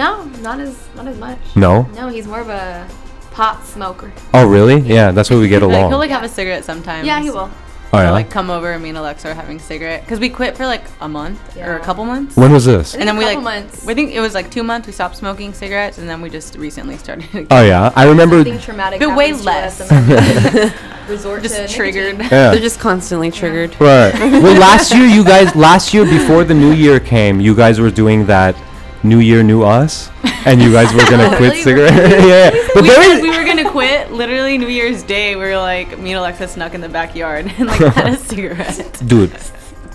No, 0.00 0.24
not 0.48 0.58
as 0.60 0.74
not 0.96 1.06
as 1.06 1.18
much. 1.18 1.38
No. 1.54 1.82
No, 1.94 2.08
he's 2.08 2.26
more 2.26 2.40
of 2.40 2.48
a 2.48 2.88
pot 3.32 3.64
smoker. 3.66 4.10
Oh, 4.32 4.46
really? 4.46 4.78
Yeah, 4.80 5.10
that's 5.12 5.28
why 5.30 5.36
we 5.36 5.48
get 5.48 5.62
Like, 5.62 5.70
along. 5.76 5.90
he'll 5.90 5.98
like 5.98 6.10
have 6.10 6.24
a 6.24 6.28
cigarette 6.28 6.64
sometimes. 6.64 7.06
Yeah, 7.06 7.20
he 7.20 7.30
will. 7.30 7.50
oh 7.92 7.98
Or, 7.98 8.02
yeah. 8.02 8.10
like 8.12 8.30
come 8.30 8.48
over 8.50 8.70
and 8.72 8.82
me 8.82 8.88
and 8.88 8.98
Alexa 8.98 9.28
are 9.30 9.34
having 9.34 9.56
a 9.58 9.60
cigarette 9.72 10.02
because 10.04 10.18
we 10.20 10.28
quit 10.30 10.56
for 10.56 10.64
like 10.64 10.84
a 11.00 11.08
month 11.08 11.38
or 11.58 11.76
a 11.76 11.80
couple 11.80 12.04
months. 12.04 12.36
when 12.36 12.50
was 12.52 12.64
this? 12.64 12.94
and 12.94 13.06
then 13.08 13.16
we 13.18 13.24
like 13.26 13.42
months. 13.42 13.84
we 13.84 13.92
think 13.94 14.12
it 14.12 14.20
was 14.20 14.32
like 14.34 14.48
two 14.50 14.62
months 14.62 14.86
we 14.86 14.92
stopped 14.92 15.16
smoking 15.16 15.52
cigarettes 15.52 15.98
and 15.98 16.08
then 16.08 16.22
we 16.22 16.30
just 16.30 16.54
recently 16.56 16.96
started 16.96 17.24
again. 17.34 17.46
Oh 17.56 17.62
yeah, 17.72 17.92
I 17.94 18.04
remember. 18.08 18.36
Something 18.36 18.58
traumatic. 18.68 19.00
But 19.00 19.16
way 19.16 19.28
happens 19.28 19.44
to 19.44 19.50
us 19.50 19.80
less. 19.80 19.90
and 19.92 20.08
then 20.08 20.72
resort 21.14 21.42
just 21.42 21.56
to 21.56 21.66
triggered. 21.68 22.16
nicotine. 22.18 22.38
Yeah. 22.38 22.50
They're 22.52 22.66
just 22.70 22.80
constantly 22.80 23.30
triggered. 23.30 23.70
Right. 23.80 24.14
Well, 24.44 24.56
last 24.68 24.94
year 24.94 25.04
you 25.16 25.24
guys, 25.24 25.54
last 25.54 25.92
year 25.92 26.04
before 26.04 26.44
the 26.44 26.54
new 26.54 26.72
year 26.72 27.00
came, 27.00 27.34
you 27.40 27.54
guys 27.54 27.80
were 27.80 27.90
doing 27.90 28.24
that 28.26 28.54
New 29.02 29.18
Year, 29.20 29.42
New 29.42 29.62
Us, 29.62 30.10
and 30.44 30.60
you 30.60 30.72
guys 30.72 30.92
were 30.92 31.08
gonna 31.10 31.34
quit 31.38 31.62
cigarettes. 31.62 31.96
yeah, 32.26 32.50
but 32.74 32.82
we 32.82 32.90
said 32.90 33.20
we 33.22 33.30
were 33.36 33.44
gonna 33.44 33.70
quit 33.70 34.12
literally 34.12 34.58
New 34.58 34.68
Year's 34.68 35.02
Day. 35.02 35.36
We 35.36 35.42
were 35.44 35.56
like, 35.56 35.98
me 35.98 36.10
and 36.12 36.18
Alexa 36.18 36.48
snuck 36.48 36.74
in 36.74 36.80
the 36.80 36.88
backyard 36.88 37.46
and 37.58 37.66
like 37.68 37.80
had 37.80 38.14
a 38.14 38.16
cigarette. 38.30 39.00
Dude, 39.06 39.30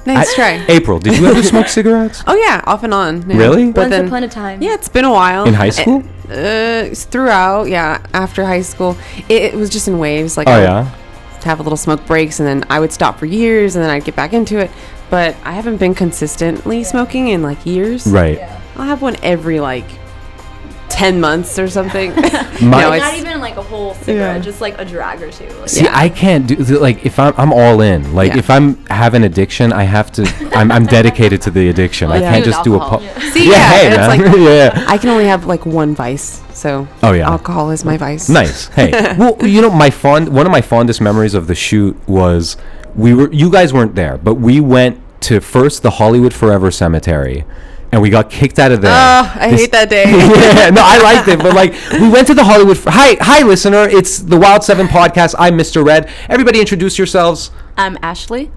Nice 0.08 0.32
I- 0.34 0.36
try. 0.36 0.66
April, 0.68 1.00
did 1.00 1.18
you 1.20 1.26
ever 1.28 1.42
smoke 1.44 1.68
cigarettes? 1.68 2.24
Oh 2.28 2.36
yeah, 2.36 2.62
off 2.66 2.84
and 2.84 2.94
on. 2.94 3.30
yeah. 3.30 3.38
Really? 3.38 3.72
But 3.72 3.82
Once 3.82 3.92
then, 3.92 4.08
upon 4.08 4.24
a 4.24 4.28
time. 4.30 4.62
yeah, 4.62 4.74
it's 4.74 4.90
been 4.90 5.06
a 5.06 5.12
while. 5.12 5.46
In 5.46 5.54
high 5.54 5.70
school? 5.70 6.04
Uh, 6.30 6.90
throughout, 6.94 7.66
yeah. 7.70 8.04
After 8.14 8.44
high 8.46 8.62
school, 8.62 8.98
it, 9.30 9.44
it 9.44 9.54
was 9.54 9.70
just 9.70 9.88
in 9.88 10.00
waves. 10.00 10.38
Like, 10.38 10.48
Oh 10.48 10.52
I 10.52 10.58
would 10.58 10.64
yeah. 10.64 10.96
have 11.44 11.60
a 11.60 11.64
little 11.64 11.78
smoke 11.78 12.04
breaks, 12.08 12.40
and 12.40 12.48
then 12.48 12.66
I 12.72 12.80
would 12.80 12.92
stop 12.92 13.20
for 13.20 13.28
years, 13.28 13.76
and 13.76 13.84
then 13.84 13.92
I'd 13.92 14.04
get 14.04 14.16
back 14.16 14.34
into 14.34 14.58
it. 14.60 14.72
But 15.12 15.36
I 15.44 15.52
haven't 15.52 15.78
been 15.78 15.94
consistently 15.94 16.84
smoking 16.84 17.28
in 17.28 17.44
like 17.44 17.64
years. 17.66 18.08
Right. 18.08 18.40
I'll 18.76 18.86
have 18.86 19.02
one 19.02 19.16
every 19.24 19.60
like 19.60 19.86
ten 20.90 21.20
months 21.20 21.58
or 21.60 21.68
something. 21.68 22.12
My- 22.62 22.82
no, 22.82 22.98
Not 22.98 23.16
even 23.16 23.40
like 23.42 23.58
a 23.58 23.62
whole 23.64 23.96
cigarette, 23.96 24.38
Yeah. 24.38 24.42
just 24.42 24.62
like 24.62 24.80
a 24.80 24.86
drag 24.86 25.22
or 25.22 25.30
two. 25.32 25.48
Like, 25.60 25.70
See, 25.70 25.84
Yeah. 25.84 25.92
I 25.94 26.08
can't 26.10 26.48
do 26.48 26.56
like 26.80 27.06
if 27.06 27.20
I'm 27.20 27.34
I'm 27.38 27.52
all 27.52 27.82
in. 27.82 28.14
Like 28.14 28.32
Yeah. 28.34 28.38
if 28.40 28.50
I'm 28.50 28.76
have 28.86 29.14
an 29.14 29.24
addiction, 29.24 29.74
I 29.74 29.84
have 29.84 30.12
to. 30.14 30.24
I'm, 30.56 30.72
I'm 30.72 30.86
dedicated 30.86 31.42
to 31.44 31.52
the 31.52 31.70
addiction. 31.70 32.10
I 32.12 32.20
Like 32.20 32.24
can't 32.24 32.46
just 32.46 32.60
with 32.60 32.64
do 32.66 32.76
a. 32.76 32.80
alcohol. 32.80 33.00
Po- 33.00 33.20
see, 33.34 33.46
yeah, 33.50 33.52
yeah, 33.52 33.70
hey, 33.70 33.90
man. 33.90 34.20
it's 34.22 34.32
like 34.34 34.38
yeah. 34.40 34.86
I 34.88 34.98
can 34.98 35.10
only 35.10 35.26
have 35.26 35.46
like 35.46 35.66
one 35.66 35.96
vice. 35.96 36.42
So 36.54 36.88
Oh 37.04 37.12
yeah. 37.12 37.30
alcohol 37.30 37.72
is 37.72 37.84
my 37.84 37.98
vice. 37.98 38.30
Nice. 38.30 38.68
Hey, 38.68 38.92
well, 39.18 39.36
you 39.46 39.62
know, 39.62 39.70
my 39.72 39.90
fond 39.90 40.30
one 40.30 40.46
of 40.46 40.52
my 40.52 40.62
fondest 40.62 41.02
memories 41.02 41.34
of 41.34 41.48
the 41.48 41.56
shoot 41.56 41.98
was 42.08 42.56
we 42.96 43.14
were 43.14 43.30
you 43.34 43.52
guys 43.52 43.74
weren't 43.74 43.96
there, 43.96 44.18
but 44.18 44.36
we 44.36 44.62
went 44.62 45.02
to 45.22 45.42
first 45.42 45.82
the 45.84 45.90
Hollywood 45.92 46.34
Forever 46.34 46.72
Cemetery, 46.72 47.44
and 47.96 48.02
we 48.02 48.10
got 48.10 48.30
kicked 48.30 48.60
out 48.60 48.74
of 48.74 48.82
there. 48.82 48.92
Oh, 48.92 49.32
I 49.36 49.50
This- 49.52 49.62
hate 49.62 49.72
that 49.72 49.90
day. 49.98 50.04
yeah, 50.12 50.70
no, 50.70 50.82
I 50.84 51.02
liked 51.02 51.30
it, 51.30 51.40
but 51.40 51.56
like 51.56 51.74
we 51.94 52.10
went 52.10 52.28
to 52.28 52.34
the 52.34 52.44
Hollywood. 52.44 52.76
F- 52.76 52.84
hi, 52.94 53.16
hi, 53.22 53.42
listener. 53.42 53.88
It's 53.88 54.18
the 54.20 54.38
Wild 54.38 54.64
Seven 54.66 54.88
podcast. 54.88 55.34
I'm 55.40 55.58
Mr. 55.58 55.84
Red. 55.84 56.10
Everybody, 56.28 56.60
introduce 56.60 56.98
yourselves. 56.98 57.52
I'm 57.78 57.98
Ashley. 58.02 58.52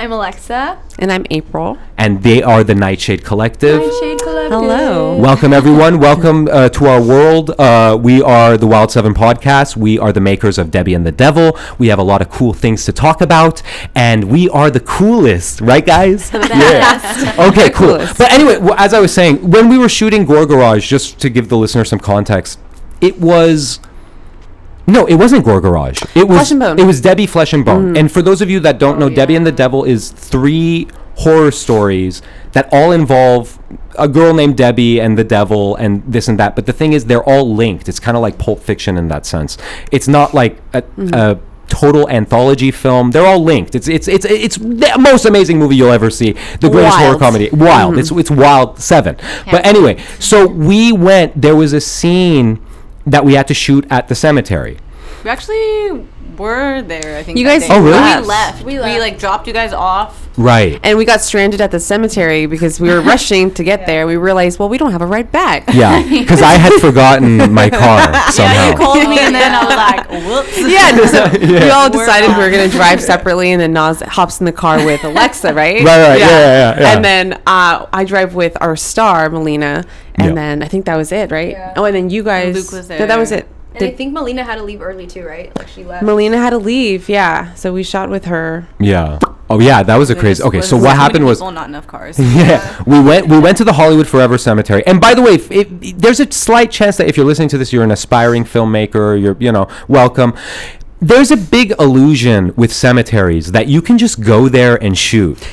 I'm 0.00 0.12
Alexa. 0.12 0.78
and 0.98 1.12
I'm 1.12 1.26
April. 1.28 1.76
And 1.98 2.22
they 2.22 2.42
are 2.42 2.64
the 2.64 2.74
Nightshade 2.74 3.22
Collective. 3.22 3.82
Shade 4.00 4.18
Collective. 4.22 4.50
Hello. 4.52 5.14
Welcome, 5.18 5.52
everyone. 5.52 5.98
Welcome 6.00 6.48
uh, 6.50 6.70
to 6.70 6.86
our 6.86 7.02
world. 7.02 7.50
Uh, 7.58 7.98
we 8.00 8.22
are 8.22 8.56
the 8.56 8.66
Wild 8.66 8.90
Seven 8.90 9.12
Podcast. 9.12 9.76
We 9.76 9.98
are 9.98 10.10
the 10.10 10.20
makers 10.22 10.56
of 10.56 10.70
Debbie 10.70 10.94
and 10.94 11.04
the 11.04 11.12
Devil. 11.12 11.58
We 11.76 11.88
have 11.88 11.98
a 11.98 12.02
lot 12.02 12.22
of 12.22 12.30
cool 12.30 12.54
things 12.54 12.86
to 12.86 12.92
talk 12.94 13.20
about, 13.20 13.60
and 13.94 14.24
we 14.30 14.48
are 14.48 14.70
the 14.70 14.80
coolest, 14.80 15.60
right, 15.60 15.84
guys? 15.84 16.30
best. 16.30 17.38
Okay, 17.38 17.68
cool. 17.68 17.88
coolest. 17.98 18.16
But 18.16 18.32
anyway, 18.32 18.54
w- 18.54 18.74
as 18.78 18.94
I 18.94 19.00
was 19.00 19.12
saying, 19.12 19.50
when 19.50 19.68
we 19.68 19.76
were 19.76 19.90
shooting 19.90 20.24
Gore 20.24 20.46
Garage, 20.46 20.88
just 20.88 21.18
to 21.20 21.28
give 21.28 21.50
the 21.50 21.58
listener 21.58 21.84
some 21.84 21.98
context, 22.00 22.58
it 23.02 23.20
was. 23.20 23.80
No, 24.90 25.06
it 25.06 25.14
wasn't 25.14 25.44
Gore 25.44 25.60
Garage. 25.60 26.02
It 26.14 26.26
was 26.26 26.38
Flesh 26.38 26.50
and 26.50 26.60
Bone. 26.60 26.78
It 26.78 26.86
was 26.86 27.00
Debbie 27.00 27.26
Flesh 27.26 27.52
and 27.52 27.64
Bone. 27.64 27.94
Mm. 27.94 27.98
And 27.98 28.12
for 28.12 28.22
those 28.22 28.42
of 28.42 28.50
you 28.50 28.60
that 28.60 28.78
don't 28.78 28.96
oh, 28.96 29.08
know, 29.08 29.14
Debbie 29.14 29.36
and 29.36 29.46
the 29.46 29.52
Devil 29.52 29.84
is 29.84 30.10
three 30.10 30.88
horror 31.16 31.50
stories 31.50 32.22
that 32.52 32.68
all 32.72 32.92
involve 32.92 33.58
a 33.98 34.08
girl 34.08 34.32
named 34.32 34.56
Debbie 34.56 35.00
and 35.00 35.18
the 35.18 35.24
devil 35.24 35.76
and 35.76 36.02
this 36.10 36.28
and 36.28 36.38
that. 36.38 36.56
But 36.56 36.66
the 36.66 36.72
thing 36.72 36.92
is, 36.92 37.04
they're 37.04 37.22
all 37.22 37.54
linked. 37.54 37.88
It's 37.88 38.00
kind 38.00 38.16
of 38.16 38.22
like 38.22 38.38
Pulp 38.38 38.60
Fiction 38.60 38.96
in 38.96 39.08
that 39.08 39.26
sense. 39.26 39.58
It's 39.92 40.08
not 40.08 40.34
like 40.34 40.58
a. 40.72 40.82
Mm-hmm. 40.82 41.14
a 41.14 41.40
total 41.68 42.10
anthology 42.10 42.72
film 42.72 43.12
they're 43.12 43.24
all 43.24 43.38
linked 43.38 43.76
it's 43.76 43.86
it's 43.86 44.08
it's 44.08 44.24
it's 44.24 44.56
the 44.56 44.92
most 44.98 45.24
amazing 45.24 45.56
movie 45.56 45.76
you'll 45.76 45.92
ever 45.92 46.10
see 46.10 46.32
the 46.60 46.68
greatest 46.68 46.98
horror 46.98 47.10
Wild. 47.10 47.20
comedy 47.20 47.48
wild 47.52 47.92
mm-hmm. 47.92 48.00
it's 48.00 48.10
it's 48.10 48.28
wild 48.28 48.80
seven 48.80 49.16
but 49.52 49.64
anyway 49.64 49.96
so 50.18 50.48
we 50.48 50.90
went 50.90 51.40
there 51.40 51.54
was 51.54 51.72
a 51.72 51.80
scene 51.80 52.60
that 53.10 53.24
we 53.24 53.34
had 53.34 53.46
to 53.48 53.54
shoot 53.54 53.86
at 53.90 54.08
the 54.08 54.14
cemetery 54.14 54.78
We 55.24 55.30
actually 55.30 56.06
were 56.38 56.80
there. 56.82 57.18
I 57.18 57.22
think 57.22 57.38
You 57.38 57.44
guys. 57.44 57.64
Oh, 57.68 57.82
really? 57.82 58.20
We 58.22 58.26
left. 58.26 58.64
We 58.64 58.74
We, 58.78 58.98
like 58.98 59.18
dropped 59.18 59.46
you 59.46 59.52
guys 59.52 59.72
off. 59.74 60.28
right 60.38 60.80
And 60.82 60.96
we 60.96 61.04
got 61.04 61.20
stranded 61.20 61.60
at 61.60 61.70
the 61.70 61.80
cemetery 61.80 62.46
because 62.46 62.80
we 62.80 62.88
were 62.88 63.02
rushing 63.02 63.50
to 63.54 63.62
get 63.64 63.84
there. 63.90 64.06
We 64.06 64.16
realized, 64.16 64.58
well, 64.58 64.68
we 64.70 64.78
don't 64.78 64.92
have 64.92 65.02
a 65.02 65.06
ride 65.06 65.30
back. 65.30 65.64
yeah 65.74 66.00
because 66.20 66.40
i 66.40 66.52
had 66.52 66.72
forgotten 66.80 67.52
my 67.52 67.68
car 67.82 68.00
somehow 68.30 68.54
Yeah, 68.54 68.70
you 68.70 68.76
called 68.76 69.08
me 69.10 69.18
and 69.18 69.34
then 69.34 69.52
I 69.54 69.64
was 69.64 69.76
like, 69.76 70.08
whoops. 70.26 70.58
Yeah, 70.58 70.90
no, 70.92 71.04
so 71.04 71.20
we 71.38 71.68
all 71.70 71.90
We're 71.90 71.98
decided 71.98 72.28
we 72.36 72.42
were 72.42 72.50
gonna 72.50 72.68
drive 72.68 73.02
separately, 73.02 73.52
and 73.52 73.60
then 73.60 73.72
Naz 73.74 74.00
hops 74.00 74.40
in 74.40 74.46
the 74.46 74.52
car 74.52 74.82
with 74.84 75.04
Alexa, 75.04 75.52
right? 75.52 75.84
Right, 75.84 76.08
right, 76.08 76.18
yeah, 76.18 76.28
yeah, 76.28 76.80
yeah. 76.80 76.94
And 76.96 77.04
then 77.04 77.32
uh, 77.46 77.86
I 77.92 78.04
drive 78.04 78.34
with 78.34 78.56
our 78.62 78.76
star, 78.76 79.28
Melina, 79.28 79.84
and 80.14 80.28
Yeah. 80.28 80.34
then 80.34 80.62
I 80.62 80.68
think 80.68 80.86
that 80.86 80.96
was 80.96 81.12
it, 81.12 81.30
right? 81.30 81.50
Yeah. 81.50 81.74
Oh, 81.76 81.84
and 81.84 81.94
then 81.94 82.08
you 82.08 82.22
guys. 82.22 82.54
Luke 82.54 82.72
was 82.72 82.88
there. 82.88 83.00
No, 83.00 83.06
that 83.06 83.18
was 83.18 83.30
it. 83.32 83.46
And 83.74 83.84
I 83.84 83.92
think 83.92 84.12
Melina 84.12 84.44
had 84.44 84.56
to 84.56 84.62
leave 84.62 84.82
early 84.82 85.06
too, 85.06 85.24
right? 85.24 85.56
Like 85.56 85.68
she 85.68 85.84
left. 85.84 86.04
Melina 86.04 86.38
had 86.38 86.50
to 86.50 86.58
leave, 86.58 87.08
yeah. 87.08 87.54
So 87.54 87.72
we 87.72 87.82
shot 87.82 88.10
with 88.10 88.24
her. 88.26 88.66
yeah 88.78 89.18
oh 89.50 89.58
yeah 89.58 89.82
that 89.82 89.96
was 89.96 90.08
a 90.10 90.14
crazy 90.14 90.42
okay 90.44 90.60
so 90.60 90.76
what 90.76 90.96
happened 90.96 91.26
was 91.26 91.38
people, 91.38 91.50
not 91.50 91.68
enough 91.68 91.86
cars. 91.86 92.18
yeah, 92.18 92.82
we 92.86 93.00
went 93.00 93.26
we 93.26 93.38
went 93.38 93.56
to 93.58 93.64
the 93.64 93.72
Hollywood 93.72 94.06
Forever 94.06 94.38
Cemetery. 94.38 94.86
And 94.86 95.00
by 95.00 95.12
the 95.12 95.22
way, 95.22 95.32
if, 95.32 95.50
if, 95.50 95.68
there's 95.98 96.20
a 96.20 96.30
slight 96.30 96.70
chance 96.70 96.96
that 96.96 97.08
if 97.08 97.16
you're 97.16 97.26
listening 97.26 97.48
to 97.48 97.58
this, 97.58 97.72
you're 97.72 97.84
an 97.84 97.90
aspiring 97.90 98.44
filmmaker. 98.44 99.20
You're 99.20 99.36
you 99.40 99.52
know 99.52 99.68
welcome. 99.88 100.34
There's 101.00 101.30
a 101.30 101.36
big 101.36 101.72
illusion 101.78 102.54
with 102.56 102.72
cemeteries 102.72 103.52
that 103.52 103.66
you 103.66 103.82
can 103.82 103.98
just 103.98 104.20
go 104.20 104.48
there 104.48 104.80
and 104.82 104.96
shoot. 104.96 105.48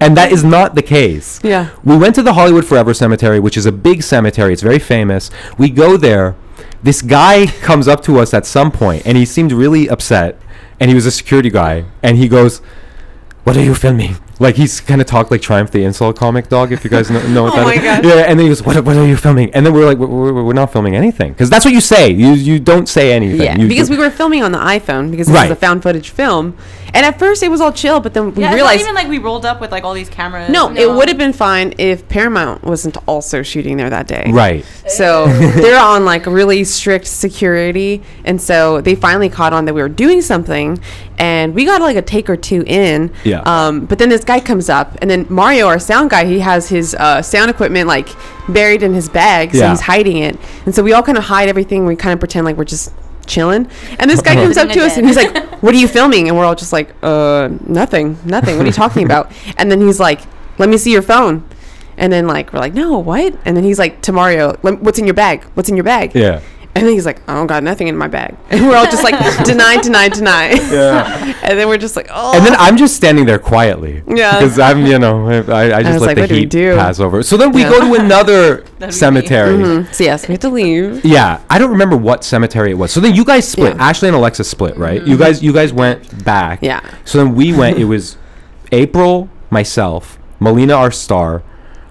And 0.00 0.16
that 0.16 0.32
is 0.32 0.42
not 0.42 0.74
the 0.74 0.82
case. 0.82 1.40
Yeah. 1.44 1.70
We 1.84 1.96
went 1.96 2.16
to 2.16 2.22
the 2.22 2.34
Hollywood 2.34 2.66
Forever 2.66 2.92
Cemetery, 2.92 3.38
which 3.38 3.56
is 3.56 3.66
a 3.66 3.72
big 3.72 4.02
cemetery. 4.02 4.52
It's 4.52 4.62
very 4.62 4.80
famous. 4.80 5.30
We 5.58 5.70
go 5.70 5.96
there. 5.96 6.34
This 6.82 7.00
guy 7.02 7.46
comes 7.46 7.86
up 7.88 8.02
to 8.04 8.18
us 8.18 8.34
at 8.34 8.44
some 8.46 8.70
point, 8.72 9.02
and 9.06 9.16
he 9.16 9.24
seemed 9.24 9.52
really 9.52 9.88
upset. 9.88 10.38
And 10.80 10.88
he 10.90 10.94
was 10.96 11.06
a 11.06 11.12
security 11.12 11.48
guy, 11.50 11.84
and 12.02 12.16
he 12.16 12.26
goes, 12.26 12.60
"What 13.44 13.56
are 13.56 13.62
you 13.62 13.74
filming?" 13.76 14.16
Like 14.40 14.56
he's 14.56 14.80
kind 14.80 15.00
of 15.00 15.06
talked 15.06 15.30
like 15.30 15.40
Triumph 15.40 15.70
the 15.70 15.84
Insult 15.84 16.16
comic 16.18 16.48
dog, 16.48 16.72
if 16.72 16.82
you 16.82 16.90
guys 16.90 17.08
know, 17.08 17.24
know 17.28 17.42
what 17.44 17.52
Oh 17.52 17.56
that 17.58 17.64
my 17.66 17.74
is. 17.74 17.82
God. 17.82 18.04
Yeah, 18.04 18.14
and 18.26 18.36
then 18.36 18.46
he 18.46 18.48
goes, 18.48 18.62
"What? 18.64 18.84
What 18.84 18.96
are 18.96 19.06
you 19.06 19.16
filming?" 19.16 19.54
And 19.54 19.64
then 19.64 19.72
we're 19.74 19.86
like, 19.86 19.98
"We're, 19.98 20.08
we're, 20.08 20.42
we're 20.42 20.52
not 20.54 20.72
filming 20.72 20.96
anything," 20.96 21.32
because 21.32 21.48
that's 21.50 21.64
what 21.64 21.72
you 21.72 21.80
say. 21.80 22.10
You 22.10 22.32
you 22.32 22.58
don't 22.58 22.88
say 22.88 23.12
anything. 23.12 23.42
Yeah, 23.42 23.56
You- 23.56 23.68
because 23.68 23.88
we 23.90 23.96
were 23.96 24.10
filming 24.10 24.42
on 24.42 24.50
the 24.50 24.58
iPhone 24.58 25.12
because 25.12 25.28
this 25.28 25.34
Right. 25.36 25.48
was 25.48 25.56
a 25.56 25.60
found 25.60 25.84
footage 25.84 26.10
film, 26.10 26.56
and 26.94 27.06
at 27.06 27.18
first 27.18 27.42
it 27.42 27.50
was 27.50 27.60
all 27.60 27.72
chill, 27.72 28.00
but 28.00 28.14
then 28.14 28.34
we 28.34 28.42
Yeah, 28.42 28.48
it's 28.48 28.54
realized 28.56 28.80
not 28.80 28.84
even 28.84 28.94
like 28.94 29.08
we 29.08 29.18
rolled 29.18 29.44
up 29.46 29.60
with 29.60 29.70
like 29.72 29.84
all 29.84 29.94
these 29.94 30.08
cameras. 30.08 30.48
no, 30.50 30.68
and- 30.68 30.78
it 30.78 30.90
would 30.90 31.08
have 31.08 31.18
been 31.18 31.32
fine 31.32 31.74
if 31.78 32.08
Paramount 32.08 32.62
wasn't 32.64 32.96
also 33.06 33.42
shooting 33.42 33.76
there 33.76 33.90
that 33.90 34.06
day. 34.06 34.30
right. 34.32 34.64
So 34.88 35.26
they're 35.28 35.80
on 35.80 36.04
like 36.04 36.26
really 36.26 36.64
strict 36.64 37.06
security, 37.06 38.02
and 38.24 38.40
so 38.40 38.80
they 38.80 38.94
finally 38.94 39.28
caught 39.28 39.52
on 39.52 39.64
that 39.64 39.74
we 39.74 39.80
were 39.82 39.88
doing 39.88 40.20
something, 40.22 40.80
and 41.18 41.54
we 41.54 41.64
got 41.64 41.80
like 41.80 41.96
a 41.96 42.02
take 42.02 42.28
or 42.28 42.36
two 42.36 42.62
in. 42.66 43.10
Yeah. 43.24 43.40
Um, 43.46 43.86
but 43.86 43.98
then 43.98 44.08
this 44.08 44.24
guy 44.24 44.40
comes 44.40 44.68
up, 44.68 44.96
and 45.00 45.10
then 45.10 45.26
Mario, 45.28 45.66
our 45.66 45.78
sound 45.78 46.10
guy, 46.10 46.24
he 46.26 46.40
has 46.40 46.68
his 46.68 46.94
uh, 46.94 47.22
sound 47.22 47.50
equipment 47.50 47.86
like 47.88 48.08
buried 48.48 48.82
in 48.82 48.92
his 48.92 49.08
bag, 49.08 49.52
so 49.52 49.58
Yeah. 49.60 49.70
he's 49.70 49.80
hiding 49.80 50.18
it, 50.18 50.36
and 50.66 50.74
so 50.74 50.82
we 50.82 50.92
all 50.92 51.02
kind 51.02 51.16
of 51.16 51.24
hide 51.24 51.48
everything. 51.48 51.86
We 51.86 51.96
kind 51.96 52.12
of 52.12 52.18
pretend 52.18 52.44
like 52.44 52.56
we're 52.56 52.64
just 52.64 52.92
chilling, 53.26 53.68
and 53.98 54.10
this 54.10 54.22
guy 54.22 54.34
comes 54.42 54.56
up 54.56 54.68
to 54.70 54.80
us, 54.80 54.96
and 54.96 55.06
he's 55.06 55.16
like, 55.16 55.34
"What 55.62 55.74
are 55.74 55.78
you 55.78 55.88
filming?" 55.88 56.28
And 56.28 56.36
we're 56.36 56.44
all 56.44 56.54
just 56.54 56.72
like, 56.72 56.94
"Uh, 57.02 57.48
nothing, 57.66 58.18
nothing. 58.24 58.56
What 58.56 58.64
are 58.64 58.68
you 58.68 58.72
talking 58.72 59.04
about?" 59.04 59.32
And 59.58 59.70
then 59.70 59.80
he's 59.80 60.00
like, 60.00 60.20
"Let 60.58 60.68
me 60.68 60.76
see 60.78 60.92
your 60.92 61.02
phone." 61.02 61.44
And 61.96 62.12
then 62.12 62.26
like 62.26 62.52
we're 62.52 62.58
like, 62.58 62.74
no, 62.74 62.98
what? 62.98 63.36
And 63.44 63.56
then 63.56 63.64
he's 63.64 63.78
like, 63.78 64.00
to 64.02 64.12
Mario, 64.12 64.56
what's 64.62 64.98
in 64.98 65.04
your 65.04 65.14
bag? 65.14 65.44
What's 65.54 65.68
in 65.68 65.76
your 65.76 65.84
bag? 65.84 66.14
Yeah. 66.14 66.40
And 66.74 66.86
then 66.86 66.94
he's 66.94 67.04
like, 67.04 67.20
I 67.28 67.34
don't 67.34 67.46
got 67.48 67.62
nothing 67.62 67.88
in 67.88 67.96
my 67.98 68.08
bag. 68.08 68.34
And 68.50 68.66
we're 68.66 68.76
all 68.76 68.86
just 68.86 69.04
like, 69.04 69.14
deny, 69.44 69.76
deny, 69.80 70.08
deny. 70.08 70.52
Yeah. 70.52 71.34
and 71.42 71.58
then 71.58 71.68
we're 71.68 71.76
just 71.76 71.96
like, 71.96 72.08
oh. 72.10 72.34
And 72.34 72.46
then 72.46 72.54
I'm 72.58 72.78
just 72.78 72.96
standing 72.96 73.26
there 73.26 73.38
quietly. 73.38 74.02
Yeah. 74.08 74.38
Because 74.38 74.58
I'm, 74.58 74.86
you 74.86 74.98
know, 74.98 75.28
I, 75.28 75.76
I 75.78 75.82
just 75.82 75.94
was 75.94 76.00
let 76.02 76.06
like, 76.06 76.14
the 76.16 76.20
what 76.22 76.28
do 76.30 76.34
we 76.34 76.40
heat 76.40 76.50
do? 76.50 76.74
pass 76.74 76.98
over. 76.98 77.22
So 77.22 77.36
then 77.36 77.52
we 77.52 77.60
Yeah. 77.62 77.68
go 77.70 77.80
to 77.80 78.00
another 78.02 78.56
That'd 78.78 78.78
be 78.80 78.86
me. 78.86 78.92
cemetery. 78.92 79.54
Mhm. 79.58 79.94
So 79.94 80.04
yes, 80.04 80.26
we 80.26 80.32
have 80.32 80.40
to 80.40 80.48
leave. 80.48 81.04
Yeah, 81.04 81.40
I 81.50 81.58
don't 81.58 81.70
remember 81.70 81.96
what 81.96 82.24
cemetery 82.24 82.70
it 82.70 82.78
was. 82.78 82.90
So 82.90 83.00
then 83.00 83.14
you 83.14 83.24
guys 83.24 83.46
split. 83.46 83.76
Yeah. 83.76 83.82
Ashley 83.88 84.08
and 84.08 84.16
Alexa 84.16 84.44
split, 84.44 84.76
right? 84.78 85.02
You 85.06 85.18
guys, 85.18 85.42
you 85.42 85.52
guys 85.52 85.72
went 85.74 86.24
back. 86.24 86.60
Yeah. 86.62 86.80
So 87.04 87.18
then 87.18 87.34
we 87.34 87.52
went. 87.52 87.78
It 87.78 87.84
was 87.84 88.16
April, 88.72 89.28
myself, 89.50 90.18
Melina, 90.40 90.72
our 90.74 90.90
star, 90.90 91.42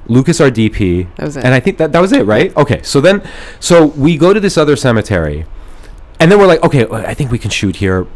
Lucas 0.07 0.41
our 0.41 0.49
DP, 0.49 1.07
That 1.15 1.25
was 1.25 1.37
it. 1.37 1.45
and 1.45 1.53
I 1.53 1.59
think 1.59 1.77
that 1.77 1.91
that 1.91 1.99
was 1.99 2.11
it, 2.11 2.25
right? 2.25 2.55
Okay, 2.57 2.81
so 2.83 2.99
then, 3.01 3.21
so 3.59 3.85
we 3.85 4.17
go 4.17 4.33
to 4.33 4.39
this 4.39 4.57
other 4.57 4.75
cemetery, 4.75 5.45
and 6.19 6.31
then 6.31 6.39
we're 6.39 6.47
like, 6.47 6.63
okay, 6.63 6.85
I 6.89 7.13
think 7.13 7.31
we 7.31 7.39
can 7.39 7.49
shoot 7.49 7.77
here. 7.77 8.07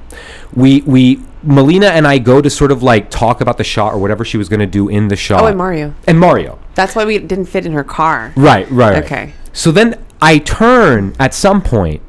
We 0.54 0.82
we 0.82 1.22
Melina 1.44 1.88
and 1.88 2.08
I 2.08 2.18
go 2.18 2.42
to 2.42 2.50
sort 2.50 2.72
of 2.72 2.82
like 2.84 3.10
talk 3.10 3.40
about 3.42 3.58
the 3.58 3.64
shot 3.64 3.94
or 3.94 4.00
whatever 4.00 4.26
she 4.26 4.38
was 4.38 4.50
going 4.50 4.60
to 4.60 4.66
do 4.66 4.90
in 4.90 5.08
the 5.08 5.16
shot. 5.16 5.42
Oh, 5.42 5.48
and 5.48 5.58
Mario. 5.58 5.94
And 6.08 6.20
Mario. 6.20 6.60
That's 6.74 6.96
why 6.96 7.06
we 7.06 7.18
didn't 7.20 7.46
fit 7.46 7.66
in 7.66 7.74
her 7.74 7.84
car. 7.84 8.34
Right, 8.36 8.70
right. 8.70 8.94
right. 8.96 9.04
Okay. 9.04 9.34
So 9.54 9.72
then 9.72 10.04
I 10.22 10.40
turn 10.40 11.16
at 11.20 11.34
some 11.34 11.62
point, 11.62 12.02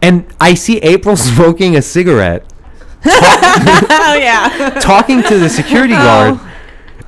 and 0.00 0.26
I 0.40 0.54
see 0.54 0.78
April 0.78 1.16
smoking 1.32 1.76
a 1.76 1.82
cigarette, 1.82 2.50
oh 3.04 4.16
yeah. 4.18 4.78
talking 4.80 5.22
to 5.22 5.38
the 5.38 5.48
security 5.48 5.94
oh. 5.96 5.98
guard. 6.36 6.51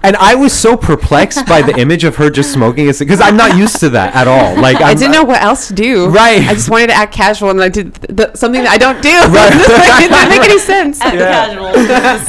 And 0.04 0.16
I 0.16 0.34
was 0.34 0.52
so 0.52 0.76
perplexed 0.76 1.46
by 1.46 1.62
the 1.62 1.74
image 1.80 2.04
of 2.04 2.16
her 2.16 2.28
just 2.30 2.52
smoking 2.52 2.88
a 2.88 2.92
cigarette 2.92 3.18
because 3.18 3.26
I'm 3.26 3.36
not 3.38 3.56
used 3.56 3.80
to 3.80 3.88
that 3.90 4.14
at 4.14 4.28
all. 4.28 4.54
Like 4.60 4.76
I'm, 4.76 4.84
I 4.88 4.94
didn't 4.94 5.12
know 5.12 5.24
what 5.24 5.40
else 5.42 5.68
to 5.68 5.74
do. 5.74 6.08
Right. 6.08 6.42
I 6.42 6.52
just 6.54 6.68
wanted 6.70 6.88
to 6.88 6.92
act 6.94 7.12
casual, 7.14 7.50
and 7.50 7.60
I 7.62 7.70
did 7.70 7.94
th- 7.94 8.16
th- 8.16 8.36
something 8.36 8.62
that 8.62 8.70
I 8.70 8.76
don't 8.78 9.00
do. 9.02 9.08
Right. 9.08 9.50
it 10.04 10.10
didn't 10.10 10.28
make 10.28 10.42
any 10.50 10.58
sense. 10.58 11.00
Act 11.00 11.16
casual. 11.16 11.64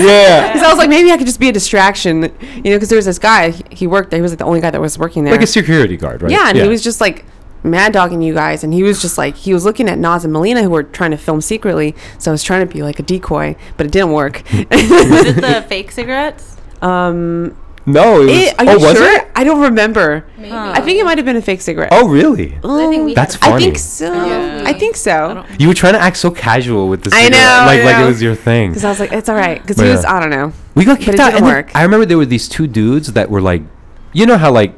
Yeah, 0.06 0.54
Because 0.54 0.64
I 0.68 0.70
was 0.70 0.78
like, 0.78 0.90
maybe 0.90 1.12
I 1.12 1.18
could 1.18 1.28
just 1.28 1.40
be 1.40 1.50
a 1.50 1.52
distraction, 1.52 2.24
you 2.24 2.72
know. 2.72 2.76
Because 2.78 2.88
there 2.90 2.96
was 2.98 3.06
this 3.06 3.20
guy, 3.20 3.50
he- 3.52 3.64
he 3.72 3.88
worked 3.88 4.10
there. 4.10 4.18
He 4.20 4.22
was 4.22 4.32
like 4.32 4.40
the 4.40 4.46
only 4.46 4.62
guy 4.62 4.72
that 4.72 4.80
was 4.82 4.98
working 4.98 5.26
there. 5.26 5.34
like 5.34 5.44
a 5.44 5.48
security 5.48 5.98
guard, 5.98 6.22
right? 6.22 6.32
yeah, 6.32 6.48
and 6.50 6.58
he 6.58 6.70
was 6.70 6.82
just 6.82 7.02
like 7.02 7.26
mad 7.64 7.92
dogging 7.92 8.22
you 8.22 8.34
guys, 8.34 8.64
and 8.64 8.74
he 8.74 8.84
was 8.84 9.02
just 9.02 9.18
like 9.18 9.36
he 9.36 9.54
was 9.54 9.66
looking 9.66 9.90
at 9.90 9.98
Naz 10.00 10.24
and 10.24 10.32
Melina 10.32 10.64
who 10.64 10.70
were 10.70 10.84
trying 10.84 11.12
to 11.12 11.18
film 11.18 11.42
secretly. 11.42 11.94
So 12.20 12.32
I 12.32 12.34
was 12.34 12.42
trying 12.44 12.66
to 12.66 12.74
be 12.74 12.84
like 12.84 13.00
a 13.00 13.04
decoy, 13.04 13.58
but 13.76 13.86
it 13.86 13.92
didn't 13.92 14.14
work. 14.14 14.44
Was 14.54 14.66
it 14.72 15.42
the 15.42 15.66
fake 15.68 15.92
cigarettes? 15.92 16.56
um, 16.82 17.58
no. 17.86 18.22
It 18.22 18.26
was, 18.26 18.32
it, 18.38 18.60
are 18.60 18.66
oh, 18.68 18.72
you 18.74 18.80
was 18.80 18.98
sure? 18.98 19.16
it? 19.18 19.28
I 19.36 19.44
don't 19.44 19.62
remember. 19.62 20.26
Maybe. 20.38 20.52
I 20.52 20.82
think 20.82 21.00
it 21.00 21.06
might 21.06 21.18
have 21.18 21.26
been 21.26 21.36
a 21.36 21.42
fake 21.42 21.62
cigarette. 21.62 21.90
Oh, 21.92 22.08
really? 22.08 22.58
I 22.64 22.88
think 22.90 23.06
we 23.06 23.14
That's 23.14 23.36
had- 23.36 23.52
funny. 23.52 23.56
I 23.56 23.60
think 23.68 23.78
so. 23.78 24.14
Yeah. 24.14 24.64
I 24.66 24.74
think 24.74 24.96
so. 24.96 25.34
don't- 25.36 25.62
You 25.62 25.68
were 25.68 25.74
trying 25.74 25.94
to 25.94 26.00
act 26.00 26.18
so 26.18 26.32
casual 26.32 26.88
with 26.90 27.04
the 27.04 27.10
I 27.14 27.24
cigarette, 27.26 27.32
know, 27.32 27.64
like 27.68 27.80
I 27.82 27.86
like 27.86 28.04
it 28.04 28.08
was 28.08 28.22
your 28.22 28.36
thing. 28.36 28.72
Because 28.72 28.86
I 28.86 28.90
was 28.90 29.00
like, 29.00 29.12
it's 29.12 29.30
all 29.30 29.36
right. 29.36 29.62
Because 29.62 29.78
he 29.78 29.88
was, 29.90 30.04
yeah. 30.04 30.16
I 30.16 30.20
don't 30.20 30.30
know. 30.30 30.54
We 30.76 30.86
got 30.86 30.98
But 30.98 31.06
kicked 31.06 31.20
out. 31.20 31.32
didn't 31.32 31.44
and 31.44 31.46
work. 31.46 31.76
I 31.76 31.84
remember 31.84 32.06
there 32.06 32.18
were 32.18 32.26
these 32.26 32.48
two 32.50 32.68
dudes 32.68 33.14
that 33.14 33.30
were 33.30 33.42
like, 33.42 33.62
you 34.14 34.26
know 34.26 34.38
how 34.38 34.52
like 34.52 34.74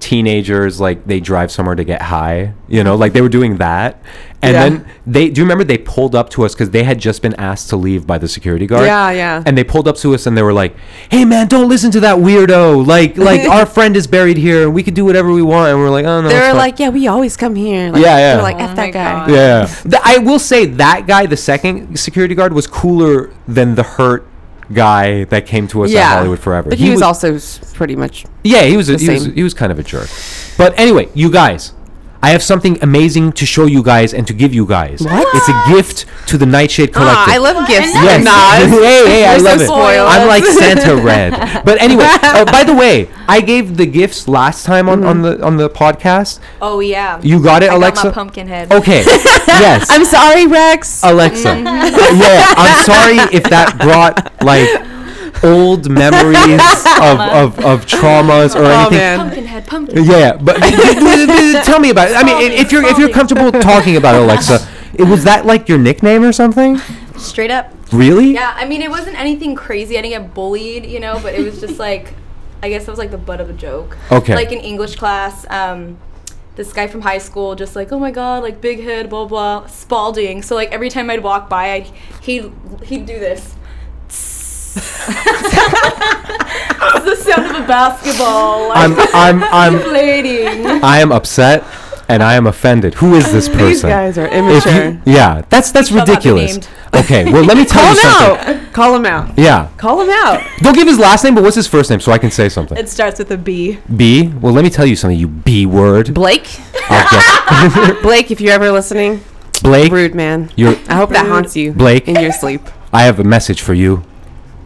teenagers 0.00 0.80
like 0.80 1.06
they 1.06 1.20
drive 1.20 1.50
somewhere 1.50 1.74
to 1.74 1.84
get 1.84 2.02
high, 2.02 2.54
you 2.68 2.82
know, 2.82 2.96
like 2.96 3.12
they 3.12 3.20
were 3.20 3.28
doing 3.28 3.58
that, 3.58 4.02
and 4.42 4.54
Yeah. 4.54 4.62
then 4.68 4.84
they 5.06 5.28
do 5.28 5.40
you 5.40 5.44
remember 5.44 5.64
they 5.64 5.76
pulled 5.78 6.14
up 6.14 6.30
to 6.30 6.44
us 6.44 6.54
because 6.54 6.70
they 6.70 6.82
had 6.84 6.98
just 6.98 7.20
been 7.22 7.34
asked 7.34 7.68
to 7.70 7.76
leave 7.76 8.06
by 8.06 8.16
the 8.18 8.26
security 8.28 8.66
guard. 8.66 8.86
Yeah, 8.86 9.10
yeah. 9.10 9.42
And 9.44 9.56
they 9.58 9.64
pulled 9.64 9.86
up 9.86 9.96
to 9.98 10.14
us 10.14 10.26
and 10.26 10.36
they 10.36 10.42
were 10.42 10.52
like, 10.52 10.74
"Hey 11.10 11.24
man, 11.24 11.46
don't 11.48 11.68
listen 11.68 11.90
to 11.92 12.00
that 12.00 12.16
weirdo. 12.18 12.86
Like 12.86 13.18
like 13.18 13.42
our 13.56 13.66
friend 13.66 13.96
is 13.96 14.06
buried 14.06 14.36
here 14.38 14.62
and 14.64 14.74
we 14.74 14.82
can 14.82 14.94
do 14.94 15.04
whatever 15.04 15.30
we 15.32 15.42
want." 15.42 15.70
And 15.70 15.78
we're 15.78 15.90
like, 15.90 16.06
"Oh 16.06 16.22
no." 16.22 16.28
they 16.28 16.36
it's 16.36 16.48
were 16.52 16.58
like, 16.58 16.78
yeah, 16.78 16.88
we 16.88 17.06
always 17.06 17.36
come 17.36 17.54
here. 17.54 17.90
Like, 17.92 18.02
Yeah, 18.02 18.16
yeah. 18.18 18.34
They're 18.34 18.42
like, 18.42 18.56
Oh 18.56 18.70
F 18.70 18.76
that 18.76 18.92
guy. 18.92 19.12
God. 19.26 19.30
Yeah. 19.30 19.66
The- 19.84 20.00
I 20.04 20.18
will 20.18 20.38
say 20.38 20.64
that 20.66 21.06
guy, 21.06 21.26
the 21.26 21.36
second 21.36 21.96
security 21.98 22.34
guard, 22.34 22.52
was 22.52 22.66
cooler 22.66 23.30
than 23.46 23.74
the 23.74 23.82
hurt 23.82 24.26
guy 24.72 25.24
that 25.24 25.46
came 25.46 25.66
to 25.68 25.82
us 25.84 25.90
Yeah. 25.90 26.00
at 26.12 26.16
Hollywood 26.18 26.38
Forever. 26.38 26.70
But 26.70 26.78
he, 26.78 26.90
was, 26.90 27.02
also 27.02 27.38
pretty 27.74 27.96
much. 27.96 28.24
yeah, 28.44 28.62
he 28.62 28.76
was 28.76 28.88
a, 28.88 28.96
the 28.96 29.04
he 29.04 29.10
was 29.10 29.24
he 29.26 29.42
was 29.42 29.52
kind 29.54 29.72
of 29.72 29.78
a 29.78 29.82
jerk. 29.82 30.08
But 30.56 30.78
anyway, 30.78 31.08
you 31.14 31.30
guys, 31.30 31.72
I 32.22 32.30
have 32.30 32.42
something 32.42 32.76
amazing 32.82 33.32
to 33.32 33.46
show 33.46 33.64
you 33.64 33.82
guys 33.82 34.12
and 34.12 34.26
to 34.26 34.34
give 34.34 34.52
you 34.52 34.66
guys. 34.66 35.00
What? 35.00 35.26
It's 35.34 35.48
a 35.48 35.72
gift 35.74 36.04
to 36.28 36.36
the 36.36 36.44
Nightshade 36.44 36.92
Collective. 36.92 37.16
Ah, 37.16 37.34
I 37.34 37.38
love 37.38 37.66
gifts. 37.66 37.94
Yes. 37.94 38.20
Hey, 38.80 39.06
hey, 39.06 39.24
I 39.26 39.30
You're 39.32 39.38
so 39.40 39.44
love 39.46 39.60
it. 39.62 39.66
spoiled. 39.66 40.08
I'm 40.08 40.28
like 40.28 40.44
Santa 40.60 40.96
Red. 40.96 41.64
But 41.64 41.80
anyway, 41.80 42.04
uh, 42.06 42.44
by 42.52 42.62
the 42.64 42.74
way, 42.74 43.08
I 43.26 43.40
gave 43.40 43.76
the 43.76 43.86
gifts 43.86 44.28
last 44.28 44.64
time 44.66 44.88
on, 44.88 45.02
on 45.04 45.22
the 45.22 45.42
on 45.42 45.56
the 45.56 45.70
podcast. 45.70 46.40
Oh 46.60 46.80
yeah. 46.80 47.20
You 47.22 47.42
got 47.42 47.62
it, 47.62 47.70
I 47.70 47.74
Alexa? 47.76 48.02
got 48.04 48.08
my 48.10 48.14
pumpkin 48.14 48.48
head. 48.48 48.70
Okay. 48.72 49.02
yes. 49.04 49.86
I'm 49.90 50.04
sorry, 50.04 50.46
Rex. 50.46 51.02
Alexa. 51.02 51.48
yeah, 51.58 52.54
I'm 52.56 52.84
sorry 52.84 53.18
if 53.36 53.44
that 53.44 53.78
brought 53.80 54.32
like 54.44 54.68
old 55.42 55.88
memories 55.90 56.60
of, 57.00 57.20
of, 57.20 57.58
of 57.64 57.86
traumas 57.86 58.54
or 58.54 58.64
Oh, 58.64 58.80
anything. 58.80 58.98
man. 58.98 59.18
Pumpkin 59.18 59.44
head, 59.46 59.66
pumpkin. 59.66 60.04
Yeah, 60.04 60.36
but 60.36 60.56
tell 61.64 61.78
me 61.80 61.90
about 61.90 62.10
it. 62.10 62.16
I 62.16 62.24
mean, 62.24 62.52
if 62.52 62.70
you're 62.72 62.84
if 62.84 62.98
you're 62.98 63.08
comfortable 63.10 63.50
talking 63.52 63.96
about 63.96 64.14
it, 64.14 64.22
Alexa, 64.22 64.66
it 64.94 65.04
was 65.04 65.24
that 65.24 65.46
like 65.46 65.68
your 65.68 65.78
nickname 65.78 66.22
or 66.24 66.32
something? 66.32 66.78
Straight 67.16 67.50
up. 67.50 67.72
Really? 67.92 68.32
Yeah, 68.34 68.54
I 68.56 68.66
mean, 68.66 68.82
it 68.82 68.90
wasn't 68.90 69.18
anything 69.18 69.54
crazy. 69.54 69.98
I 69.98 70.02
didn't 70.02 70.22
get 70.22 70.34
bullied, 70.34 70.86
you 70.86 71.00
know, 71.00 71.18
but 71.22 71.34
it 71.34 71.44
was 71.44 71.60
just 71.60 71.78
like, 71.78 72.14
I 72.62 72.68
guess 72.68 72.82
it 72.86 72.90
was 72.90 72.98
like 72.98 73.10
the 73.10 73.18
butt 73.18 73.40
of 73.40 73.50
a 73.50 73.52
joke. 73.52 73.98
Okay. 74.12 74.34
Like 74.34 74.52
in 74.52 74.58
English 74.60 74.96
class, 74.96 75.44
um, 75.50 75.98
this 76.56 76.72
guy 76.72 76.86
from 76.86 77.00
high 77.00 77.18
school 77.18 77.54
just 77.56 77.74
like, 77.74 77.90
oh 77.92 77.98
my 77.98 78.10
god, 78.10 78.42
like 78.42 78.60
big 78.60 78.80
head, 78.82 79.10
blah 79.10 79.24
blah, 79.24 79.66
Spalding. 79.66 80.42
So 80.42 80.54
like 80.54 80.70
every 80.72 80.88
time 80.88 81.10
I'd 81.10 81.22
walk 81.22 81.48
by, 81.48 81.72
I'd, 81.72 81.90
he'd 82.22 82.52
he'd 82.84 83.06
do 83.06 83.18
this. 83.18 83.54
It's 84.76 84.84
the 87.04 87.16
sound 87.16 87.46
of 87.56 87.64
a 87.64 87.66
basketball. 87.66 88.68
Like, 88.68 88.78
I'm 88.78 88.94
I'm 89.14 89.44
I'm 89.44 89.74
inflating. 89.76 90.66
I 90.82 90.98
am 91.00 91.12
upset 91.12 91.64
and 92.08 92.22
I 92.22 92.34
am 92.34 92.46
offended. 92.46 92.94
Who 92.94 93.14
is 93.14 93.30
this 93.32 93.48
person? 93.48 93.66
These 93.68 93.82
guys 93.82 94.18
are 94.18 94.28
immature. 94.28 94.90
you, 94.90 95.00
yeah, 95.06 95.42
that's 95.48 95.70
that's 95.70 95.88
shall 95.88 96.00
ridiculous. 96.00 96.58
Okay, 96.94 97.30
well 97.30 97.44
let 97.44 97.56
me 97.56 97.64
tell 97.64 97.82
Call 97.82 97.94
you 97.94 98.00
something. 98.00 98.16
Call 98.16 98.16
him 98.36 98.44
something. 98.44 98.66
out. 98.66 98.72
Call 98.72 98.96
him 98.96 99.06
out. 99.06 99.38
Yeah, 99.38 99.68
Call 99.76 100.00
him 100.00 100.10
out. 100.10 100.42
don't 100.58 100.74
give 100.74 100.88
his 100.88 100.98
last 100.98 101.24
name, 101.24 101.34
but 101.34 101.44
what's 101.44 101.56
his 101.56 101.68
first 101.68 101.90
name 101.90 102.00
so 102.00 102.10
I 102.12 102.18
can 102.18 102.30
say 102.30 102.48
something? 102.48 102.76
It 102.76 102.88
starts 102.88 103.18
with 103.18 103.30
a 103.30 103.38
B. 103.38 103.78
B. 103.96 104.28
Well, 104.28 104.52
let 104.52 104.64
me 104.64 104.70
tell 104.70 104.86
you 104.86 104.96
something. 104.96 105.18
You 105.18 105.28
B 105.28 105.66
word. 105.66 106.12
Blake. 106.14 106.48
I'll 106.88 107.94
Blake, 108.02 108.30
if 108.32 108.40
you're 108.40 108.52
ever 108.52 108.70
listening, 108.72 109.22
Blake, 109.62 109.92
rude 109.92 110.14
man. 110.14 110.50
you're 110.56 110.74
I 110.88 110.96
hope 110.96 111.10
that 111.10 111.26
haunts 111.26 111.54
you. 111.56 111.72
Blake. 111.72 112.08
In 112.08 112.16
your 112.20 112.32
sleep. 112.32 112.62
I 112.92 113.02
have 113.02 113.20
a 113.20 113.24
message 113.24 113.60
for 113.62 113.74
you. 113.74 114.02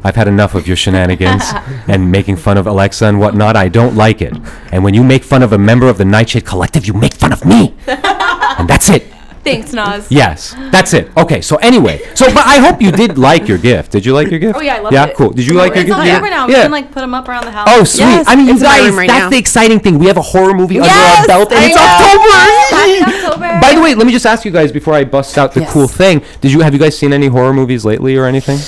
I've 0.05 0.17
had 0.17 0.29
enough 0.29 0.55
of 0.55 0.67
your 0.67 0.77
shenanigans 0.77 1.43
and 1.89 2.13
making 2.13 2.37
fun 2.37 2.59
of 2.59 2.67
Alexa 2.67 3.07
and 3.07 3.19
whatnot. 3.19 3.57
I 3.57 3.69
don't 3.69 3.97
like 3.97 4.21
it. 4.21 4.35
And 4.71 4.85
when 4.85 4.95
you 4.95 5.03
make 5.03 5.25
fun 5.25 5.43
of 5.43 5.53
a 5.53 5.59
member 5.59 5.89
of 5.89 5.97
the 5.99 6.05
Nightshade 6.05 6.45
Collective, 6.45 6.87
you 6.87 6.93
make 6.93 7.15
fun 7.15 7.33
of 7.33 7.45
me. 7.45 7.75
and 7.87 8.69
that's 8.69 8.91
it. 8.91 9.11
Thanks, 9.45 9.75
Naz. 9.75 10.07
Yes, 10.11 10.55
that's 10.73 10.95
it. 10.95 11.15
Okay, 11.19 11.43
so 11.43 11.57
anyway, 11.57 12.01
so 12.15 12.25
but 12.33 12.47
I 12.47 12.57
hope 12.67 12.81
you 12.81 12.91
did 12.91 13.19
like 13.19 13.47
your 13.47 13.59
gift. 13.59 13.93
Did 13.93 14.07
you 14.07 14.15
like 14.15 14.31
your 14.31 14.39
gift? 14.41 14.57
Oh, 14.57 14.63
yeah, 14.63 14.77
I 14.77 14.81
loved 14.81 14.95
Yeah, 14.95 15.05
it. 15.05 15.09
Yeah, 15.09 15.15
cool. 15.17 15.31
Did 15.33 15.47
you 15.47 15.53
like 15.53 15.75
your 15.75 15.81
it's 15.83 15.89
gift? 15.89 15.99
on 16.01 16.07
Yeah. 16.07 16.17
Over 16.17 16.31
now. 16.31 16.47
We 16.47 16.55
Yeah. 16.55 16.63
can 16.63 16.71
like 16.71 16.91
put 16.93 17.01
them 17.01 17.13
up 17.13 17.29
around 17.29 17.45
the 17.45 17.51
house. 17.51 17.69
Oh, 17.71 17.85
sweet. 17.85 18.05
Yes, 18.05 18.25
I 18.27 18.37
mean, 18.37 18.47
you 18.47 18.53
it's 18.53 18.63
in 18.63 18.67
my 18.69 18.79
guys, 18.79 18.89
room 18.89 18.99
right 18.99 19.07
that's 19.09 19.25
now. 19.25 19.29
the 19.29 19.37
exciting 19.39 19.81
thing. 19.81 19.99
We 19.99 20.07
have 20.07 20.17
a 20.17 20.23
horror 20.23 20.55
movie 20.55 20.81
under 20.81 20.89
our 20.95 21.27
belt, 21.27 21.53
and 21.53 21.59
I 21.61 21.67
it's 21.67 21.77
know. 21.77 21.83
October. 21.83 23.05
Happy 23.05 23.27
October. 23.27 23.61
By 23.61 23.75
the 23.75 23.83
way, 23.83 23.95
let 23.95 24.07
me 24.07 24.15
just 24.15 24.25
ask 24.25 24.47
you 24.47 24.51
guys 24.51 24.73
before 24.73 24.95
I 24.95 25.05
bust 25.05 25.37
out 25.37 25.53
the 25.53 25.61
Yes. 25.61 25.73
cool 25.75 25.89
thing. 25.89 26.23
Did 26.41 26.51
you 26.53 26.61
have 26.61 26.73
you 26.73 26.79
guys 26.81 26.97
seen 26.97 27.13
any 27.13 27.27
horror 27.27 27.53
movies 27.53 27.85
lately 27.85 28.17
or 28.17 28.25
anything? 28.25 28.59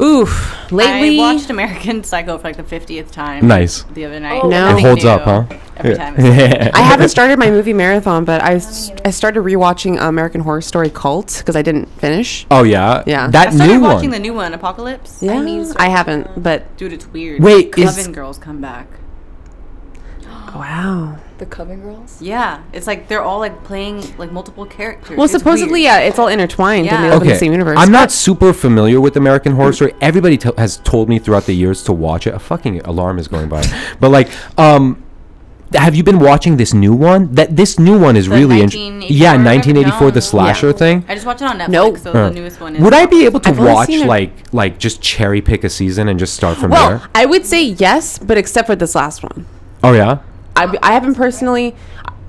Oof. 0.00 0.70
Lately. 0.70 1.18
I 1.18 1.32
watched 1.32 1.50
American 1.50 2.04
Psycho 2.10 2.38
for 2.38 2.44
like 2.44 2.56
the 2.56 2.62
50th 2.62 3.10
time. 3.10 3.48
Nice. 3.48 3.82
The 3.84 4.04
other 4.04 4.20
night. 4.20 4.40
Oh, 4.44 4.48
No. 4.48 4.76
It 4.76 4.80
holds 4.82 5.02
new. 5.04 5.10
up, 5.10 5.22
huh? 5.22 5.58
Every 5.76 5.92
Yeah. 5.92 5.96
time. 5.96 6.14
it's- 6.18 6.70
I 6.74 6.80
haven't 6.82 7.08
started 7.08 7.38
my 7.38 7.50
movie 7.50 7.72
marathon, 7.72 8.24
but 8.24 8.42
I, 8.42 8.54
s- 8.54 8.90
I 9.04 9.10
started 9.10 9.40
rewatching 9.42 10.00
American 10.00 10.40
Horror 10.42 10.60
Story 10.60 10.90
Cult 10.90 11.36
because 11.38 11.56
I 11.56 11.62
didn't 11.62 11.86
finish. 12.00 12.46
Oh 12.50 12.62
yeah. 12.64 13.02
Yeah. 13.06 13.28
That 13.28 13.48
I 13.48 13.50
started 13.52 13.72
new 13.74 13.80
watching 13.80 14.10
one. 14.10 14.10
the 14.10 14.18
new 14.20 14.34
one, 14.34 14.54
Apocalypse. 14.54 15.22
Yeah, 15.22 15.40
need 15.42 15.66
to 15.66 15.80
I 15.82 15.88
haven't, 15.88 16.42
but 16.42 16.76
Dude, 16.76 16.92
it's 16.92 17.06
weird. 17.08 17.42
Wait, 17.42 17.72
Coven 17.72 17.88
is- 17.88 18.08
girls 18.08 18.38
come 18.38 18.60
back. 18.60 18.86
wow. 20.54 21.18
The 21.38 21.46
Coven 21.46 21.80
Girls. 21.82 22.20
Yeah, 22.20 22.58
it's 22.72 22.86
like 22.86 23.08
they're 23.08 23.22
all 23.22 23.38
like 23.38 23.64
playing 23.64 24.02
like 24.18 24.30
multiple 24.32 24.66
characters. 24.66 25.16
Well, 25.16 25.24
It's 25.24 25.32
supposedly, 25.32 25.72
weird. 25.82 25.84
yeah, 25.84 25.98
it's 26.00 26.18
all 26.18 26.28
intertwined 26.28 26.88
and 26.88 27.04
they 27.04 27.08
Yeah. 27.08 27.12
live 27.14 27.22
in 27.22 27.28
Okay. 27.28 27.32
the 27.34 27.38
same 27.38 27.52
universe. 27.52 27.76
I'm 27.78 27.92
not 27.92 28.10
super 28.12 28.52
familiar 28.52 29.00
with 29.00 29.16
American 29.16 29.52
Horror 29.54 29.72
Story. 29.72 29.94
Everybody 30.00 30.36
to- 30.38 30.54
has 30.58 30.78
told 30.78 31.08
me 31.08 31.18
throughout 31.18 31.46
the 31.46 31.54
years 31.54 31.82
to 31.84 31.92
watch 31.92 32.26
it. 32.26 32.34
A 32.34 32.38
fucking 32.38 32.80
alarm 32.84 33.18
is 33.18 33.28
going 33.28 33.48
by. 33.48 33.62
but 34.00 34.10
like, 34.10 34.28
um, 34.58 35.02
have 35.74 35.94
you 35.94 36.02
been 36.02 36.18
watching 36.18 36.56
this 36.56 36.72
new 36.72 36.94
one? 36.94 37.28
That 37.34 37.54
this 37.56 37.78
new 37.78 37.98
one 37.98 38.16
is 38.16 38.26
The 38.26 38.34
really 38.36 38.60
interesting. 38.62 39.00
1984? 39.00 39.16
Yeah, 39.16 39.36
1984, 39.36 40.10
the 40.12 40.16
No. 40.16 40.20
slasher 40.20 40.66
Yeah. 40.68 40.72
thing. 40.72 41.04
I 41.08 41.14
just 41.14 41.26
watched 41.26 41.42
it 41.42 41.48
on 41.48 41.58
Netflix, 41.58 41.68
Nope. 41.68 41.98
so 41.98 42.12
Huh. 42.12 42.28
the 42.30 42.34
newest 42.34 42.58
one 42.60 42.74
is. 42.76 42.80
Would 42.82 42.94
I 42.94 43.04
be 43.04 43.26
able 43.26 43.40
to 43.40 43.50
I've 43.50 43.60
only 43.60 43.72
watch 43.72 43.86
seen 43.88 44.02
it- 44.04 44.08
like 44.08 44.32
like 44.52 44.78
just 44.78 45.02
cherry 45.02 45.42
pick 45.42 45.64
a 45.64 45.68
season 45.68 46.08
and 46.08 46.18
just 46.18 46.32
start 46.34 46.56
from 46.56 46.70
well, 46.70 46.88
there? 46.88 47.00
I 47.14 47.26
would 47.26 47.44
say 47.44 47.62
yes, 47.62 48.18
but 48.18 48.38
except 48.38 48.66
for 48.66 48.76
this 48.76 48.94
last 48.94 49.22
one. 49.22 49.44
Oh 49.84 49.92
yeah, 49.92 50.18
I, 50.58 50.76
I 50.82 50.92
haven't 50.92 51.14
personally. 51.14 51.74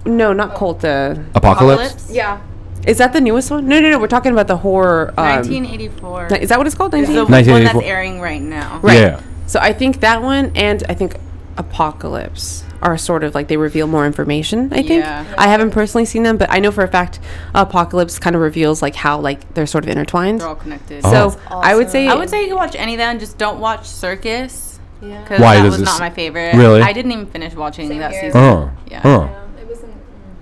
No, 0.06 0.32
not 0.34 0.56
Cult. 0.56 0.86
Uh, 0.86 1.16
Apocalypse. 1.36 2.10
Yeah. 2.12 2.40
is 2.88 2.98
that 3.00 3.12
the 3.12 3.20
newest 3.22 3.52
one? 3.52 3.68
No, 3.68 3.80
no, 3.82 3.90
no. 3.90 4.00
We're 4.00 4.08
talking 4.08 4.32
about 4.32 4.48
the 4.48 4.58
horror. 4.58 5.10
Um, 5.18 5.26
1984. 5.26 6.28
Is 6.38 6.50
that 6.50 6.58
what 6.58 6.66
it's 6.68 6.76
called? 6.76 6.94
It's 6.94 7.10
the 7.10 7.26
19? 7.26 7.52
one 7.54 7.64
that's 7.66 7.86
airing 7.86 8.22
right 8.22 8.42
now. 8.42 8.80
Right. 8.82 9.00
Yeah. 9.00 9.22
So 9.48 9.60
I 9.60 9.74
think 9.74 10.00
that 10.02 10.22
one 10.22 10.52
and 10.56 10.84
I 10.88 10.94
think 10.94 11.18
Apocalypse 11.58 12.64
are 12.82 12.98
sort 12.98 13.24
of 13.26 13.36
like 13.36 13.48
they 13.50 13.58
reveal 13.58 13.88
more 13.88 14.06
information. 14.06 14.72
I 14.72 14.78
think 14.78 15.04
Yeah. 15.04 15.26
I 15.38 15.48
haven't 15.50 15.72
personally 15.72 16.06
seen 16.06 16.24
them, 16.24 16.38
but 16.38 16.50
I 16.50 16.60
know 16.60 16.72
for 16.72 16.84
a 16.84 16.88
fact 16.88 17.20
Apocalypse 17.54 18.20
kind 18.20 18.36
of 18.36 18.42
reveals 18.42 18.82
like 18.82 18.96
how 18.96 19.20
like 19.20 19.54
they're 19.54 19.68
sort 19.68 19.84
of 19.84 19.90
intertwined. 19.90 20.40
They're 20.40 20.48
all 20.48 20.56
connected. 20.56 21.02
Oh. 21.04 21.12
So 21.12 21.30
That's 21.32 21.52
I 21.52 21.76
would 21.76 21.90
say 21.90 22.08
I 22.08 22.16
would 22.16 22.30
say 22.30 22.42
you 22.44 22.48
can 22.48 22.56
watch 22.56 22.76
any 22.78 22.94
of 22.94 23.00
them. 23.00 23.20
just 23.20 23.38
don't 23.38 23.60
watch 23.60 23.86
Circus. 23.86 24.79
Yeah. 25.02 25.22
Because 25.22 25.40
Why 25.40 25.56
that 25.56 25.64
does 25.64 25.72
was 25.72 25.80
this- 25.82 25.90
not 25.90 26.00
my 26.00 26.10
favorite. 26.10 26.56
Really? 26.56 26.82
I 26.82 26.92
didn't 26.94 27.12
even 27.12 27.26
finish 27.28 27.54
watching 27.56 27.88
Same 27.88 28.00
that 28.00 28.12
here. 28.12 28.22
season. 28.24 28.42
Oh. 28.42 28.72
Yeah. 28.90 29.02
Oh. 29.04 29.24
Yeah, 29.24 29.62
it 29.62 29.68
wasn't. 29.68 29.94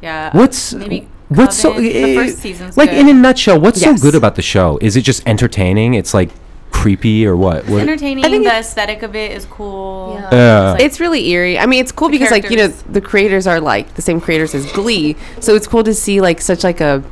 Yeah. 0.01 0.29
What's 0.37 0.73
maybe 0.73 1.07
what's 1.29 1.57
so 1.59 1.73
the 1.79 2.15
first 2.15 2.37
season's 2.39 2.77
like 2.77 2.89
good. 2.89 2.99
in 2.99 3.09
a 3.09 3.13
nutshell? 3.13 3.59
What's 3.59 3.81
Yes. 3.81 3.99
so 4.01 4.03
good 4.11 4.15
about 4.15 4.35
the 4.35 4.41
show? 4.41 4.77
Is 4.81 4.95
it 4.95 5.01
just 5.01 5.27
entertaining? 5.27 5.93
It's 5.93 6.13
like 6.13 6.29
creepy 6.71 7.25
or 7.25 7.35
what? 7.35 7.57
It's 7.59 7.69
what? 7.69 7.81
entertaining. 7.81 8.25
I 8.25 8.29
think 8.29 8.43
the 8.45 8.53
aesthetic 8.53 9.01
of 9.03 9.15
it 9.15 9.31
is 9.31 9.45
cool. 9.45 10.17
Yeah. 10.19 10.29
Yeah. 10.31 10.71
Like- 10.71 10.81
it's 10.81 10.99
really 10.99 11.27
eerie. 11.29 11.57
I 11.59 11.65
mean, 11.65 11.79
it's 11.81 11.91
cool 11.91 12.07
The 12.09 12.17
because 12.17 12.31
like 12.31 12.49
you 12.49 12.57
know 12.57 12.67
the 12.67 13.01
creators 13.01 13.45
are 13.47 13.59
like 13.59 13.93
the 13.95 14.01
same 14.01 14.19
creators 14.21 14.55
as 14.55 14.65
Glee, 14.71 15.15
so 15.39 15.55
it's 15.55 15.67
cool 15.67 15.83
to 15.83 15.93
see 15.93 16.19
like 16.21 16.41
such 16.41 16.63
like 16.63 16.81
a 16.81 17.03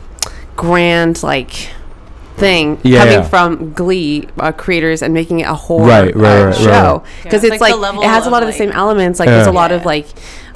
grand 0.56 1.22
like 1.24 1.70
thing 2.38 2.80
Yeah. 2.84 3.06
coming 3.06 3.30
from 3.30 3.74
Glee 3.74 4.27
uh, 4.39 4.51
creators 4.51 5.01
and 5.01 5.13
making 5.13 5.39
it 5.39 5.48
a 5.48 5.54
horror 5.54 5.86
Right, 5.88 6.15
right, 6.15 6.42
uh, 6.42 6.46
right, 6.48 6.56
show 6.56 7.04
because 7.24 7.44
Yeah, 7.44 7.54
it's 7.54 7.62
like 7.62 7.75
like, 7.77 7.96
it 8.04 8.08
has 8.08 8.25
a 8.27 8.30
lot 8.30 8.44
of, 8.44 8.50
of, 8.50 8.54
the 8.54 8.58
same 8.58 8.72
elements. 8.72 9.20
Like 9.20 9.30
there's 9.30 9.48
a 9.48 9.51
lot 9.51 9.72
of 9.72 9.86
like 9.86 10.08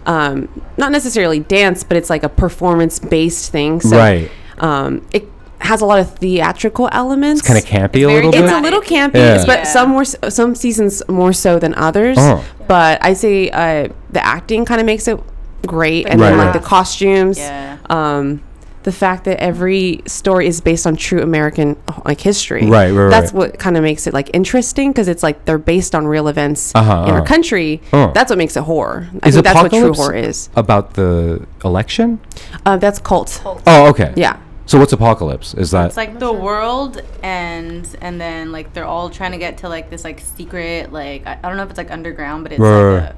um, 0.05 0.47
not 0.77 0.91
necessarily 0.91 1.39
dance, 1.39 1.83
but 1.83 1.95
it's 1.97 2.09
like 2.09 2.23
a 2.23 2.29
performance 2.29 2.99
based 2.99 3.51
thing. 3.51 3.79
So 3.81 3.97
Right. 3.97 4.31
um, 4.59 5.05
it 5.11 5.27
has 5.59 5.81
a 5.81 5.85
lot 5.85 5.99
of 5.99 6.15
theatrical 6.17 6.87
elements. 6.91 7.41
It's 7.41 7.47
kind 7.47 7.59
of 7.59 7.65
campy 7.65 8.03
a 8.03 8.07
very 8.07 8.25
little 8.25 8.33
It's 8.43 8.51
a 8.51 8.61
little 8.61 8.81
campy, 8.81 9.15
Yeah. 9.15 9.43
but 9.45 9.59
Yeah. 9.59 9.63
some 9.65 9.89
more, 9.89 10.01
s- 10.01 10.15
some 10.29 10.55
seasons 10.55 11.03
more 11.09 11.33
so 11.33 11.59
than 11.59 11.75
others. 11.75 12.17
Oh. 12.19 12.43
But 12.67 13.03
I 13.03 13.13
say 13.13 13.49
uh, 13.49 13.89
the 14.09 14.25
acting 14.25 14.63
kind 14.65 14.79
of 14.79 14.85
makes 14.85 15.07
it 15.07 15.19
great, 15.67 16.07
and 16.07 16.19
Right, 16.21 16.29
then 16.29 16.37
like 16.37 16.53
right. 16.53 16.61
the 16.61 16.65
costumes, 16.67 17.37
Yeah. 17.37 17.75
um, 17.89 18.41
the 18.89 18.95
fact 18.95 19.25
that 19.25 19.39
every 19.39 20.01
story 20.07 20.47
is 20.47 20.61
based 20.61 20.87
on 20.87 20.95
true 20.95 21.21
American 21.21 21.77
like 22.05 22.19
history. 22.19 22.65
Right, 22.65 22.89
right, 22.91 23.09
That's 23.09 23.31
right. 23.31 23.51
what 23.51 23.59
kind 23.59 23.77
of 23.77 23.83
makes 23.83 24.07
it 24.07 24.13
like 24.15 24.31
interesting 24.33 24.91
because 24.91 25.07
it's 25.07 25.21
like 25.21 25.45
they're 25.45 25.59
based 25.75 25.93
on 25.93 26.07
real 26.07 26.27
events 26.27 26.71
Uh-huh, 26.73 27.03
in 27.07 27.11
our 27.11 27.17
uh-huh. 27.17 27.25
country. 27.25 27.81
Oh. 27.93 28.11
That's 28.15 28.31
what 28.31 28.39
makes 28.39 28.57
it 28.57 28.63
horror. 28.63 29.07
I 29.21 29.27
Is 29.27 29.35
think 29.35 29.45
that's 29.45 29.61
what 29.61 29.69
true 29.69 29.79
Apocalypse 29.89 29.99
horror 29.99 30.15
is. 30.15 30.49
about 30.55 30.95
the 30.95 31.45
election? 31.63 32.19
Uh, 32.65 32.77
that's 32.77 32.97
cult. 32.97 33.41
Oh, 33.45 33.89
okay. 33.91 34.11
Yeah. 34.15 34.39
So 34.65 34.79
what's 34.79 34.93
apocalypse? 34.93 35.53
Is 35.53 35.69
that 35.71 35.87
It's 35.87 35.97
like 35.97 36.17
the 36.17 36.33
world 36.33 37.01
ends, 37.21 37.95
and 38.01 38.19
then 38.19 38.51
like 38.51 38.73
they're 38.73 38.85
all 38.95 39.09
trying 39.11 39.33
to 39.33 39.37
get 39.37 39.59
to 39.59 39.69
like 39.69 39.91
this 39.91 40.03
like 40.03 40.19
secret 40.19 40.91
like 40.91 41.27
I, 41.27 41.33
I 41.43 41.47
don't 41.47 41.57
know 41.57 41.63
if 41.63 41.69
it's 41.69 41.77
like 41.77 41.91
underground, 41.91 42.43
but 42.43 42.51
it's 42.53 42.59
Right. 42.59 42.93
like 42.95 43.11
a, 43.11 43.15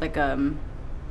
like 0.00 0.16
um 0.18 0.58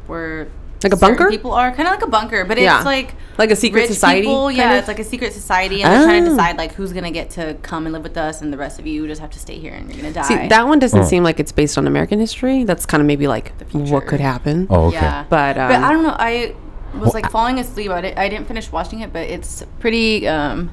where 0.08 0.48
Like 0.84 0.94
a 0.94 0.98
bunker? 0.98 1.30
People 1.30 1.52
are 1.52 1.70
kind 1.72 1.88
of 1.88 1.94
like 1.94 2.04
a 2.04 2.08
bunker, 2.10 2.46
but 2.46 2.60
Yeah. 2.60 2.78
it's 2.78 2.86
like 2.86 3.16
Like 3.38 3.52
a 3.52 3.56
secret 3.56 3.88
society. 3.88 4.22
People, 4.28 4.52
yeah, 4.52 4.74
of? 4.74 4.80
it's 4.80 4.88
like 4.88 5.00
a 5.00 5.04
secret 5.04 5.34
society, 5.34 5.82
and 5.84 5.92
they're 5.92 6.04
trying 6.04 6.24
to 6.26 6.30
Oh. 6.32 6.34
decide 6.36 6.58
like 6.58 6.74
who's 6.74 6.94
gonna 6.94 7.12
get 7.12 7.30
to 7.32 7.56
come 7.62 7.86
and 7.86 7.94
live 7.94 8.04
with 8.04 8.18
us, 8.18 8.42
and 8.42 8.52
the 8.54 8.58
rest 8.58 8.80
of 8.80 8.86
you 8.88 9.08
just 9.08 9.22
have 9.22 9.32
to 9.32 9.40
stay 9.40 9.58
here 9.60 9.74
and 9.74 9.90
you're 9.92 10.02
gonna 10.02 10.14
die. 10.14 10.24
See, 10.24 10.48
that 10.48 10.68
one 10.68 10.80
doesn't 10.80 11.00
Oh. 11.02 11.06
seem 11.06 11.24
like 11.24 11.40
it's 11.40 11.52
based 11.52 11.78
on 11.78 11.88
American 11.88 12.20
history. 12.20 12.64
That's 12.64 12.86
kind 12.86 13.02
of 13.02 13.08
maybe 13.08 13.28
like 13.28 13.54
what 13.72 14.06
could 14.08 14.20
happen. 14.20 14.68
Oh, 14.70 14.86
okay. 14.88 14.98
Yeah. 14.98 15.24
But, 15.30 15.56
but 15.56 15.72
um, 15.76 15.84
I 15.84 15.92
don't 15.92 16.04
know. 16.04 16.16
I 16.18 16.54
was 16.94 17.02
Well, 17.02 17.12
like 17.16 17.32
falling 17.32 17.58
asleep. 17.60 17.90
I, 17.90 18.02
di- 18.02 18.14
I 18.16 18.30
didn't 18.30 18.48
finish 18.48 18.72
watching 18.72 19.00
it, 19.02 19.12
but 19.12 19.24
it's 19.28 19.64
pretty. 19.80 20.28
um 20.28 20.70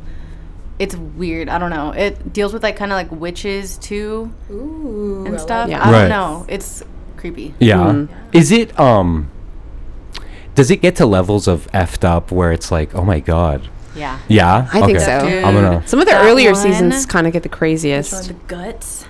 It's 0.79 0.97
weird. 0.97 1.51
I 1.51 1.59
don't 1.59 1.69
know. 1.71 1.91
It 1.93 2.33
deals 2.33 2.53
with 2.55 2.63
like 2.63 2.77
kind 2.77 2.91
of 2.91 2.97
like 2.97 3.11
witches 3.13 3.77
too 3.79 4.31
Ooh. 4.51 5.25
and 5.27 5.39
stuff. 5.39 5.69
Yeah. 5.69 5.83
I 5.83 5.93
Right. 5.93 6.01
don't 6.01 6.09
know. 6.09 6.47
It's 6.49 6.83
creepy. 7.19 7.55
Yeah. 7.59 7.77
Mm. 7.77 8.09
Is 8.33 8.51
it 8.51 8.79
um 8.81 9.29
does 10.61 10.71
it 10.71 10.83
get 10.83 10.95
to 10.97 11.07
levels 11.07 11.49
of 11.49 11.67
effed 11.73 12.05
up 12.05 12.31
where 12.31 12.53
it's 12.53 12.71
like, 12.71 12.95
"Oh 12.95 13.03
my 13.05 13.19
god." 13.21 13.69
Yeah. 13.97 14.19
Yeah? 14.29 14.69
I 14.73 14.83
think 14.87 15.01
so. 15.01 15.27
Dude, 15.27 15.43
I'm 15.43 15.55
gonna 15.55 15.83
Some 15.89 16.01
of 16.01 16.05
the 16.07 16.13
that 16.13 16.25
earlier 16.25 16.53
one- 16.53 16.61
seasons 16.63 17.07
kind 17.07 17.27
of 17.27 17.33
get 17.33 17.43
the 17.43 17.49
Which 17.49 17.53
one, 17.53 17.59
craziest. 17.59 18.29
the 18.29 18.35
guts. 18.47 19.07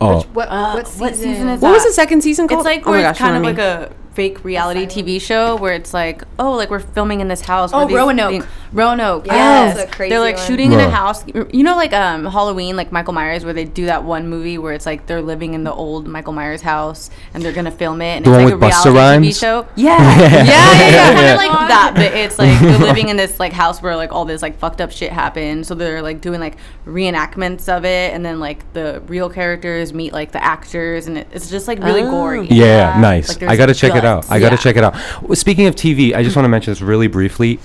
Oh. 0.00 0.22
What, 0.32 0.48
Uh, 0.48 0.72
what, 0.74 0.86
what 0.98 1.14
season? 1.16 1.32
season 1.32 1.48
is 1.48 1.60
What 1.60 1.72
was 1.72 1.84
the 1.84 1.92
second 1.92 2.22
season 2.22 2.46
called? 2.48 2.60
It's 2.60 2.64
like 2.64 2.86
oh 2.86 2.90
where 2.92 3.00
it's 3.00 3.08
gosh, 3.10 3.18
kind 3.18 3.36
of 3.36 3.42
remind 3.42 3.58
like 3.58 3.80
me. 3.80 3.86
a 3.86 4.14
fake 4.14 4.44
reality 4.44 4.84
Asylum. 4.84 5.06
TV 5.06 5.20
show 5.20 5.56
where 5.56 5.72
it's 5.74 5.92
like, 5.92 6.22
oh, 6.38 6.52
like 6.52 6.70
we're 6.70 6.78
filming 6.78 7.20
in 7.20 7.28
this 7.28 7.42
house. 7.42 7.70
Oh, 7.72 7.78
where 7.78 7.86
these 7.88 7.96
Roanoke. 7.96 8.46
Thing- 8.74 8.84
Roanoke. 8.84 9.26
Yes, 9.26 9.76
Yes. 9.76 9.86
a 9.86 9.90
crazy 9.94 10.10
They're 10.10 10.20
like 10.20 10.36
one. 10.36 10.46
shooting 10.46 10.72
in 10.72 10.80
a 10.80 10.90
house. 10.90 11.24
You 11.52 11.62
know, 11.62 11.76
like 11.76 11.92
um 11.92 12.24
Halloween, 12.26 12.76
like 12.76 12.92
Michael 12.92 13.12
Myers, 13.14 13.44
where 13.44 13.54
they 13.54 13.64
do 13.64 13.86
that 13.86 14.04
one 14.04 14.28
movie 14.28 14.58
where 14.58 14.72
it's 14.72 14.86
like 14.86 15.06
they're 15.06 15.22
living 15.22 15.54
in 15.54 15.64
the 15.64 15.72
old 15.72 16.06
Michael 16.06 16.32
Myers 16.32 16.62
house 16.62 17.10
and 17.32 17.42
they're 17.42 17.52
gonna 17.52 17.70
film 17.70 18.02
it, 18.02 18.16
and 18.16 18.24
The 18.26 18.30
it's 18.30 18.36
one 18.36 18.44
like 18.44 18.54
with 18.54 18.62
a 18.62 18.66
Busta 18.66 18.92
reality 18.92 18.98
Rhymes? 18.98 19.26
TV 19.26 19.40
show. 19.40 19.66
Yeah, 19.76 19.98
yeah, 19.98 20.18
yeah, 20.20 20.28
Yeah. 20.28 20.44
yeah. 20.44 20.44
kind 20.44 21.18
Yeah. 21.18 21.32
of 21.32 21.36
like 21.38 21.68
that, 21.68 21.92
but 21.94 22.12
it's 22.14 22.38
like 22.38 22.58
they're 22.60 22.78
living 22.90 23.08
in 23.08 23.16
this 23.16 23.38
like 23.40 23.52
house 23.52 23.80
where 23.82 23.96
like 23.96 24.12
all 24.12 24.24
this 24.24 24.42
like 24.42 24.58
fucked 24.58 24.80
up 24.80 24.90
shit 24.90 25.12
happened. 25.12 25.66
So 25.66 25.74
they're 25.74 26.02
like 26.02 26.20
doing 26.20 26.40
like 26.40 26.56
reenactments 26.86 27.68
of 27.68 27.84
it, 27.84 28.12
and 28.14 28.24
then 28.24 28.40
like 28.40 28.70
the 28.72 29.02
real 29.06 29.28
characters 29.28 29.92
meet 29.92 30.12
like 30.12 30.32
the 30.32 30.42
actors, 30.42 31.06
and 31.06 31.18
it, 31.18 31.28
it's 31.32 31.50
just 31.50 31.68
like 31.68 31.82
really 31.82 32.02
Oh. 32.02 32.10
gory. 32.10 32.46
Yeah, 32.50 32.98
nice. 33.00 33.28
Like, 33.40 33.50
I 33.50 33.56
got 33.56 33.66
to 33.66 33.74
check 33.74 33.94
it 33.94 34.04
out. 34.04 34.30
I 34.30 34.38
got 34.40 34.50
to 34.50 34.54
Yeah. 34.56 34.60
check 34.60 34.76
it 34.76 34.84
out. 34.84 34.94
W- 35.16 35.34
Speaking 35.34 35.66
of 35.66 35.74
TV, 35.74 36.14
I 36.14 36.22
just 36.22 36.34
want 36.36 36.44
to 36.44 36.48
mention 36.48 36.72
this 36.72 36.80
really 36.80 37.06
briefly. 37.08 37.58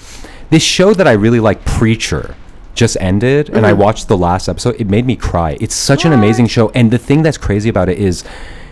This 0.49 0.63
show 0.63 0.93
that 0.93 1.07
I 1.07 1.11
really 1.13 1.39
like, 1.39 1.63
Preacher, 1.65 2.35
just 2.73 2.97
ended, 2.99 3.49
and 3.49 3.65
I 3.65 3.71
Mm-hmm. 3.71 3.81
watched 3.81 4.07
the 4.07 4.17
last 4.17 4.47
episode. 4.47 4.75
It 4.79 4.87
made 4.89 5.05
me 5.05 5.15
cry. 5.15 5.57
It's 5.61 5.75
such 5.75 6.05
an 6.05 6.13
amazing 6.13 6.47
show, 6.47 6.69
and 6.69 6.89
the 6.91 6.97
thing 6.97 7.21
that's 7.21 7.37
crazy 7.37 7.69
about 7.69 7.89
it 7.89 7.99
is 7.99 8.23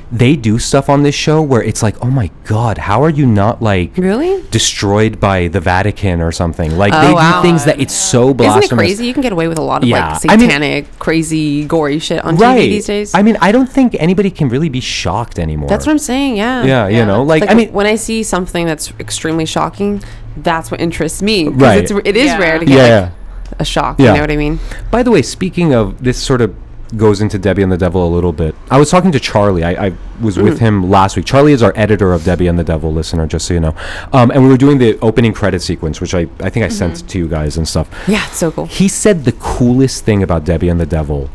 they 0.10 0.38
do 0.38 0.57
stuff 0.57 0.88
on 0.89 1.03
this 1.03 1.13
show 1.13 1.41
where 1.41 1.62
it's 1.62 1.84
like, 1.84 1.98
oh 2.01 2.10
my 2.10 2.31
god, 2.46 2.77
how 2.77 3.03
are 3.03 3.10
you 3.10 3.25
not 3.25 3.62
like 3.62 3.91
Really? 3.98 4.41
destroyed 4.51 5.19
by 5.19 5.50
the 5.50 5.60
Vatican 5.60 6.22
or 6.22 6.31
something? 6.31 6.77
Like 6.77 6.93
Oh, 6.96 7.01
they 7.05 7.13
wow. 7.13 7.41
do 7.41 7.48
things 7.50 7.65
that 7.65 7.81
it's 7.81 7.93
so 7.93 8.34
blasphemous. 8.34 8.63
Isn't 8.67 8.74
it 8.74 8.79
crazy? 8.79 9.05
You 9.05 9.13
can 9.13 9.22
get 9.22 9.34
away 9.34 9.50
with 9.50 9.57
a 9.57 9.62
lot 9.62 9.84
of 9.84 9.89
Yeah. 9.89 10.13
like 10.13 10.31
I 10.31 10.38
mean- 10.38 10.48
satanic, 10.50 10.98
crazy, 11.00 11.65
gory 11.65 12.00
shit 12.00 12.24
on 12.24 12.38
right 12.38 12.57
TV 12.57 12.69
these 12.69 12.86
days. 12.86 13.13
I 13.13 13.22
mean, 13.22 13.38
I 13.41 13.51
don't 13.51 13.67
think 13.69 13.98
anybody 14.00 14.31
can 14.31 14.48
really 14.48 14.69
be 14.69 14.79
shocked 14.79 15.39
anymore. 15.39 15.67
that's 15.67 15.86
what 15.86 15.91
I'm 15.91 16.00
saying. 16.00 16.38
Yeah. 16.38 16.63
Yeah, 16.63 16.88
you 16.88 17.03
know, 17.05 17.22
like, 17.24 17.41
Like 17.41 17.51
I 17.51 17.53
mean, 17.53 17.74
when 17.74 17.86
I 17.86 17.96
see 17.96 18.24
something 18.24 18.65
that's 18.65 18.93
extremely 19.01 19.46
shocking, 19.46 20.01
that's 20.44 20.72
what 20.72 20.79
interests 20.82 21.22
me. 21.22 21.46
'cause 21.46 21.53
Right. 21.56 21.79
It's, 21.84 21.91
it 21.91 22.17
is 22.17 22.25
Yeah. 22.27 22.38
rare 22.39 22.60
to 22.60 22.65
get 22.65 22.75
yeah. 22.77 23.00
like, 23.01 23.12
a 23.60 23.65
shock. 23.65 24.00
Yeah. 24.00 24.08
You 24.08 24.13
know 24.15 24.22
what 24.22 24.32
I 24.32 24.38
mean? 24.38 24.60
By 24.91 25.03
the 25.03 25.12
way, 25.12 25.22
speaking 25.22 25.74
of 25.74 26.03
this, 26.03 26.17
sort 26.17 26.41
of 26.41 26.53
goes 26.96 27.20
into 27.20 27.38
Debbie 27.38 27.63
and 27.63 27.72
the 27.72 27.77
Devil 27.77 28.08
a 28.08 28.08
little 28.08 28.32
bit. 28.32 28.56
I 28.72 28.77
was 28.79 28.89
talking 28.89 29.12
to 29.12 29.20
Charlie. 29.20 29.62
I, 29.63 29.88
I 29.88 29.94
was 30.22 30.38
with 30.38 30.60
him 30.60 30.89
last 30.89 31.17
week. 31.17 31.25
Charlie 31.25 31.51
is 31.51 31.62
our 31.62 31.74
editor 31.75 32.13
of 32.13 32.24
Debbie 32.24 32.48
and 32.48 32.58
the 32.58 32.63
Devil, 32.63 32.94
listener, 32.94 33.27
just 33.27 33.46
so 33.46 33.53
you 33.53 33.60
know. 33.60 33.75
Um, 34.13 34.32
and 34.32 34.41
we 34.41 34.48
were 34.48 34.56
doing 34.58 34.77
the 34.77 34.98
opening 35.01 35.34
credit 35.34 35.62
sequence, 35.62 36.00
which 36.00 36.13
I, 36.15 36.27
I 36.39 36.50
think 36.50 36.65
I 36.65 36.70
sent 36.70 37.08
to 37.10 37.17
you 37.17 37.27
guys 37.27 37.58
and 37.58 37.67
stuff. 37.67 37.89
Yeah, 38.08 38.25
it's 38.25 38.38
so 38.38 38.51
cool. 38.51 38.67
He 38.67 38.88
said 38.88 39.25
the 39.25 39.34
coolest 39.34 40.06
thing 40.06 40.24
about 40.24 40.46
Debbie 40.46 40.70
and 40.70 40.79
the 40.79 40.86
Devil 40.86 41.29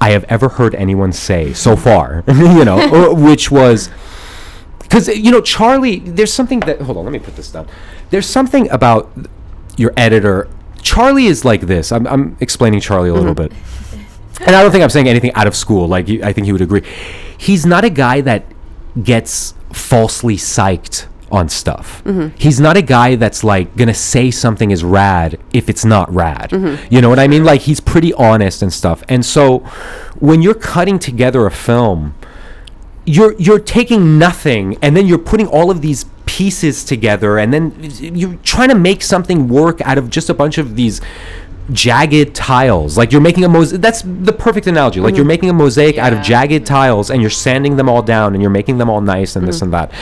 I 0.00 0.10
have 0.10 0.24
ever 0.24 0.48
heard 0.50 0.74
anyone 0.74 1.12
say 1.12 1.52
so 1.52 1.74
far, 1.76 2.22
you 2.28 2.64
know, 2.64 3.12
which 3.14 3.50
was 3.50 3.88
because 4.88 5.08
you 5.08 5.30
know 5.30 5.40
Charlie. 5.40 5.98
There's 5.98 6.32
something 6.32 6.60
that 6.60 6.80
hold 6.80 6.98
on, 6.98 7.04
let 7.04 7.12
me 7.12 7.18
put 7.18 7.36
this 7.36 7.50
down. 7.50 7.68
There's 8.10 8.26
something 8.26 8.70
about 8.70 9.10
your 9.76 9.92
editor. 9.96 10.48
Charlie 10.82 11.26
is 11.26 11.44
like 11.44 11.62
this. 11.62 11.90
I'm, 11.92 12.06
I'm 12.06 12.36
explaining 12.40 12.80
Charlie 12.80 13.08
a 13.08 13.14
little 13.14 13.34
mm-hmm. 13.34 13.54
bit, 13.54 14.46
and 14.46 14.54
I 14.54 14.62
don't 14.62 14.70
think 14.70 14.84
I'm 14.84 14.90
saying 14.90 15.08
anything 15.08 15.32
out 15.34 15.46
of 15.46 15.56
school. 15.56 15.88
Like 15.88 16.08
I 16.08 16.32
think 16.32 16.46
he 16.46 16.52
would 16.52 16.62
agree. 16.62 16.82
He's 17.38 17.66
not 17.66 17.84
a 17.84 17.90
guy 17.90 18.20
that 18.22 18.44
gets 19.02 19.54
falsely 19.72 20.36
psyched 20.36 21.06
on 21.30 21.48
stuff. 21.48 22.04
Mm-hmm. 22.04 22.36
He's 22.36 22.60
not 22.60 22.76
a 22.76 22.82
guy 22.82 23.16
that's 23.16 23.42
like 23.42 23.76
gonna 23.76 23.94
say 23.94 24.30
something 24.30 24.70
is 24.70 24.84
rad 24.84 25.38
if 25.52 25.68
it's 25.68 25.84
not 25.84 26.12
rad. 26.14 26.50
Mm-hmm. 26.50 26.94
You 26.94 27.00
know 27.00 27.08
what 27.08 27.18
I 27.18 27.28
mean? 27.28 27.44
Like 27.44 27.62
he's 27.62 27.80
pretty 27.80 28.12
honest 28.14 28.62
and 28.62 28.72
stuff. 28.72 29.02
And 29.08 29.24
so 29.24 29.58
when 30.18 30.42
you're 30.42 30.54
cutting 30.54 30.98
together 30.98 31.46
a 31.46 31.50
film, 31.50 32.14
you're 33.06 33.34
you're 33.38 33.60
taking 33.60 34.18
nothing 34.18 34.76
and 34.82 34.96
then 34.96 35.06
you're 35.06 35.18
putting 35.18 35.46
all 35.46 35.70
of 35.70 35.80
these 35.80 36.04
pieces 36.26 36.84
together 36.84 37.38
and 37.38 37.54
then 37.54 37.72
you're 37.80 38.34
trying 38.42 38.68
to 38.68 38.74
make 38.74 39.02
something 39.02 39.48
work 39.48 39.80
out 39.82 39.96
of 39.96 40.10
just 40.10 40.28
a 40.28 40.34
bunch 40.34 40.58
of 40.58 40.74
these 40.74 41.00
jagged 41.72 42.34
tiles. 42.34 42.98
Like 42.98 43.12
you're 43.12 43.20
making 43.20 43.44
a 43.44 43.48
mosaic 43.48 43.80
that's 43.80 44.02
the 44.02 44.32
perfect 44.32 44.66
analogy. 44.66 45.00
Like 45.00 45.10
mm-hmm. 45.10 45.16
you're 45.16 45.24
making 45.24 45.50
a 45.50 45.54
mosaic 45.54 45.98
out 45.98 46.12
of 46.12 46.22
jagged 46.22 46.66
tiles 46.66 47.10
and 47.10 47.20
you're 47.20 47.30
sanding 47.30 47.76
them 47.76 47.88
all 47.88 48.02
down 48.02 48.34
and 48.34 48.42
you're 48.42 48.50
making 48.50 48.78
them 48.78 48.90
all 48.90 49.00
nice 49.00 49.36
and 49.36 49.46
this 49.46 49.56
mm-hmm. 49.56 49.74
and 49.74 49.90
that. 49.90 49.92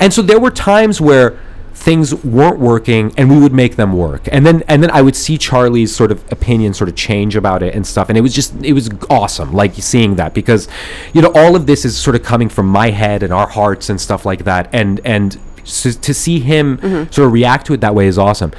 And 0.00 0.12
so 0.12 0.22
there 0.22 0.40
were 0.40 0.50
times 0.50 1.00
where 1.00 1.38
things 1.84 2.14
weren't 2.24 2.58
working 2.58 3.12
and 3.18 3.30
we 3.30 3.38
would 3.38 3.52
make 3.52 3.76
them 3.76 3.92
work. 3.92 4.26
And 4.32 4.46
then 4.46 4.64
and 4.68 4.82
then 4.82 4.90
i 4.90 5.02
would 5.02 5.14
see 5.14 5.36
charlie's 5.36 5.94
sort 5.94 6.10
of 6.10 6.32
opinion 6.32 6.72
sort 6.72 6.88
of 6.88 6.96
change 6.96 7.36
about 7.36 7.62
it 7.62 7.74
and 7.74 7.86
stuff. 7.86 8.08
And 8.08 8.16
it 8.16 8.22
was 8.22 8.34
just 8.34 8.54
it 8.64 8.72
was 8.72 8.88
awesome 9.10 9.52
like 9.52 9.74
seeing 9.74 10.16
that 10.16 10.32
because 10.32 10.66
you 11.12 11.20
know 11.20 11.30
all 11.34 11.54
of 11.54 11.66
this 11.66 11.84
is 11.84 11.94
sort 11.96 12.16
of 12.16 12.22
coming 12.22 12.48
from 12.48 12.66
my 12.66 12.90
head 12.90 13.22
and 13.22 13.32
our 13.34 13.46
hearts 13.46 13.90
and 13.90 14.00
stuff 14.00 14.24
like 14.24 14.44
that. 14.44 14.70
And 14.72 15.00
and 15.04 15.38
so 15.64 15.90
to 15.90 16.14
see 16.14 16.40
him 16.40 16.78
mm-hmm. 16.78 17.10
sort 17.12 17.26
of 17.26 17.32
react 17.32 17.66
to 17.66 17.74
it 17.74 17.82
that 17.82 17.94
way 17.94 18.06
is 18.06 18.18
awesome. 18.18 18.52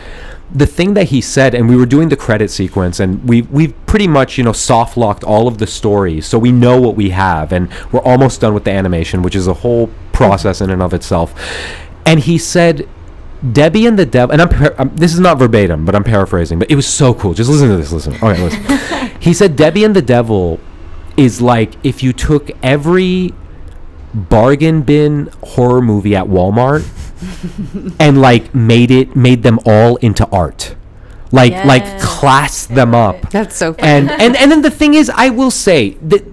The 0.53 0.67
thing 0.67 0.93
that 0.93 1.05
he 1.05 1.19
said 1.19 1.55
and 1.55 1.67
we 1.67 1.75
were 1.75 1.87
doing 1.87 2.09
the 2.09 2.15
credit 2.15 2.51
sequence 2.51 2.99
and 2.99 3.27
we 3.27 3.41
we've 3.41 3.73
pretty 3.87 4.07
much 4.07 4.37
you 4.37 4.43
know 4.43 4.53
soft 4.53 4.97
locked 4.97 5.23
all 5.23 5.47
of 5.47 5.57
the 5.57 5.65
stories 5.65 6.27
so 6.27 6.37
we 6.37 6.51
know 6.51 6.79
what 6.79 6.95
we 6.95 7.09
have 7.09 7.51
and 7.51 7.73
we're 7.91 8.01
almost 8.01 8.41
done 8.41 8.53
with 8.53 8.65
the 8.65 8.71
animation 8.71 9.23
which 9.23 9.35
is 9.35 9.47
a 9.47 9.53
whole 9.53 9.89
process 10.13 10.61
in 10.61 10.69
and 10.69 10.83
of 10.83 10.93
itself. 10.93 11.33
And 12.05 12.19
he 12.19 12.37
said 12.37 12.87
Debbie 13.51 13.85
and 13.85 13.99
the 13.99 14.05
Devil, 14.05 14.33
and 14.33 14.41
I'm, 14.41 14.49
par- 14.49 14.75
I'm 14.77 14.95
this 14.95 15.13
is 15.13 15.19
not 15.19 15.37
verbatim, 15.37 15.85
but 15.85 15.95
I'm 15.95 16.03
paraphrasing. 16.03 16.59
But 16.59 16.71
it 16.71 16.75
was 16.75 16.87
so 16.87 17.13
cool. 17.13 17.33
Just 17.33 17.49
listen 17.49 17.69
to 17.69 17.77
this. 17.77 17.91
Listen. 17.91 18.13
Okay, 18.15 18.41
listen. 18.41 19.11
he 19.19 19.33
said 19.33 19.55
Debbie 19.55 19.83
and 19.83 19.95
the 19.95 20.01
Devil 20.01 20.59
is 21.17 21.41
like 21.41 21.73
if 21.83 22.03
you 22.03 22.13
took 22.13 22.51
every 22.63 23.33
bargain 24.13 24.81
bin 24.81 25.29
horror 25.43 25.81
movie 25.81 26.15
at 26.15 26.25
Walmart 26.25 26.85
and 27.99 28.21
like 28.21 28.55
made 28.55 28.91
it 28.91 29.15
made 29.15 29.43
them 29.43 29.59
all 29.65 29.97
into 29.97 30.27
art. 30.29 30.75
Like 31.31 31.65
like 31.65 31.99
class 31.99 32.65
them 32.65 32.95
up. 32.95 33.29
That's 33.31 33.55
so 33.55 33.73
funny. 33.73 33.87
And 33.87 34.11
and 34.11 34.35
and 34.35 34.51
then 34.51 34.61
the 34.61 34.71
thing 34.71 34.93
is 34.93 35.09
I 35.13 35.29
will 35.29 35.51
say 35.51 35.91
that 36.01 36.23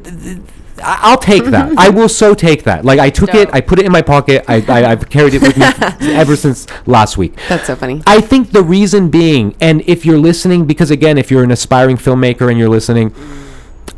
I'll 0.84 1.18
take 1.18 1.44
that. 1.46 1.74
I 1.78 1.88
will 1.90 2.08
so 2.08 2.34
take 2.34 2.64
that. 2.64 2.84
Like 2.84 2.98
I 2.98 3.10
took 3.10 3.34
it, 3.34 3.48
I 3.52 3.60
put 3.60 3.78
it 3.78 3.86
in 3.86 3.92
my 3.92 4.02
pocket. 4.02 4.44
I, 4.48 4.64
I 4.68 4.92
I've 4.92 5.08
carried 5.08 5.34
it 5.34 5.42
with 5.42 5.56
me 5.56 5.64
ever 6.14 6.36
since 6.36 6.66
last 6.86 7.16
week. 7.16 7.34
That's 7.48 7.66
so 7.66 7.76
funny. 7.76 8.02
I 8.06 8.20
think 8.20 8.50
the 8.50 8.62
reason 8.62 9.10
being, 9.10 9.54
and 9.60 9.82
if 9.86 10.04
you're 10.04 10.18
listening, 10.18 10.66
because 10.66 10.90
again, 10.90 11.18
if 11.18 11.30
you're 11.30 11.44
an 11.44 11.50
aspiring 11.50 11.96
filmmaker 11.96 12.50
and 12.50 12.58
you're 12.58 12.68
listening, 12.68 13.14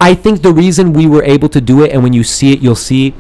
I 0.00 0.14
think 0.14 0.42
the 0.42 0.52
reason 0.52 0.92
we 0.92 1.06
were 1.06 1.22
able 1.24 1.48
to 1.50 1.60
do 1.60 1.82
it, 1.82 1.92
and 1.92 2.02
when 2.02 2.12
you 2.12 2.24
see 2.24 2.52
it, 2.52 2.60
you'll 2.60 2.74
see, 2.74 3.14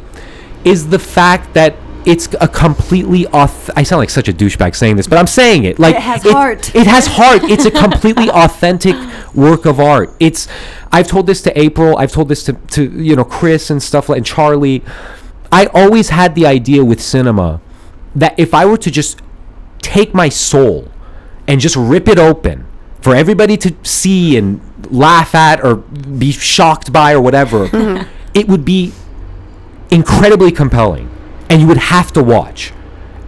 is 0.64 0.88
the 0.88 0.98
fact 0.98 1.54
that 1.54 1.76
it's 2.06 2.28
a 2.40 2.48
completely 2.48 3.24
auth- 3.24 3.70
I 3.76 3.82
sound 3.82 4.00
like 4.00 4.10
such 4.10 4.28
a 4.28 4.32
douchebag 4.32 4.74
saying 4.74 4.96
this, 4.96 5.06
but 5.06 5.18
I'm 5.18 5.26
saying 5.26 5.64
it. 5.64 5.78
Like 5.78 5.96
It 5.96 6.02
has 6.02 6.22
heart. 6.22 6.74
It 6.74 6.86
has 6.86 7.06
heart. 7.10 7.44
It's 7.44 7.64
a 7.64 7.70
completely 7.70 8.28
authentic 8.30 8.96
work 9.34 9.64
of 9.66 9.80
art. 9.80 10.10
It's. 10.20 10.48
I've 10.92 11.08
told 11.08 11.26
this 11.26 11.42
to 11.42 11.58
April. 11.58 11.96
I've 11.96 12.12
told 12.12 12.28
this 12.28 12.44
to 12.44 12.52
to 12.52 13.02
you 13.02 13.16
know 13.16 13.24
Chris 13.24 13.70
and 13.70 13.82
stuff 13.82 14.08
like 14.08 14.18
and 14.18 14.26
Charlie. 14.26 14.82
I 15.50 15.66
always 15.66 16.10
had 16.10 16.34
the 16.34 16.46
idea 16.46 16.84
with 16.84 17.00
cinema 17.00 17.60
that 18.14 18.38
if 18.38 18.54
I 18.54 18.64
were 18.66 18.78
to 18.78 18.90
just 18.90 19.20
take 19.80 20.14
my 20.14 20.28
soul 20.28 20.90
and 21.46 21.60
just 21.60 21.76
rip 21.76 22.08
it 22.08 22.18
open 22.18 22.66
for 23.00 23.14
everybody 23.14 23.56
to 23.58 23.74
see 23.82 24.36
and 24.36 24.60
laugh 24.90 25.34
at 25.34 25.62
or 25.64 25.76
be 25.76 26.32
shocked 26.32 26.92
by 26.92 27.12
or 27.12 27.20
whatever, 27.20 27.68
it 28.34 28.48
would 28.48 28.64
be 28.64 28.92
incredibly 29.90 30.50
compelling 30.50 31.08
and 31.48 31.60
you 31.60 31.66
would 31.66 31.76
have 31.76 32.12
to 32.12 32.22
watch. 32.22 32.72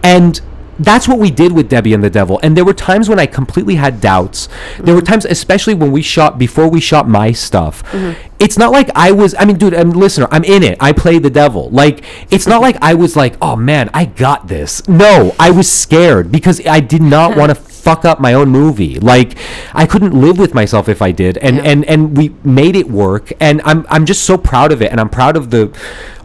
And 0.03 0.39
that's 0.79 1.07
what 1.07 1.17
we 1.17 1.31
did 1.31 1.53
with 1.53 1.69
Debbie 1.69 1.93
and 1.93 2.03
the 2.03 2.09
Devil. 2.09 2.39
And 2.43 2.55
there 2.55 2.65
were 2.65 2.73
times 2.73 3.09
when 3.09 3.19
I 3.19 3.25
completely 3.25 3.75
had 3.75 3.99
doubts. 3.99 4.47
There 4.79 4.93
were 4.95 5.01
times, 5.01 5.25
especially 5.25 5.73
when 5.73 5.91
we 5.91 6.01
shot, 6.01 6.37
before 6.37 6.67
we 6.67 6.79
shot 6.79 7.07
my 7.07 7.31
stuff. 7.31 7.83
Mm-hmm. 7.91 8.36
It's 8.39 8.57
not 8.57 8.71
like 8.71 8.89
I 8.95 9.11
was, 9.11 9.33
I 9.37 9.45
mean, 9.45 9.57
dude, 9.57 9.73
um, 9.73 9.89
and 9.89 9.95
listener, 9.95 10.27
I'm 10.31 10.43
in 10.43 10.63
it. 10.63 10.77
I 10.79 10.91
play 10.91 11.17
the 11.19 11.29
devil. 11.29 11.69
Like, 11.71 12.03
it's 12.31 12.45
not 12.47 12.61
like 12.61 12.77
I 12.81 12.93
was 12.93 13.15
like, 13.15 13.35
oh 13.41 13.55
man, 13.55 13.89
I 13.93 14.05
got 14.05 14.47
this. 14.47 14.87
No, 14.87 15.33
I 15.39 15.49
was 15.51 15.71
scared 15.71 16.31
because 16.31 16.65
I 16.67 16.79
did 16.79 17.01
not 17.01 17.35
want 17.35 17.49
to 17.49 17.55
fuck 17.55 18.03
up 18.03 18.19
my 18.19 18.33
own 18.33 18.49
movie. 18.49 18.99
Like 18.99 19.37
I 19.73 19.85
couldn't 19.85 20.11
live 20.19 20.37
with 20.37 20.53
myself 20.53 20.89
if 20.89 21.01
I 21.01 21.11
did. 21.13 21.37
And 21.37 21.55
Yeah. 21.57 21.63
and 21.63 21.85
and 21.85 22.17
we 22.17 22.35
made 22.43 22.75
it 22.75 22.89
work 22.89 23.31
and 23.39 23.61
I'm 23.63 23.85
I'm 23.89 24.05
just 24.05 24.25
so 24.25 24.37
proud 24.37 24.73
of 24.73 24.81
it 24.81 24.91
and 24.91 24.99
I'm 24.99 25.07
proud 25.07 25.37
of 25.37 25.51
the 25.51 25.71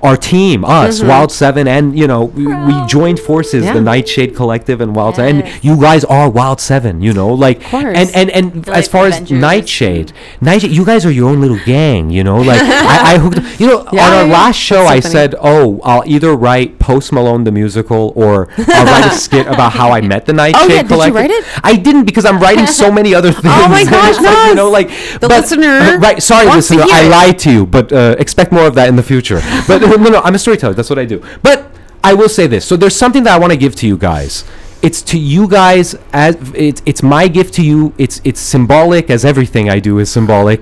our 0.02 0.16
team, 0.16 0.64
us, 0.64 1.00
Wild 1.00 1.30
7 1.30 1.68
and 1.68 1.96
you 1.96 2.08
know, 2.08 2.24
we, 2.24 2.44
we 2.48 2.86
joined 2.88 3.20
forces, 3.20 3.64
Yeah. 3.64 3.74
the 3.74 3.80
Nightshade 3.80 4.34
Collective 4.34 4.80
and 4.80 4.96
Wild 4.96 5.14
7 5.14 5.36
Yes. 5.36 5.54
and 5.54 5.64
you 5.64 5.80
guys 5.80 6.02
are 6.04 6.28
Wild 6.28 6.60
7, 6.60 7.00
you 7.00 7.12
know, 7.12 7.28
like 7.32 7.62
course. 7.62 7.96
and 7.96 8.10
and 8.16 8.28
and 8.30 8.68
as 8.70 8.88
far 8.88 9.06
as 9.06 9.30
Nightshade, 9.30 10.12
Nightshade, 10.40 10.72
you 10.72 10.84
guys 10.84 11.06
are 11.06 11.12
your 11.12 11.30
own 11.30 11.40
little 11.40 11.60
gang, 11.64 12.01
you 12.10 12.24
know, 12.24 12.38
like 12.38 12.60
I, 12.60 13.14
I 13.14 13.18
hooked 13.18 13.60
you 13.60 13.66
know, 13.66 13.86
Yeah. 13.92 14.06
on 14.06 14.12
our 14.14 14.26
last 14.26 14.56
show 14.56 14.82
so 14.84 14.86
I 14.86 15.00
said, 15.00 15.34
"Oh, 15.40 15.80
I'll 15.84 16.02
either 16.06 16.34
write 16.34 16.78
Post 16.78 17.12
Malone 17.12 17.44
the 17.44 17.52
musical 17.52 18.12
or 18.16 18.48
I'll 18.58 18.84
write 18.86 19.12
a 19.12 19.14
skit 19.26 19.46
about 19.46 19.72
how 19.72 19.90
I 19.92 20.00
met 20.00 20.26
the 20.26 20.32
Nightshade 20.32 20.70
Oh, 20.70 20.74
yeah, 20.74 20.82
did 20.82 20.90
you 21.06 21.12
write 21.12 21.30
it? 21.30 21.44
I 21.64 21.76
didn't 21.76 22.04
because 22.04 22.24
I'm 22.24 22.38
writing 22.40 22.66
so 22.66 22.90
many 22.90 23.14
other 23.14 23.32
things. 23.32 23.44
Oh 23.62 23.68
my 23.68 23.84
gosh, 23.84 24.20
like, 24.20 24.48
you 24.48 24.54
know, 24.54 24.70
like 24.70 24.88
The 25.20 25.28
but- 25.28 25.42
listener 25.42 25.98
right? 25.98 26.22
Sorry, 26.22 26.46
listener, 26.46 26.82
I 26.90 27.06
lied 27.08 27.38
to 27.40 27.50
you, 27.52 27.66
but 27.66 27.92
uh, 27.92 28.16
expect 28.18 28.50
more 28.52 28.66
of 28.66 28.74
that 28.74 28.88
in 28.88 28.96
the 28.96 29.02
future. 29.02 29.40
But 29.68 29.82
uh, 29.82 29.96
no, 29.96 30.10
no, 30.10 30.20
I'm 30.20 30.34
a 30.34 30.38
storyteller. 30.38 30.74
That's 30.74 30.90
what 30.90 30.98
I 30.98 31.04
do. 31.04 31.22
But 31.42 31.70
I 32.02 32.14
will 32.14 32.28
say 32.28 32.46
this. 32.46 32.64
So 32.64 32.76
there's 32.76 32.96
something 32.96 33.22
that 33.24 33.34
I 33.34 33.38
want 33.38 33.52
to 33.52 33.58
give 33.58 33.74
to 33.76 33.86
you 33.86 33.96
guys. 33.96 34.44
It's 34.82 35.00
to 35.02 35.18
you 35.18 35.46
guys 35.46 35.94
as 36.12 36.36
it's 36.54 36.82
it's 36.86 37.02
my 37.04 37.28
gift 37.28 37.54
to 37.54 37.62
you. 37.64 37.94
It's 37.98 38.20
it's 38.24 38.40
symbolic 38.40 39.10
as 39.10 39.24
everything 39.24 39.70
I 39.70 39.78
do 39.78 39.98
is 40.00 40.10
symbolic. 40.10 40.60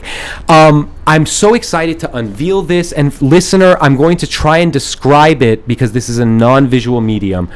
Um, 0.49 0.93
I'm 1.07 1.25
so 1.25 1.55
excited 1.55 1.99
to 2.01 2.15
unveil 2.17 2.61
this 2.63 2.93
and 2.93 3.09
f- 3.09 3.23
listener, 3.23 3.77
I'm 3.81 3.97
going 3.97 4.19
to 4.19 4.27
try 4.27 4.59
and 4.59 4.71
describe 4.73 5.43
it 5.43 5.67
because 5.67 5.93
this 5.93 6.09
is 6.11 6.19
a 6.19 6.27
non-visual 6.27 7.01
medium. 7.01 7.49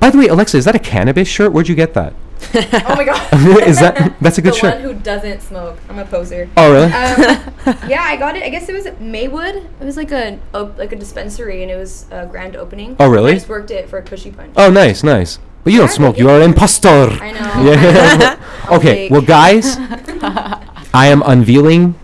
By 0.00 0.08
the 0.10 0.16
way, 0.18 0.28
Alexa, 0.28 0.56
is 0.56 0.64
that 0.64 0.74
a 0.74 0.78
cannabis 0.78 1.28
shirt? 1.28 1.52
Where'd 1.52 1.68
you 1.68 1.74
get 1.74 1.92
that? 1.94 2.14
Oh 2.54 2.94
my 2.96 3.04
god. 3.04 3.20
is 3.68 3.78
that 3.80 4.14
that's 4.20 4.38
a 4.38 4.42
good 4.46 4.54
the 4.54 4.58
shirt? 4.58 4.74
one 4.76 4.82
who 4.82 4.94
doesn't 4.94 5.42
smoke. 5.42 5.76
I'm 5.90 5.98
a 5.98 6.04
poser. 6.06 6.48
Oh 6.56 6.72
really? 6.72 6.86
Um, 6.86 7.90
yeah, 7.90 8.02
I 8.02 8.16
got 8.16 8.34
it. 8.36 8.44
I 8.44 8.48
guess 8.48 8.68
it 8.68 8.72
was 8.72 8.86
at 8.86 9.00
Maywood. 9.00 9.56
It 9.56 9.84
was 9.84 9.96
like 9.98 10.12
a 10.12 10.38
op- 10.54 10.78
like 10.78 10.92
a 10.92 10.96
dispensary, 10.96 11.62
and 11.62 11.70
it 11.70 11.76
was 11.76 12.06
a 12.10 12.24
grand 12.26 12.56
opening. 12.56 12.96
Oh, 12.98 13.10
really? 13.10 13.32
I 13.32 13.34
just 13.34 13.48
worked 13.48 13.70
it 13.72 13.90
for 13.90 13.98
a 13.98 14.02
cushy 14.02 14.30
punch. 14.30 14.54
Oh, 14.56 14.70
nice, 14.70 15.02
nice. 15.02 15.38
But 15.68 15.74
you 15.74 15.80
don't 15.80 15.90
smoke. 15.92 16.16
You 16.16 16.30
are 16.30 16.36
an 16.40 16.42
impostor. 16.50 16.88
I 17.20 17.32
know. 17.32 17.70
Yeah. 17.70 18.36
Okay. 18.72 18.94
take- 19.08 19.10
Well, 19.12 19.20
guys, 19.20 19.76
I 20.94 21.06
am 21.08 21.22
unveiling, 21.26 21.94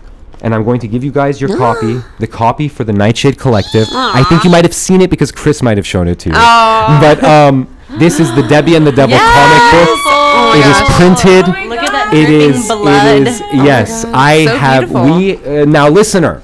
and 0.41 0.53
I'm 0.53 0.63
going 0.63 0.79
to 0.81 0.87
give 0.87 1.03
you 1.03 1.11
guys 1.11 1.41
your 1.41 1.55
copy, 1.57 1.99
the 2.19 2.27
copy 2.27 2.67
for 2.67 2.83
the 2.83 2.93
Nightshade 2.93 3.39
Collective. 3.39 3.87
I 3.91 4.23
think 4.29 4.43
you 4.43 4.51
might 4.51 4.65
have 4.65 4.73
seen 4.73 5.01
it 5.01 5.09
because 5.09 5.31
Chris 5.31 5.63
might 5.63 5.77
have 5.77 5.87
shown 5.87 6.07
it 6.07 6.19
to 6.19 6.29
you. 6.29 6.35
But 6.35 7.23
um, 7.23 7.67
this 7.97 8.19
is 8.19 8.33
the 8.35 8.43
Debbie 8.47 8.75
and 8.75 8.85
the 8.85 8.91
Devil 8.91 9.17
comic 9.17 9.63
book. 9.73 9.89
Oh 10.37 10.53
It 10.55 10.65
is 10.65 10.79
gosh. 10.79 10.97
printed. 10.97 11.45
Oh 11.45 11.51
my 11.51 11.65
Look 11.65 11.79
at 11.79 11.91
that 11.91 12.13
It 12.13 12.25
dripping 12.27 12.49
is. 12.51 12.67
blood. 12.67 13.21
It 13.21 13.27
is. 13.27 13.39
yes, 13.53 14.05
God, 14.05 14.13
I 14.15 14.45
so 14.45 14.57
have. 14.57 14.89
beautiful. 14.89 15.17
We 15.17 15.61
uh, 15.61 15.65
now, 15.65 15.89
listener. 15.89 16.41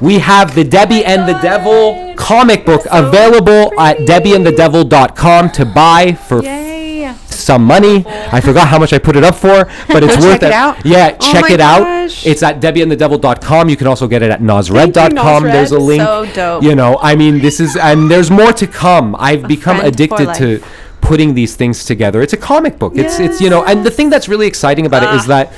We 0.00 0.18
have 0.18 0.54
the 0.54 0.64
Debbie 0.64 1.04
and 1.04 1.28
the 1.28 1.38
Devil 1.40 2.14
comic 2.16 2.64
book 2.66 2.82
available 2.90 3.78
at 3.80 3.98
debbieandthedevil.com 3.98 5.50
to 5.52 5.64
buy 5.66 6.12
for 6.12 6.42
some 7.26 7.64
money. 7.64 8.04
I 8.06 8.40
forgot 8.40 8.68
how 8.68 8.78
much 8.78 8.92
I 8.92 8.98
put 8.98 9.16
it 9.16 9.24
up 9.24 9.34
for, 9.34 9.64
but 9.88 10.02
it's 10.02 10.16
worth 10.24 10.42
it? 10.42 10.50
Yeah, 10.84 11.16
Oh 11.20 11.32
check 11.32 11.50
it 11.50 11.60
out. 11.60 11.80
gosh. 11.80 12.26
It's 12.26 12.42
at 12.42 12.60
debbieandthedevil.com. 12.60 13.68
You 13.68 13.76
can 13.76 13.86
also 13.86 14.08
get 14.08 14.22
it 14.22 14.30
at 14.30 14.40
nosred.com. 14.40 15.14
Nosred. 15.44 15.52
There's 15.52 15.72
a 15.72 15.78
link. 15.78 16.02
So 16.02 16.26
dope. 16.34 16.62
You 16.62 16.74
know, 16.74 16.98
I 17.02 17.14
mean, 17.16 17.40
this 17.40 17.60
is, 17.60 17.76
and 17.76 18.10
there's 18.10 18.30
more 18.30 18.52
to 18.52 18.66
come. 18.66 19.14
I've 19.18 19.46
become 19.46 19.80
addicted 19.80 20.34
to 20.34 20.62
putting 21.00 21.34
these 21.34 21.54
things 21.54 21.84
together. 21.84 22.22
It's 22.22 22.32
a 22.32 22.38
comic 22.38 22.78
book. 22.78 22.94
It's, 22.96 23.18
it's, 23.20 23.40
you 23.40 23.50
know, 23.50 23.62
and 23.64 23.84
the 23.84 23.90
thing 23.90 24.08
that's 24.10 24.28
really 24.28 24.46
exciting 24.46 24.86
about 24.86 25.02
it 25.02 25.10
is 25.14 25.26
that 25.26 25.52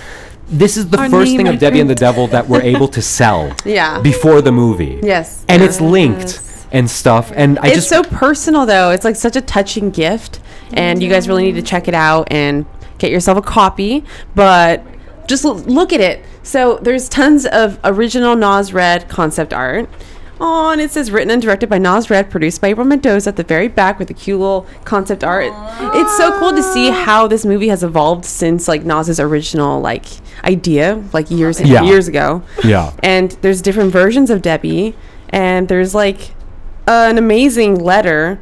this 0.48 0.76
is 0.76 0.88
the 0.88 0.98
Our 0.98 1.09
first 1.11 1.30
name, 1.32 1.38
thing 1.38 1.48
of 1.48 1.59
Debbie 1.59 1.80
and 1.80 1.90
the. 1.90 1.94
Devil 1.94 2.26
that 2.28 2.46
we're 2.48 2.62
able 2.62 2.88
to 2.88 3.02
sell 3.18 3.54
Yeah. 3.64 4.00
before 4.00 4.40
the 4.42 4.52
movie. 4.52 5.00
Yes. 5.02 5.44
And 5.48 5.62
it's 5.62 5.80
linked 5.80 6.40
and 6.72 6.88
stuff. 6.90 7.32
And 7.35 7.59
I 7.61 7.68
it's 7.68 7.76
just 7.76 7.88
so 7.88 8.02
personal 8.02 8.66
though. 8.66 8.90
It's 8.90 9.04
like 9.04 9.16
such 9.16 9.35
a 9.37 9.40
touching 9.40 9.90
gift, 9.90 10.40
and 10.72 11.02
you 11.02 11.09
guys 11.09 11.28
really 11.28 11.44
need 11.44 11.54
to 11.56 11.62
check 11.62 11.88
it 11.88 11.94
out 11.94 12.28
and 12.30 12.66
get 12.98 13.11
yourself 13.11 13.38
a 13.38 13.42
copy. 13.42 14.04
But 14.35 14.85
just 15.26 15.44
look 15.44 15.92
at 15.92 16.00
it. 16.00 16.24
So 16.42 16.78
there's 16.82 17.09
tons 17.09 17.46
of 17.46 17.80
original 17.82 18.37
Naz 18.37 18.72
Red 18.72 19.09
concept 19.09 19.52
art. 19.52 19.88
Oh, 20.38 20.70
and 20.70 20.81
it 20.81 20.90
says 20.90 21.11
written 21.11 21.31
and 21.31 21.40
directed 21.40 21.68
by 21.70 21.79
Naz 21.79 22.11
Red, 22.11 22.31
produced 22.31 22.61
by 22.61 22.68
April 22.68 22.87
Mendoza 22.87 23.31
at 23.31 23.37
the 23.37 23.42
very 23.42 23.68
back 23.68 23.99
with 23.99 24.11
a 24.11 24.14
cute 24.14 24.38
little 24.38 24.66
concept 24.85 25.25
art. 25.25 25.51
It's 25.96 26.16
so 26.16 26.38
cool 26.38 26.53
to 26.53 26.62
see 26.62 26.90
how 26.90 27.27
this 27.27 27.46
movie 27.46 27.68
has 27.68 27.83
evolved 27.83 28.25
since 28.27 28.68
like 28.68 28.85
Naz's 28.85 29.18
original 29.18 29.81
like 29.81 30.05
idea, 30.44 31.03
like 31.14 31.31
years 31.31 31.61
Yeah. 31.61 31.83
years 31.85 32.07
ago 32.07 32.42
yeah. 32.62 32.92
and 33.03 33.31
there's 33.40 33.62
different 33.62 33.92
versions 33.92 34.29
of 34.29 34.42
Debbie, 34.42 34.94
and 35.31 35.68
there's 35.68 35.94
like 35.94 36.35
an 36.87 37.16
amazing 37.16 37.77
letter. 37.83 38.38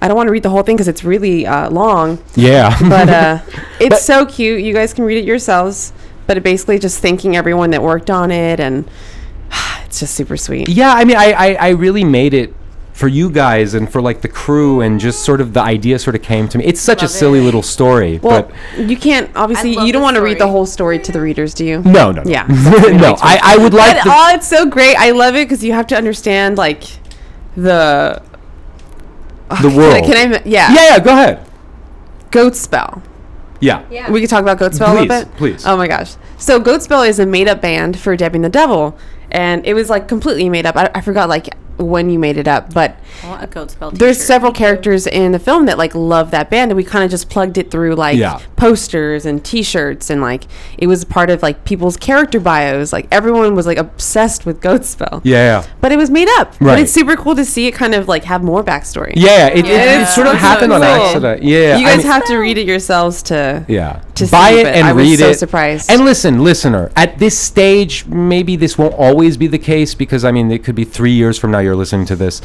I 0.00 0.08
don't 0.08 0.16
want 0.16 0.28
to 0.28 0.32
read 0.32 0.44
the 0.44 0.50
whole 0.50 0.62
thing 0.62 0.76
because 0.76 0.88
it's 0.88 1.04
really 1.04 1.44
uh, 1.46 1.68
long, 1.70 2.22
Yeah. 2.36 2.74
but 2.88 3.08
uh, 3.10 3.38
it's 3.80 3.88
But- 3.96 4.00
so 4.00 4.24
cute. 4.24 4.62
You 4.62 4.72
guys 4.72 4.94
can 4.94 5.04
read 5.04 5.18
it 5.18 5.24
yourselves. 5.26 5.92
But 6.26 6.36
it 6.36 6.42
basically 6.42 6.78
just 6.78 7.00
thanking 7.00 7.36
everyone 7.36 7.70
that 7.70 7.82
worked 7.82 8.10
on 8.10 8.30
it, 8.30 8.60
and 8.60 8.86
it's 9.84 10.00
just 10.00 10.14
super 10.14 10.36
sweet. 10.36 10.68
Yeah, 10.68 10.92
I 10.92 11.04
mean, 11.04 11.16
I, 11.16 11.32
I, 11.32 11.52
I 11.54 11.68
really 11.70 12.04
made 12.04 12.34
it 12.34 12.54
for 12.92 13.06
you 13.06 13.30
guys 13.30 13.74
and 13.74 13.90
for 13.90 14.02
like 14.02 14.22
the 14.22 14.28
crew 14.28 14.80
and 14.80 14.98
just 14.98 15.24
sort 15.24 15.40
of 15.40 15.52
the 15.54 15.60
idea 15.60 15.98
sort 16.00 16.16
of 16.16 16.22
came 16.22 16.48
to 16.48 16.58
me. 16.58 16.64
It's 16.64 16.80
such 16.80 17.02
a 17.02 17.08
silly 17.08 17.38
it. 17.38 17.42
little 17.42 17.62
story, 17.62 18.18
Well, 18.18 18.50
but 18.76 18.88
you 18.88 18.96
can't 18.96 19.30
obviously. 19.36 19.70
You 19.72 19.92
don't 19.92 20.02
want 20.02 20.16
to 20.16 20.22
read 20.22 20.38
the 20.38 20.48
whole 20.48 20.66
story 20.66 20.98
to 20.98 21.12
the 21.12 21.20
readers, 21.20 21.54
do 21.54 21.64
you? 21.64 21.80
no, 21.82 22.10
no, 22.10 22.22
no. 22.22 22.30
Yeah. 22.30 22.46
no. 22.48 23.14
I, 23.20 23.40
I 23.42 23.56
would 23.58 23.72
like 23.72 23.96
But, 23.98 24.04
the, 24.04 24.10
oh, 24.12 24.34
it's 24.34 24.48
so 24.48 24.66
great. 24.66 24.96
I 24.96 25.12
love 25.12 25.36
it 25.36 25.44
because 25.48 25.62
you 25.62 25.72
have 25.72 25.86
to 25.88 25.96
understand 25.96 26.58
like 26.58 26.84
the 27.56 28.20
the 29.62 29.68
world. 29.70 30.04
Can 30.04 30.16
I? 30.16 30.24
Can 30.24 30.34
I 30.34 30.42
yeah. 30.44 30.72
yeah, 30.72 30.74
yeah, 30.74 30.98
go 30.98 31.12
ahead. 31.12 31.46
Goat 32.30 32.56
spell. 32.56 33.02
Yeah. 33.60 33.84
Yeah. 33.90 34.10
We 34.10 34.20
could 34.20 34.30
talk 34.30 34.42
about 34.42 34.58
Goatspell 34.58 34.88
a 34.88 34.98
Please, 34.98 35.08
little 35.08 35.24
bit. 35.24 35.36
please. 35.36 35.66
Oh 35.66 35.76
my 35.76 35.88
gosh. 35.88 36.14
So 36.36 36.60
Goat 36.60 36.82
Spell 36.82 37.02
is 37.02 37.18
a 37.18 37.26
made-up 37.26 37.60
band 37.60 37.98
for 37.98 38.16
Debbie 38.16 38.36
and 38.36 38.44
the 38.44 38.48
Devil, 38.48 38.96
and 39.30 39.64
it 39.66 39.74
was 39.74 39.90
like 39.90 40.08
completely 40.08 40.48
made 40.48 40.66
up. 40.66 40.76
I, 40.76 40.90
I 40.94 41.00
forgot 41.00 41.28
like 41.28 41.48
when 41.78 42.10
you 42.10 42.18
made 42.18 42.36
it 42.36 42.48
up, 42.48 42.72
but 42.74 42.96
I 43.24 43.44
a 43.44 43.46
code 43.46 43.70
spell. 43.70 43.90
there's 43.90 44.22
several 44.24 44.52
characters 44.52 45.06
in 45.06 45.32
the 45.32 45.38
film 45.38 45.66
that 45.66 45.78
like 45.78 45.94
love 45.94 46.30
that 46.32 46.50
band 46.50 46.70
and 46.70 46.76
we 46.76 46.84
kind 46.84 47.04
of 47.04 47.10
just 47.10 47.30
plugged 47.30 47.56
it 47.58 47.70
through 47.70 47.94
like 47.94 48.16
Yeah. 48.18 48.40
posters 48.56 49.24
and 49.26 49.44
t-shirts 49.44 50.10
and 50.10 50.20
like 50.20 50.44
it 50.76 50.86
was 50.86 51.04
part 51.04 51.30
of 51.30 51.42
like 51.42 51.64
people's 51.64 51.96
character 51.96 52.38
bios 52.40 52.92
like 52.92 53.06
everyone 53.10 53.54
was 53.54 53.66
like 53.66 53.78
obsessed 53.78 54.44
with 54.46 54.60
goat 54.60 54.84
spell 54.84 55.20
Yeah. 55.24 55.64
but 55.80 55.92
it 55.92 55.96
was 55.98 56.10
made 56.10 56.28
up 56.38 56.52
but 56.58 56.66
Right. 56.66 56.78
it's 56.80 56.92
super 56.92 57.16
cool 57.16 57.34
to 57.36 57.44
see 57.44 57.66
it 57.66 57.72
kind 57.74 57.94
of 57.94 58.08
like 58.08 58.24
have 58.24 58.42
more 58.42 58.62
backstory 58.64 59.12
Yeah, 59.16 59.46
it, 59.46 59.58
it, 59.60 59.66
Yeah. 59.66 60.02
it 60.02 60.06
sort 60.08 60.26
of 60.26 60.34
happened 60.34 60.70
so 60.72 60.76
on 60.76 60.80
cool. 60.82 61.06
accident. 61.06 61.42
Yeah, 61.42 61.78
you 61.78 61.86
I 61.86 61.90
guys 61.90 61.98
mean- 61.98 62.06
have 62.12 62.24
to 62.26 62.36
read 62.36 62.58
it 62.58 62.66
yourselves 62.66 63.22
to 63.24 63.64
Yeah. 63.68 64.00
to 64.16 64.26
Buy 64.26 64.50
see, 64.50 64.60
it 64.60 64.64
but 64.64 64.74
and 64.74 64.86
I 64.88 64.92
was 64.92 65.06
read 65.08 65.18
so 65.20 65.28
it. 65.30 65.38
surprised. 65.38 65.90
And 65.90 66.04
listen, 66.04 66.42
listener, 66.42 66.90
at 66.96 67.18
this 67.20 67.38
stage, 67.38 68.04
maybe 68.06 68.56
this 68.56 68.76
won't 68.76 68.94
always 68.94 69.36
be 69.36 69.46
the 69.46 69.58
case 69.58 69.94
because 69.94 70.24
I 70.24 70.32
mean, 70.32 70.50
it 70.50 70.64
could 70.64 70.74
be 70.74 70.84
three 70.84 71.12
years 71.12 71.38
from 71.38 71.52
now 71.52 71.60
you're 71.68 71.76
listening 71.76 72.06
to 72.06 72.16
this. 72.16 72.40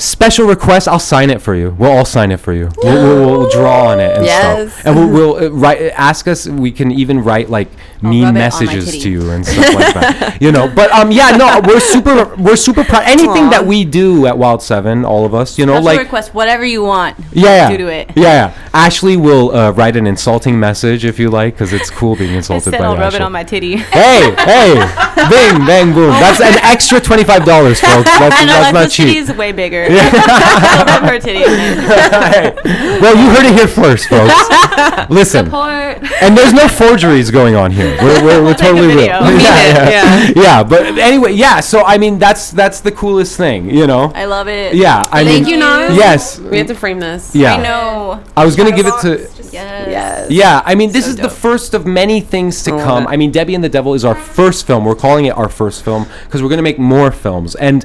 Special 0.00 0.46
request, 0.46 0.86
I'll 0.86 1.00
sign 1.00 1.28
it 1.28 1.42
for 1.42 1.56
you. 1.56 1.74
We'll 1.76 1.90
all 1.90 2.04
sign 2.04 2.30
it 2.30 2.38
for 2.38 2.52
you. 2.52 2.70
We'll, 2.76 2.94
we'll, 2.94 3.38
we'll 3.40 3.50
draw 3.50 3.88
on 3.88 3.98
it 3.98 4.16
and 4.16 4.24
Yes. 4.24 4.72
stuff. 4.72 4.86
And 4.86 4.94
we'll, 4.96 5.08
we'll 5.34 5.44
uh, 5.46 5.50
write. 5.50 5.80
Ask 5.92 6.28
us. 6.28 6.46
We 6.46 6.70
can 6.70 6.92
even 6.92 7.24
write 7.24 7.50
like 7.50 7.68
I'll 8.04 8.10
mean 8.10 8.22
rub 8.22 8.28
it 8.28 8.28
on 8.28 8.34
my 8.34 8.38
messages 8.40 9.02
to 9.02 9.10
you 9.10 9.30
and 9.32 9.44
stuff 9.44 9.74
like 9.74 9.94
that. 9.94 10.38
You 10.40 10.52
know. 10.52 10.68
But 10.72 10.92
um, 10.92 11.10
yeah, 11.10 11.30
no, 11.36 11.60
we're 11.66 11.80
super. 11.80 12.32
We're 12.36 12.54
super 12.54 12.84
proud. 12.84 13.02
Anything 13.08 13.46
Aw. 13.46 13.50
that 13.50 13.66
we 13.66 13.84
do 13.84 14.26
at 14.28 14.38
Wild 14.38 14.62
Seven, 14.62 15.04
all 15.04 15.24
of 15.26 15.34
us, 15.34 15.58
you 15.58 15.66
know, 15.66 15.72
like 15.72 15.82
Special 15.82 15.96
like 15.96 16.06
request, 16.06 16.34
whatever 16.34 16.64
you 16.64 16.84
want. 16.84 17.16
yeah, 17.32 17.68
do 17.68 17.78
to 17.78 17.88
it. 17.88 18.10
Yeah, 18.14 18.22
yeah. 18.54 18.68
Ashley 18.72 19.16
will 19.16 19.50
uh, 19.50 19.72
write 19.72 19.96
an 19.96 20.06
insulting 20.06 20.60
message 20.60 21.04
if 21.04 21.18
you 21.18 21.28
like, 21.28 21.54
because 21.54 21.72
it's 21.72 21.90
cool 21.90 22.14
being 22.14 22.34
I 22.34 22.36
insulted 22.36 22.70
said 22.70 22.78
by 22.78 22.84
I'll 22.84 22.92
rub 22.94 23.02
Ashley. 23.02 23.16
it 23.16 23.22
on 23.22 23.32
my 23.32 23.42
titty. 23.42 23.76
hey, 23.78 24.32
hey, 24.38 24.74
bing, 25.28 25.66
bang, 25.66 25.92
boom. 25.92 26.10
That's 26.10 26.40
an 26.40 26.54
extra 26.62 27.00
twenty-five 27.00 27.44
dollars, 27.44 27.80
folks. 27.80 28.04
That's, 28.04 28.36
I 28.36 28.44
know 28.44 28.52
that's 28.52 28.72
not 28.74 28.90
cheap. 28.90 29.06
titty 29.06 29.18
is 29.18 29.32
way 29.32 29.50
bigger. 29.50 29.87
I'll 29.96 30.84
her 31.08 31.18
titty. 31.18 31.38
in 31.42 31.44
it. 31.48 33.00
well, 33.00 33.16
you 33.16 33.30
heard 33.30 33.46
it 33.46 33.54
here 33.56 33.68
first, 33.68 34.08
folks. 34.08 35.08
Listen, 35.10 35.46
Support. 35.46 36.02
and 36.22 36.36
there's 36.36 36.52
no 36.52 36.68
forgeries 36.68 37.30
going 37.30 37.54
on 37.56 37.70
here. 37.70 37.96
We're, 38.02 38.22
we're, 38.24 38.42
we're 38.44 38.54
take 38.54 38.68
a 38.68 38.72
totally 38.72 38.88
real. 38.88 38.96
video. 38.96 39.20
We 39.28 39.30
mean 39.32 39.40
yeah, 39.40 39.88
yeah, 39.90 40.32
yeah. 40.36 40.62
But 40.64 40.98
anyway, 40.98 41.32
yeah. 41.32 41.60
So 41.60 41.82
I 41.84 41.98
mean, 41.98 42.18
that's 42.18 42.50
that's 42.50 42.80
the 42.80 42.92
coolest 42.92 43.36
thing, 43.36 43.70
you 43.70 43.86
know. 43.86 44.12
I 44.14 44.24
love 44.26 44.48
it. 44.48 44.74
Yeah, 44.74 45.04
I 45.10 45.24
Thank 45.24 45.44
mean, 45.46 45.54
you, 45.54 45.58
Naz. 45.58 45.96
Yes. 45.96 46.38
we 46.38 46.58
have 46.58 46.66
to 46.68 46.74
frame 46.74 46.98
this 47.00 47.34
Yeah. 47.34 47.54
I 47.54 47.62
know. 47.62 48.22
I 48.36 48.44
was 48.44 48.56
gonna 48.56 48.72
give 48.74 48.86
it 48.86 48.94
to. 49.02 49.18
Yes. 49.50 49.88
yes 49.88 50.30
Yeah, 50.30 50.62
I 50.64 50.74
mean, 50.74 50.92
this 50.92 51.04
So 51.06 51.10
is 51.12 51.16
the 51.16 51.30
first 51.30 51.72
of 51.74 51.86
many 51.86 52.20
things 52.20 52.62
to 52.64 52.74
I 52.74 52.84
come. 52.84 53.04
it. 53.04 53.08
I 53.10 53.16
mean, 53.16 53.30
Debbie 53.32 53.54
and 53.54 53.64
the 53.64 53.68
Devil 53.68 53.94
is 53.94 54.04
our 54.04 54.14
first 54.14 54.66
film. 54.66 54.84
We're 54.84 54.94
calling 54.94 55.24
it 55.24 55.30
our 55.36 55.48
first 55.48 55.82
film 55.82 56.06
because 56.24 56.42
we're 56.42 56.50
going 56.50 56.58
to 56.58 56.62
make 56.62 56.78
more 56.78 57.10
films. 57.10 57.54
And, 57.56 57.84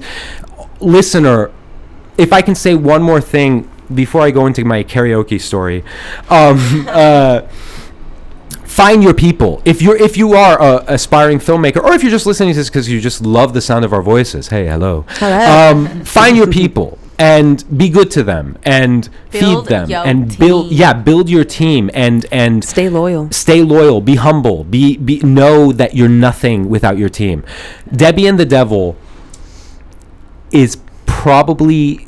listener, 0.82 1.52
if 2.17 2.34
I 2.34 2.41
can 2.41 2.56
say 2.56 2.76
one 2.76 3.02
more 3.02 3.21
thing 3.21 3.69
before 3.93 4.21
I 4.21 4.32
go 4.32 4.45
into 4.45 4.63
my 4.65 4.84
karaoke 4.84 5.39
story, 5.39 5.84
um, 6.30 6.86
uh, 6.89 7.41
find 8.65 9.04
your 9.04 9.13
people. 9.13 9.62
If 9.65 9.82
you're 9.82 9.97
if 9.97 10.17
you 10.17 10.34
are 10.34 10.62
a 10.62 10.84
aspiring 10.88 11.39
filmmaker, 11.39 11.84
or 11.84 11.93
if 11.93 12.02
you're 12.04 12.12
just 12.12 12.26
listening 12.26 12.54
to 12.54 12.60
this 12.60 12.69
because 12.69 12.89
you 12.89 12.99
just 13.02 13.21
love 13.21 13.54
the 13.54 13.62
sound 13.62 13.86
of 13.86 13.93
our 13.93 14.02
voices, 14.02 14.47
hey, 14.49 14.65
hello. 14.67 15.06
Hello. 15.10 15.71
Um, 15.71 16.04
find 16.04 16.36
your 16.38 16.47
people 16.47 16.97
and 17.19 17.63
be 17.78 17.89
good 17.89 18.10
to 18.10 18.23
them 18.23 18.58
and 18.63 19.08
Build 19.30 19.67
feed 19.67 19.69
them 19.69 19.91
and 19.91 20.38
build. 20.38 20.69
team. 20.69 20.80
Yeah, 20.80 20.93
build 20.93 21.30
your 21.30 21.43
team 21.43 21.91
and 21.93 22.26
and 22.32 22.63
stay 22.63 22.89
loyal 22.89 23.30
stay 23.32 23.62
loyal 23.62 24.02
be 24.02 24.15
humble 24.15 24.63
be, 24.63 24.97
be 24.97 25.19
know 25.19 25.71
that 25.71 25.95
you're 25.95 26.10
nothing 26.10 26.69
without 26.69 26.97
your 26.97 27.10
team 27.10 27.43
debbie 27.95 28.26
and 28.26 28.39
the 28.39 28.45
devil 28.45 28.97
is 30.52 30.78
probably 31.23 32.07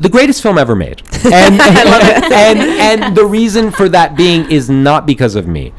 the 0.00 0.08
greatest 0.08 0.42
film 0.42 0.58
ever 0.58 0.74
made. 0.74 1.02
And 1.24 1.60
and, 1.60 2.58
and 2.60 3.16
the 3.16 3.24
reason 3.24 3.70
for 3.70 3.88
that 3.88 4.16
being 4.16 4.50
is 4.50 4.68
not 4.68 5.06
because 5.06 5.36
of 5.36 5.46
me. 5.46 5.72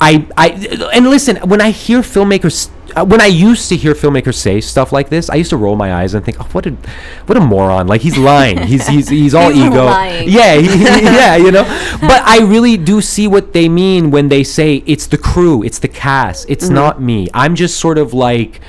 I, 0.00 0.26
I 0.36 0.48
and 0.92 1.08
listen 1.08 1.36
when 1.48 1.60
I 1.62 1.70
hear 1.70 2.00
filmmakers 2.00 2.68
uh, 2.96 3.04
when 3.04 3.20
I 3.20 3.26
used 3.26 3.68
to 3.70 3.76
hear 3.76 3.94
filmmakers 3.94 4.34
say 4.34 4.60
stuff 4.60 4.92
like 4.92 5.08
this 5.08 5.30
I 5.30 5.36
used 5.36 5.50
to 5.50 5.56
roll 5.56 5.74
my 5.76 5.94
eyes 5.94 6.12
and 6.14 6.22
think 6.24 6.36
oh, 6.40 6.48
what 6.52 6.66
a 6.66 6.72
what 7.26 7.38
a 7.38 7.40
moron. 7.40 7.86
Like 7.86 8.00
he's 8.02 8.18
lying. 8.18 8.58
He's 8.58 8.86
he's 8.88 9.08
he's 9.08 9.34
all 9.34 9.50
He's 9.50 9.64
ego. 9.64 9.84
lying. 9.86 10.28
yeah 10.28 10.56
he, 10.56 10.66
he- 10.68 10.84
yeah 11.20 11.36
you 11.36 11.50
know? 11.52 11.64
But 12.00 12.20
I 12.26 12.40
really 12.40 12.76
do 12.76 13.00
see 13.00 13.26
what 13.28 13.52
they 13.54 13.68
mean 13.70 14.10
when 14.10 14.28
they 14.28 14.42
say 14.44 14.82
it's 14.84 15.06
the 15.06 15.16
crew 15.18 15.62
it's 15.62 15.78
the 15.78 15.88
cast 15.88 16.44
it's 16.50 16.68
not 16.68 17.00
me. 17.00 17.28
I'm 17.32 17.54
just 17.54 17.78
sort 17.78 17.96
of 17.98 18.12
like 18.12 18.60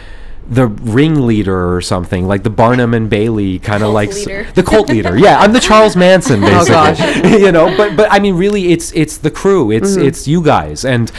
the 0.50 0.68
ringleader 0.68 1.76
or 1.76 1.82
something 1.82 2.26
like 2.28 2.44
the 2.44 2.50
Barnum 2.50 2.94
and 2.94 3.10
Bailey 3.10 3.60
kind 3.60 3.84
of 3.84 3.94
like 3.94 4.14
leader. 4.14 4.48
the 4.56 4.64
cult 4.64 4.90
leader 4.90 5.18
yeah 5.18 5.40
I'm 5.40 5.52
the 5.54 5.60
Charles 5.60 5.96
oh, 5.98 6.00
Manson 6.00 6.44
Oh, 6.44 6.48
basically 6.48 6.74
gosh. 6.74 7.40
you 7.42 7.52
know 7.52 7.76
but 7.76 7.98
but 7.98 8.12
i 8.12 8.20
mean 8.20 8.36
really 8.36 8.72
it's 8.72 8.92
it's 8.94 9.18
the 9.18 9.30
crew 9.32 9.72
it's 9.72 9.92
mm-hmm. 9.98 10.08
it's 10.08 10.28
you 10.28 10.42
guys 10.42 10.86
and 10.86 11.12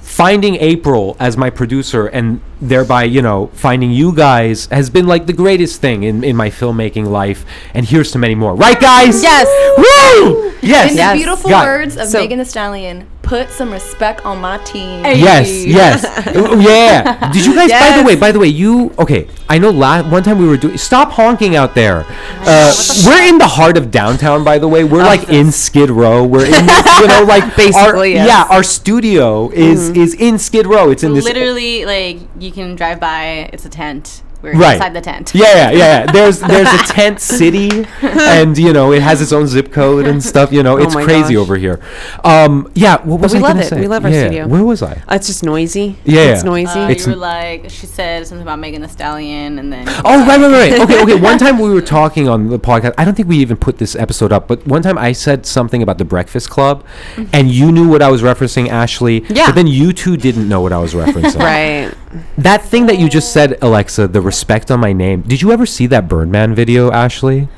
finding 0.00 0.56
april 0.56 1.16
as 1.18 1.36
my 1.38 1.48
producer 1.48 2.06
and 2.08 2.40
thereby 2.60 3.04
you 3.04 3.22
know 3.22 3.46
finding 3.54 3.90
you 3.90 4.14
guys 4.14 4.66
has 4.66 4.90
been 4.90 5.06
like 5.06 5.24
the 5.26 5.32
greatest 5.32 5.80
thing 5.80 6.02
in, 6.02 6.22
in 6.22 6.36
my 6.36 6.50
filmmaking 6.50 7.06
life 7.08 7.46
and 7.72 7.86
here's 7.86 8.10
to 8.12 8.18
many 8.18 8.34
more 8.34 8.54
right 8.54 8.78
guys 8.80 9.22
yes 9.22 9.46
Woo! 9.78 10.52
yes 10.60 10.90
In 10.90 10.96
Yes. 10.98 11.12
the 11.12 11.18
beautiful 11.18 11.48
Got 11.50 11.64
it. 11.66 11.70
words 11.70 11.96
of 11.96 12.08
So- 12.08 12.20
Megan 12.20 12.38
Thee 12.38 12.44
Stallion, 12.44 13.06
put 13.32 13.48
some 13.48 13.72
respect 13.72 14.26
on 14.26 14.42
my 14.42 14.58
team. 14.58 15.04
Hey. 15.04 15.18
Yes, 15.18 15.64
yes, 15.64 16.04
Oh, 16.36 16.60
yeah. 16.60 17.32
Did 17.32 17.46
you 17.46 17.54
guys? 17.54 17.70
By 17.70 17.96
the 17.96 18.04
way, 18.06 18.14
by 18.14 18.30
the 18.30 18.38
way, 18.38 18.48
you 18.48 18.92
okay? 18.98 19.26
I 19.48 19.56
know. 19.56 19.70
La- 19.70 20.02
one 20.02 20.22
time 20.22 20.38
we 20.38 20.46
were 20.46 20.58
doing. 20.58 20.76
Stop 20.76 21.12
honking 21.12 21.56
out 21.56 21.74
there. 21.74 22.04
Uh, 22.44 22.74
we're 23.06 23.26
in 23.26 23.38
the 23.38 23.46
heart 23.46 23.78
of 23.78 23.90
downtown. 23.90 24.44
By 24.44 24.58
the 24.58 24.68
way, 24.68 24.84
we're 24.84 25.02
like 25.02 25.30
in 25.30 25.50
Skid 25.50 25.88
Row. 25.88 26.26
We're 26.26 26.44
in, 26.44 26.66
this, 26.66 27.00
you 27.00 27.06
know, 27.06 27.24
like 27.26 27.44
our, 27.44 27.56
Basically, 27.56 28.12
yes. 28.12 28.28
yeah. 28.28 28.54
Our 28.54 28.62
studio 28.62 29.48
is 29.48 29.88
is 29.90 30.12
in 30.12 30.38
Skid 30.38 30.66
Row. 30.66 30.90
It's 30.90 31.02
in 31.02 31.14
this. 31.14 31.24
Literally, 31.24 31.86
like 31.86 32.18
you 32.38 32.52
can 32.52 32.76
drive 32.76 33.00
by. 33.00 33.48
It's 33.54 33.64
a 33.64 33.70
tent. 33.70 34.22
We're 34.42 34.56
Right. 34.56 34.74
inside 34.74 34.92
the 34.94 35.00
tent. 35.00 35.32
Yeah, 35.34 35.46
yeah, 35.54 35.70
yeah, 35.70 35.76
yeah. 36.06 36.12
There's 36.12 36.40
there's 36.52 36.68
a 36.68 36.78
tent 36.92 37.20
city, 37.20 37.86
and 38.02 38.58
you 38.58 38.72
know 38.72 38.92
it 38.92 39.00
has 39.02 39.22
its 39.22 39.32
own 39.32 39.46
zip 39.46 39.72
code 39.72 40.06
and 40.06 40.22
stuff. 40.22 40.52
You 40.52 40.62
know, 40.62 40.78
Oh 40.78 40.82
it's 40.82 40.94
my 40.94 41.04
crazy 41.04 41.34
gosh. 41.34 41.40
over 41.42 41.56
here. 41.56 41.80
Um, 42.24 42.70
yeah. 42.74 42.96
What 43.02 43.20
was 43.20 43.32
we 43.32 43.38
I 43.38 43.42
love 43.42 43.58
it. 43.58 43.68
say? 43.68 43.80
We 43.80 43.86
love 43.88 44.04
our 44.04 44.10
Yeah, 44.10 44.24
studio. 44.26 44.46
Where 44.48 44.64
was 44.64 44.82
I? 44.82 44.92
Uh, 45.08 45.14
it's 45.14 45.26
just 45.28 45.42
noisy 45.44 45.96
Yeah. 46.04 46.32
it's 46.32 46.42
noisy 46.44 46.78
Uh, 46.78 46.88
It's- 46.88 47.06
you 47.06 47.12
were 47.12 47.18
like, 47.18 47.70
she 47.70 47.86
said 47.86 48.26
something 48.26 48.42
about 48.42 48.58
Megan 48.58 48.82
Thee 48.82 48.88
Stallion, 48.88 49.58
and 49.58 49.72
then. 49.72 49.88
Oh 50.04 50.26
right, 50.26 50.40
right, 50.40 50.40
right. 50.40 50.72
right. 50.72 50.80
Okay, 50.80 51.02
okay. 51.02 51.14
One 51.30 51.38
time 51.38 51.58
we 51.58 51.70
were 51.70 51.80
talking 51.80 52.28
on 52.28 52.48
the 52.48 52.58
podcast. 52.58 52.94
I 52.98 53.04
don't 53.04 53.14
think 53.14 53.28
we 53.28 53.38
even 53.38 53.56
put 53.56 53.78
this 53.78 53.94
episode 53.94 54.32
up, 54.32 54.48
but 54.48 54.66
one 54.66 54.82
time 54.82 54.98
I 54.98 55.12
said 55.12 55.46
something 55.46 55.82
about 55.82 55.98
the 55.98 56.04
Breakfast 56.04 56.50
Club, 56.50 56.84
and 57.32 57.50
you 57.50 57.70
knew 57.70 57.88
what 57.88 58.02
I 58.02 58.10
was 58.10 58.22
referencing, 58.22 58.68
Ashley. 58.68 59.24
Yeah. 59.28 59.46
But 59.46 59.54
then 59.54 59.66
you 59.66 59.92
two 59.92 60.16
didn't 60.16 60.48
know 60.48 60.60
what 60.60 60.72
I 60.72 60.78
was 60.78 60.94
referencing. 60.94 61.38
right 61.38 61.92
That 62.38 62.62
thing 62.62 62.86
that 62.86 62.98
you 62.98 63.08
just 63.08 63.32
said, 63.32 63.58
Alexa, 63.62 64.08
the 64.08 64.20
respect 64.20 64.70
on 64.70 64.80
my 64.80 64.92
name. 64.92 65.22
Did 65.22 65.40
you 65.42 65.52
ever 65.52 65.66
see 65.66 65.86
that 65.86 66.08
Birdman 66.08 66.54
video, 66.54 66.90
Ashley? 66.90 67.48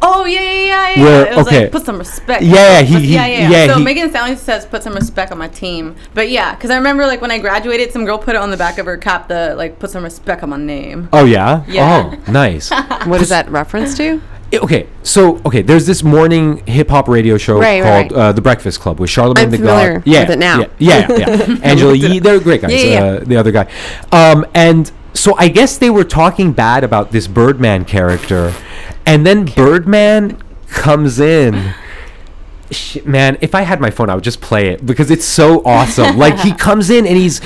Oh 0.00 0.24
yeah, 0.26 0.40
yeah, 0.40 0.52
yeah, 0.52 0.88
yeah. 0.90 1.02
Where- 1.04 1.26
it 1.26 1.36
was 1.36 1.46
okay. 1.48 1.60
like 1.62 1.72
put 1.72 1.84
some 1.84 1.98
respect. 1.98 2.42
Yeah, 2.42 2.82
he- 2.82 2.94
But- 2.94 3.02
he- 3.02 3.14
yeah, 3.14 3.26
yeah, 3.26 3.50
yeah, 3.50 3.66
So 3.66 3.78
he- 3.78 3.84
Megan 3.84 4.04
Thee 4.04 4.10
Stallion 4.10 4.36
says 4.36 4.64
put 4.64 4.84
some 4.84 4.94
respect 4.94 5.32
on 5.32 5.38
my 5.38 5.48
team. 5.48 5.96
But 6.14 6.30
yeah, 6.30 6.54
because 6.54 6.70
I 6.70 6.76
remember 6.76 7.04
like 7.06 7.20
when 7.20 7.32
I 7.32 7.38
graduated, 7.38 7.92
some 7.92 8.04
girl 8.04 8.16
put 8.18 8.36
it 8.36 8.40
on 8.40 8.52
the 8.52 8.56
back 8.56 8.78
of 8.78 8.86
her 8.86 8.96
cap 8.96 9.26
the 9.26 9.54
like 9.56 9.80
put 9.80 9.90
some 9.90 10.04
respect 10.04 10.44
on 10.44 10.50
my 10.50 10.56
name. 10.56 11.08
Oh 11.12 11.24
yeah. 11.24 11.64
Yeah. 11.66 12.12
Oh, 12.14 12.30
nice. 12.32 12.70
what 13.06 13.20
is 13.20 13.30
that 13.30 13.50
reference 13.50 13.96
to 13.96 14.20
I- 14.22 14.37
okay, 14.52 14.88
so 15.02 15.40
okay, 15.44 15.62
there's 15.62 15.86
this 15.86 16.02
morning 16.02 16.64
hip 16.66 16.88
hop 16.88 17.08
radio 17.08 17.36
show 17.38 17.58
Right, 17.58 17.82
called 17.82 18.12
right. 18.12 18.28
Uh, 18.28 18.32
The 18.32 18.40
Breakfast 18.40 18.80
Club 18.80 18.98
with 19.00 19.10
Charlamagne 19.10 19.44
I'm 19.44 19.50
the 19.50 19.58
familiar 19.58 19.94
God. 19.98 20.06
Yeah, 20.06 20.20
with 20.20 20.30
it 20.30 20.38
now. 20.38 20.60
Yeah, 20.60 20.66
yeah, 20.78 21.16
yeah. 21.16 21.56
Angela 21.62 21.94
Yee, 21.94 22.18
they're 22.18 22.40
great 22.40 22.62
guys. 22.62 22.72
Yeah, 22.72 22.78
yeah, 22.78 22.90
yeah. 22.90 23.04
Uh, 23.04 23.24
the 23.24 23.36
other 23.36 23.52
guy, 23.52 23.70
um, 24.12 24.46
and 24.54 24.90
so 25.14 25.34
I 25.36 25.48
guess 25.48 25.78
they 25.78 25.90
were 25.90 26.04
talking 26.04 26.52
bad 26.52 26.84
about 26.84 27.12
this 27.12 27.26
Birdman 27.26 27.84
character, 27.84 28.54
and 29.04 29.26
then 29.26 29.44
Birdman 29.46 30.40
comes 30.68 31.18
in. 31.18 31.74
Shit, 32.70 33.06
man, 33.06 33.38
if 33.40 33.54
I 33.54 33.62
had 33.62 33.80
my 33.80 33.88
phone, 33.88 34.10
I 34.10 34.14
would 34.14 34.24
just 34.24 34.42
play 34.42 34.68
it 34.68 34.84
because 34.84 35.10
it's 35.10 35.24
so 35.24 35.62
awesome. 35.64 36.18
like 36.24 36.38
he 36.40 36.52
comes 36.52 36.90
in 36.90 37.06
and 37.06 37.16
he's, 37.16 37.40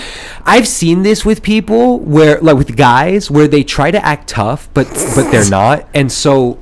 I've 0.44 0.66
seen 0.66 1.04
this 1.04 1.24
with 1.24 1.44
people 1.44 2.00
where, 2.00 2.40
like 2.40 2.56
with 2.56 2.76
guys, 2.76 3.30
where 3.30 3.46
they 3.46 3.62
try 3.62 3.92
to 3.92 4.04
act 4.04 4.28
tough, 4.28 4.68
but 4.74 4.88
but 5.14 5.30
they're 5.30 5.48
not, 5.60 5.88
and 5.94 6.10
so. 6.10 6.58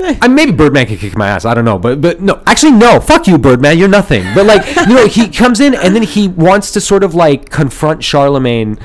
I 0.00 0.28
maybe 0.28 0.52
Birdman 0.52 0.86
could 0.86 0.98
kick 0.98 1.16
my 1.16 1.28
ass. 1.28 1.44
I 1.44 1.54
don't 1.54 1.64
know, 1.64 1.78
but 1.78 2.00
but 2.00 2.20
no, 2.20 2.42
actually 2.46 2.72
no. 2.72 3.00
Fuck 3.00 3.26
you, 3.26 3.38
Birdman. 3.38 3.78
You're 3.78 3.88
nothing. 3.88 4.24
But 4.34 4.46
like 4.46 4.64
you 4.88 4.94
know, 4.94 5.06
he 5.06 5.28
comes 5.28 5.60
in 5.60 5.74
and 5.74 5.94
then 5.94 6.02
he 6.02 6.28
wants 6.28 6.70
to 6.72 6.80
sort 6.80 7.04
of 7.04 7.14
like 7.14 7.50
confront 7.50 8.00
Charlamagne 8.00 8.80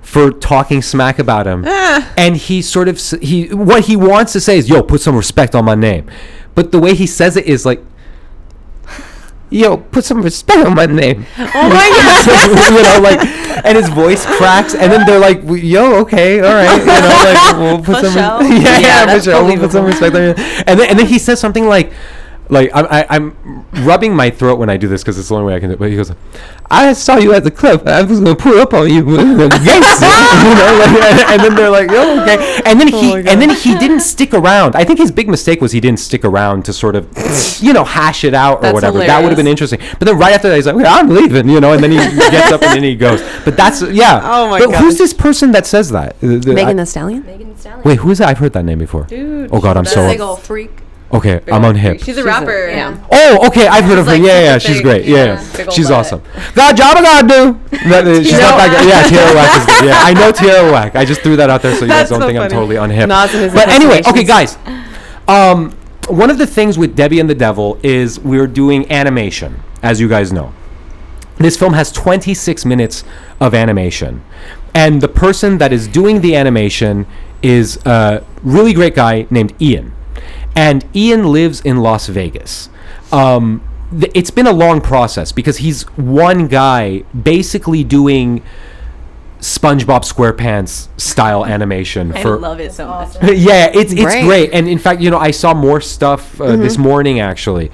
for 0.00 0.30
talking 0.30 0.82
smack 0.82 1.18
about 1.18 1.46
him, 1.46 1.64
ah. 1.66 2.12
and 2.16 2.36
he 2.36 2.62
sort 2.62 2.86
of 2.88 3.00
he 3.20 3.48
what 3.48 3.86
he 3.86 3.96
wants 3.96 4.32
to 4.34 4.40
say 4.40 4.56
is, 4.56 4.68
"Yo, 4.68 4.82
put 4.82 5.00
some 5.00 5.16
respect 5.16 5.54
on 5.54 5.64
my 5.64 5.74
name," 5.74 6.08
but 6.54 6.70
the 6.70 6.78
way 6.78 6.94
he 6.94 7.06
says 7.06 7.36
it 7.36 7.46
is 7.46 7.66
like. 7.66 7.82
Yo, 9.48 9.76
put 9.76 10.04
some 10.04 10.22
respect 10.22 10.66
on 10.66 10.74
my 10.74 10.86
name. 10.86 11.24
oh 11.38 11.68
my 11.68 11.88
god 12.26 12.72
you 12.72 12.82
know, 12.82 13.00
like 13.00 13.20
and 13.64 13.76
his 13.76 13.88
voice 13.88 14.26
cracks, 14.26 14.74
and 14.74 14.90
then 14.90 15.06
they're 15.06 15.20
like, 15.20 15.40
"Yo, 15.46 16.00
okay, 16.00 16.40
all 16.40 16.52
right, 16.52 16.78
you 16.80 16.86
know, 16.86 17.22
like 17.24 17.56
we'll 17.56 17.78
put 17.78 18.02
For 18.02 18.10
some, 18.10 18.14
show. 18.14 18.40
yeah, 18.54 18.78
yeah, 18.78 18.78
Yeah, 18.78 19.16
for 19.16 19.22
sure, 19.22 19.44
we'll 19.44 19.56
put 19.58 19.72
some 19.72 19.84
respect 19.84 20.16
on 20.16 20.22
it." 20.22 20.38
And 20.66 20.80
then 20.80 20.90
and 20.90 20.98
then 20.98 21.06
he 21.06 21.18
says 21.18 21.40
something 21.40 21.66
like. 21.66 21.92
Like 22.48 22.70
I'm, 22.74 22.86
I, 22.88 23.06
I'm 23.10 23.66
rubbing 23.84 24.14
my 24.14 24.30
throat 24.30 24.58
when 24.58 24.70
I 24.70 24.76
do 24.76 24.86
this 24.88 25.02
because 25.02 25.18
it's 25.18 25.28
the 25.28 25.34
only 25.34 25.46
way 25.48 25.56
I 25.56 25.60
can 25.60 25.68
do 25.70 25.74
it. 25.74 25.78
But 25.78 25.90
he 25.90 25.96
goes, 25.96 26.12
"I 26.70 26.92
saw 26.92 27.16
you 27.16 27.32
at 27.34 27.42
the 27.42 27.50
club. 27.50 27.86
I 27.88 28.02
was 28.02 28.20
gonna 28.20 28.36
pull 28.36 28.58
up 28.60 28.72
on 28.72 28.88
you, 28.88 29.02
gangster." 29.04 30.06
you 30.06 30.54
know, 30.54 30.76
like, 30.78 31.02
and, 31.02 31.20
and 31.30 31.40
then 31.42 31.54
they're 31.56 31.70
like, 31.70 31.88
"Oh, 31.90 32.22
okay." 32.22 32.60
And 32.64 32.80
then 32.80 32.94
oh 32.94 33.00
he, 33.00 33.14
and 33.16 33.40
then 33.42 33.50
he 33.50 33.76
didn't 33.78 34.00
stick 34.12 34.32
around. 34.32 34.76
I 34.76 34.84
think 34.84 34.98
his 35.00 35.10
big 35.10 35.28
mistake 35.28 35.60
was 35.60 35.72
he 35.72 35.80
didn't 35.80 35.98
stick 35.98 36.24
around 36.24 36.64
to 36.66 36.72
sort 36.72 36.94
of, 36.94 37.08
you 37.60 37.72
know, 37.72 37.84
hash 37.84 38.22
it 38.22 38.34
out 38.34 38.58
or 38.58 38.62
That's 38.62 38.74
whatever. 38.74 38.98
That 38.98 39.20
would 39.22 39.28
have 39.30 39.36
been 39.36 39.46
interesting. 39.48 39.80
But 39.98 40.06
then 40.06 40.18
right 40.18 40.32
after 40.32 40.48
that, 40.48 40.54
he's 40.56 40.66
like, 40.66 40.76
okay, 40.76 40.84
"I'm 40.86 41.08
leaving," 41.08 41.48
you 41.48 41.60
know, 41.60 41.72
and 41.72 41.82
then 41.82 41.90
he 41.90 41.98
gets 41.98 42.52
up 42.52 42.62
and 42.62 42.76
then 42.76 42.84
he 42.84 42.94
goes. 42.94 43.22
But 43.44 43.56
that's 43.56 43.82
yeah. 43.82 44.20
Oh 44.22 44.48
my 44.50 44.60
But 44.64 44.76
who's 44.76 44.98
this 44.98 45.12
person 45.12 45.50
that 45.52 45.66
says 45.66 45.90
that? 45.90 46.18
The- 46.20 46.38
the- 46.38 46.54
Megan 46.54 46.78
I- 46.78 46.82
the 46.82 46.86
Stallion. 46.86 47.24
Megan 47.26 47.48
Thee 47.52 47.58
Stallion. 47.60 47.82
Wait, 47.84 47.98
who 47.98 48.10
is 48.10 48.18
that? 48.18 48.28
I've 48.28 48.38
heard 48.38 48.52
that 48.52 48.64
name 48.64 48.78
before. 48.78 49.04
Dude. 49.04 49.50
Oh 49.52 49.60
God, 49.60 49.76
I'm 49.76 49.84
that's 49.84 49.94
so- 49.94 50.08
Big 50.08 50.20
ol' 50.20 50.36
freak. 50.36 50.70
Okay, 51.12 51.40
I'm 51.52 51.64
on 51.64 51.76
hip. 51.76 52.00
She's 52.02 52.16
a 52.18 52.24
rapper. 52.24 52.68
yeah. 52.68 52.98
Oh, 53.12 53.46
okay. 53.46 53.68
I've 53.68 53.84
heard 53.84 53.98
of 53.98 54.06
her. 54.06 54.12
like, 54.12 54.22
yeah, 54.22 54.28
super 54.32 54.44
yeah, 54.44 54.58
she's 54.58 54.76
thick, 54.76 54.82
great. 54.84 55.04
Yeah, 55.04 55.16
yeah, 55.16 55.24
yeah. 55.42 55.56
big 55.56 55.68
ol' 55.68 55.72
she's 55.72 55.88
butt. 55.88 55.98
awesome. 56.00 56.22
Got 56.54 56.74
a 56.74 56.76
job 56.76 56.96
I 56.96 57.02
gotta 57.02 57.28
do. 57.28 57.78
That- 57.88 58.06
uh, 58.06 58.22
she's 58.24 58.32
not 58.32 58.56
that 58.58 58.70
good. 58.70 58.88
Yeah, 58.88 59.02
Tierra 59.08 59.34
Whack 59.34 59.60
is 59.60 59.66
good. 59.66 59.84
Yeah, 59.86 59.98
I 60.02 60.12
know 60.14 60.32
Tierra 60.32 60.72
Whack. 60.72 60.96
I 60.96 61.04
just 61.04 61.20
threw 61.20 61.36
that 61.36 61.48
out 61.48 61.62
there 61.62 61.74
so 61.76 61.84
you 61.84 61.88
guys 61.90 62.08
That's 62.08 62.10
don't 62.10 62.20
so 62.22 62.26
think 62.26 62.38
I'm 62.38 62.50
funny. 62.50 62.54
totally 62.54 62.76
unhip. 62.76 63.06
Naz 63.08 63.32
and 63.34 63.44
his 63.44 63.54
But 63.54 63.68
anyway, 63.68 64.02
okay, 64.08 64.24
guys. 64.24 64.58
Um, 65.28 65.72
one 66.08 66.28
of 66.30 66.38
the 66.38 66.46
things 66.46 66.76
with 66.76 66.96
Debbie 66.96 67.20
and 67.20 67.30
the 67.30 67.34
Devil 67.36 67.78
is 67.84 68.18
we're 68.20 68.46
doing 68.48 68.90
animation, 68.90 69.62
as 69.82 70.00
you 70.00 70.08
guys 70.08 70.32
know. 70.32 70.52
This 71.38 71.56
film 71.56 71.74
has 71.74 71.92
26 71.92 72.64
minutes 72.64 73.04
of 73.40 73.54
animation. 73.54 74.24
And 74.74 75.00
the 75.00 75.08
person 75.08 75.58
that 75.58 75.72
is 75.72 75.86
doing 75.86 76.20
the 76.20 76.34
animation 76.34 77.06
is 77.42 77.76
a 77.86 78.24
really 78.42 78.72
great 78.72 78.94
guy 78.94 79.26
named 79.30 79.54
Ian. 79.60 79.92
And 80.56 80.84
Ian 80.96 81.30
lives 81.32 81.60
in 81.60 81.76
Las 81.78 82.06
Vegas. 82.08 82.70
Um, 83.12 83.62
th- 83.90 84.10
it's 84.14 84.30
been 84.30 84.46
a 84.46 84.52
long 84.52 84.80
process 84.80 85.30
because 85.30 85.58
he's 85.58 85.82
one 85.96 86.48
guy 86.48 87.00
basically 87.10 87.84
doing 87.84 88.42
SpongeBob 89.38 90.02
SquarePants 90.10 90.88
style 90.98 91.44
animation 91.44 92.10
I 92.16 92.22
for 92.22 92.38
love 92.38 92.58
it 92.58 92.72
so 92.72 92.86
much. 92.88 93.10
yeah, 93.22 93.70
it's 93.72 93.92
it's 93.92 94.02
Great. 94.02 94.24
great, 94.24 94.50
and 94.54 94.66
in 94.66 94.78
fact, 94.78 95.02
you 95.02 95.10
know, 95.10 95.18
I 95.18 95.30
saw 95.30 95.52
more 95.52 95.82
stuff 95.82 96.40
uh, 96.40 96.56
this 96.56 96.78
morning 96.78 97.20
actually, 97.20 97.70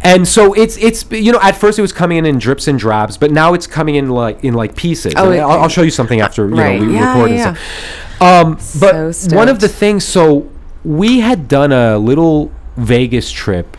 and 0.00 0.26
so 0.26 0.54
it's 0.54 0.78
it's 0.78 1.04
you 1.12 1.30
know, 1.30 1.38
at 1.42 1.54
first 1.54 1.78
it 1.78 1.82
was 1.82 1.92
coming 1.92 2.16
in 2.16 2.24
in 2.24 2.38
drips 2.38 2.66
and 2.66 2.78
drabs, 2.78 3.18
but 3.18 3.30
now 3.30 3.52
it's 3.52 3.66
coming 3.66 3.96
in 3.96 4.08
like 4.08 4.42
in 4.42 4.54
like 4.54 4.74
pieces. 4.74 5.12
Oh, 5.16 5.26
And 5.26 5.34
it- 5.34 5.40
I'll, 5.40 5.60
I'll 5.60 5.68
show 5.68 5.82
you 5.82 5.90
something 5.90 6.20
after 6.22 6.48
you 6.48 6.54
Right. 6.56 6.80
know 6.80 6.86
we 6.86 6.94
Yeah, 6.94 7.08
record 7.12 7.30
yeah, 7.30 7.48
and 7.48 7.58
stuff. 7.58 8.22
Um, 8.22 8.80
but 8.80 9.12
So 9.12 9.36
one 9.36 9.50
of 9.50 9.60
the 9.60 9.68
things, 9.68 10.04
so 10.04 10.48
we 10.84 11.20
had 11.20 11.48
done 11.48 11.72
a 11.72 11.98
little 11.98 12.50
Vegas 12.76 13.30
trip. 13.30 13.76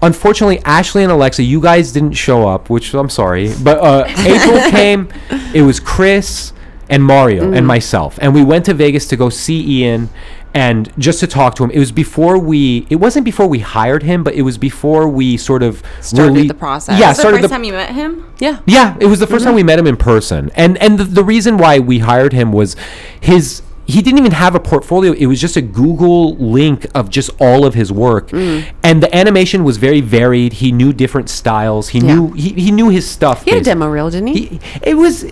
Unfortunately, 0.00 0.58
Ashley 0.64 1.04
and 1.04 1.12
Alexa, 1.12 1.42
you 1.44 1.60
guys 1.60 1.92
didn't 1.92 2.14
show 2.14 2.48
up, 2.48 2.68
which 2.68 2.92
I'm 2.92 3.08
sorry. 3.08 3.52
But 3.62 3.78
uh, 3.78 4.04
April 4.18 4.58
came. 4.70 5.08
It 5.54 5.62
was 5.62 5.78
Chris 5.78 6.52
and 6.88 7.02
Mario 7.04 7.44
Mm. 7.44 7.56
and 7.56 7.66
myself, 7.66 8.18
and 8.20 8.34
we 8.34 8.42
went 8.44 8.64
to 8.66 8.74
Vegas 8.74 9.06
to 9.08 9.16
go 9.16 9.30
see 9.30 9.80
Ian 9.82 10.10
and 10.54 10.92
just 10.98 11.20
to 11.20 11.26
talk 11.26 11.54
to 11.54 11.64
him. 11.64 11.70
It 11.70 11.78
was 11.78 11.92
before 11.92 12.36
we. 12.36 12.86
It 12.90 12.96
wasn't 12.96 13.24
before 13.24 13.46
we 13.46 13.60
hired 13.60 14.02
him, 14.02 14.24
but 14.24 14.34
it 14.34 14.42
was 14.42 14.58
before 14.58 15.08
we 15.08 15.36
sort 15.36 15.62
of 15.62 15.82
Started 16.00 16.32
really- 16.34 16.48
the 16.48 16.52
process. 16.54 16.98
Yeah, 16.98 17.06
That's 17.06 17.22
the 17.22 17.30
first 17.30 17.42
the 17.42 17.48
time 17.48 17.64
you 17.64 17.72
met 17.72 17.90
him? 17.94 18.26
Yeah. 18.40 18.58
yeah, 18.66 18.96
it 19.00 19.06
was 19.06 19.20
the 19.20 19.26
1st 19.26 19.44
time 19.44 19.54
we 19.54 19.62
met 19.62 19.78
him 19.78 19.86
in 19.86 19.96
person, 19.96 20.50
and 20.56 20.76
and 20.78 20.98
the, 20.98 21.04
the 21.04 21.24
reason 21.24 21.56
why 21.58 21.78
we 21.78 22.00
hired 22.00 22.32
him 22.32 22.52
was 22.52 22.74
his 23.20 23.62
he 23.86 24.00
didn't 24.00 24.18
even 24.18 24.32
have 24.32 24.54
a 24.54 24.60
portfolio. 24.60 25.12
It 25.12 25.26
was 25.26 25.40
just 25.40 25.56
a 25.56 25.62
Google 25.62 26.36
link 26.36 26.86
of 26.94 27.10
just 27.10 27.30
all 27.40 27.64
of 27.66 27.74
his 27.74 27.90
work, 27.92 28.28
Mm. 28.30 28.64
and 28.82 29.02
the 29.02 29.14
animation 29.14 29.64
was 29.64 29.76
very 29.76 30.00
varied. 30.00 30.54
He 30.54 30.70
knew 30.72 30.92
different 30.92 31.28
styles. 31.28 31.88
He 31.88 31.98
Yeah. 31.98 32.14
knew 32.14 32.32
he, 32.32 32.50
he 32.50 32.70
knew 32.70 32.88
his 32.90 33.08
stuff. 33.08 33.44
He 33.44 33.50
had 33.50 33.60
a 33.62 33.64
demo 33.64 33.88
reel, 33.88 34.08
didn't 34.10 34.28
he? 34.28 34.46
he, 34.46 34.60
it 34.82 34.94
was 34.94 35.24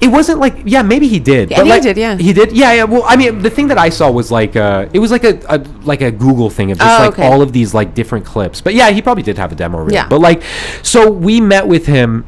it 0.00 0.08
wasn't 0.08 0.38
like 0.40 0.56
yeah 0.64 0.82
maybe 0.82 1.06
he 1.08 1.18
did 1.20 1.50
Yeah, 1.50 1.58
but 1.58 1.64
he 1.66 1.70
like, 1.70 1.82
did, 1.82 1.96
yeah. 1.96 2.16
he 2.16 2.32
did 2.32 2.50
yeah 2.52 2.72
yeah 2.74 2.84
well 2.84 3.04
i 3.06 3.14
mean 3.16 3.38
the 3.42 3.48
thing 3.48 3.68
that 3.68 3.78
i 3.78 3.88
saw 3.88 4.10
was 4.10 4.28
like 4.30 4.56
uh 4.56 4.86
it 4.92 4.98
was 4.98 5.12
like 5.12 5.22
a, 5.24 5.38
a 5.48 5.58
like 5.84 6.02
a 6.02 6.10
google 6.10 6.50
thing 6.50 6.72
of 6.72 6.78
just 6.78 7.00
Oh, 7.00 7.04
like 7.04 7.12
okay. 7.14 7.24
all 7.26 7.40
of 7.40 7.52
these 7.52 7.72
like 7.74 7.94
different 7.94 8.26
clips 8.26 8.60
but 8.60 8.74
yeah 8.74 8.90
he 8.90 9.00
probably 9.00 9.22
did 9.22 9.38
have 9.38 9.52
a 9.52 9.54
demo 9.54 9.78
reel 9.78 9.94
Yeah. 9.94 10.08
but 10.08 10.20
like 10.20 10.42
so 10.82 11.08
we 11.10 11.40
met 11.40 11.68
with 11.68 11.86
him 11.86 12.26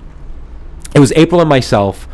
it 0.95 1.01
was 1.01 1.13
april 1.17 1.41
and 1.41 1.51
myself 1.51 2.07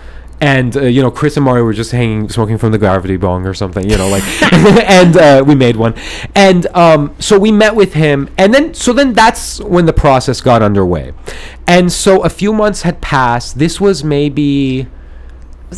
and 0.42 0.76
uh, 0.76 0.82
you 0.82 1.00
know 1.00 1.10
chris 1.10 1.36
and 1.36 1.44
mario 1.44 1.64
were 1.64 1.72
just 1.72 1.92
hanging 1.92 2.28
smoking 2.28 2.58
from 2.58 2.72
the 2.72 2.78
gravity 2.78 3.16
bong 3.16 3.46
or 3.46 3.54
something 3.54 3.88
you 3.88 3.96
know 3.96 4.08
like 4.08 4.22
and 4.52 5.16
uh, 5.16 5.42
we 5.46 5.54
made 5.54 5.76
one 5.76 5.94
and 6.34 6.66
um, 6.68 7.14
so 7.18 7.38
we 7.38 7.50
met 7.52 7.74
with 7.74 7.94
him 7.94 8.28
and 8.36 8.52
then 8.52 8.74
so 8.74 8.92
then 8.92 9.12
that's 9.12 9.60
when 9.60 9.86
the 9.86 9.92
process 9.92 10.40
got 10.40 10.60
underway 10.60 11.12
and 11.66 11.92
so 11.92 12.22
a 12.24 12.28
few 12.28 12.52
months 12.52 12.82
had 12.82 13.00
passed 13.00 13.58
this 13.58 13.80
was 13.80 14.02
maybe 14.02 14.86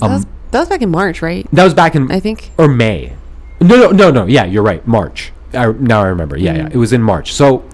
that, 0.00 0.08
was, 0.08 0.26
that 0.50 0.60
was 0.60 0.68
back 0.68 0.82
in 0.82 0.90
March, 0.90 1.22
right? 1.22 1.46
that 1.52 1.64
was 1.64 1.74
back 1.74 1.94
in 1.94 2.10
I 2.10 2.20
think. 2.20 2.50
or 2.58 2.68
May. 2.68 3.14
No, 3.60 3.76
no, 3.76 3.90
no, 3.90 4.10
no. 4.10 4.26
Yeah, 4.26 4.44
you're 4.44 4.62
right. 4.62 4.86
March. 4.86 5.32
I, 5.52 5.70
now 5.72 6.02
I 6.02 6.08
remember. 6.08 6.36
Yeah, 6.36 6.54
yeah. 6.54 6.68
It 6.70 6.76
was 6.76 6.92
in 6.92 7.02
March. 7.02 7.32
So 7.32 7.64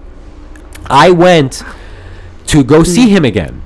I 0.87 1.11
went 1.11 1.63
to 2.49 2.63
go 2.63 2.83
see 2.83 3.09
him 3.09 3.25
again, 3.25 3.63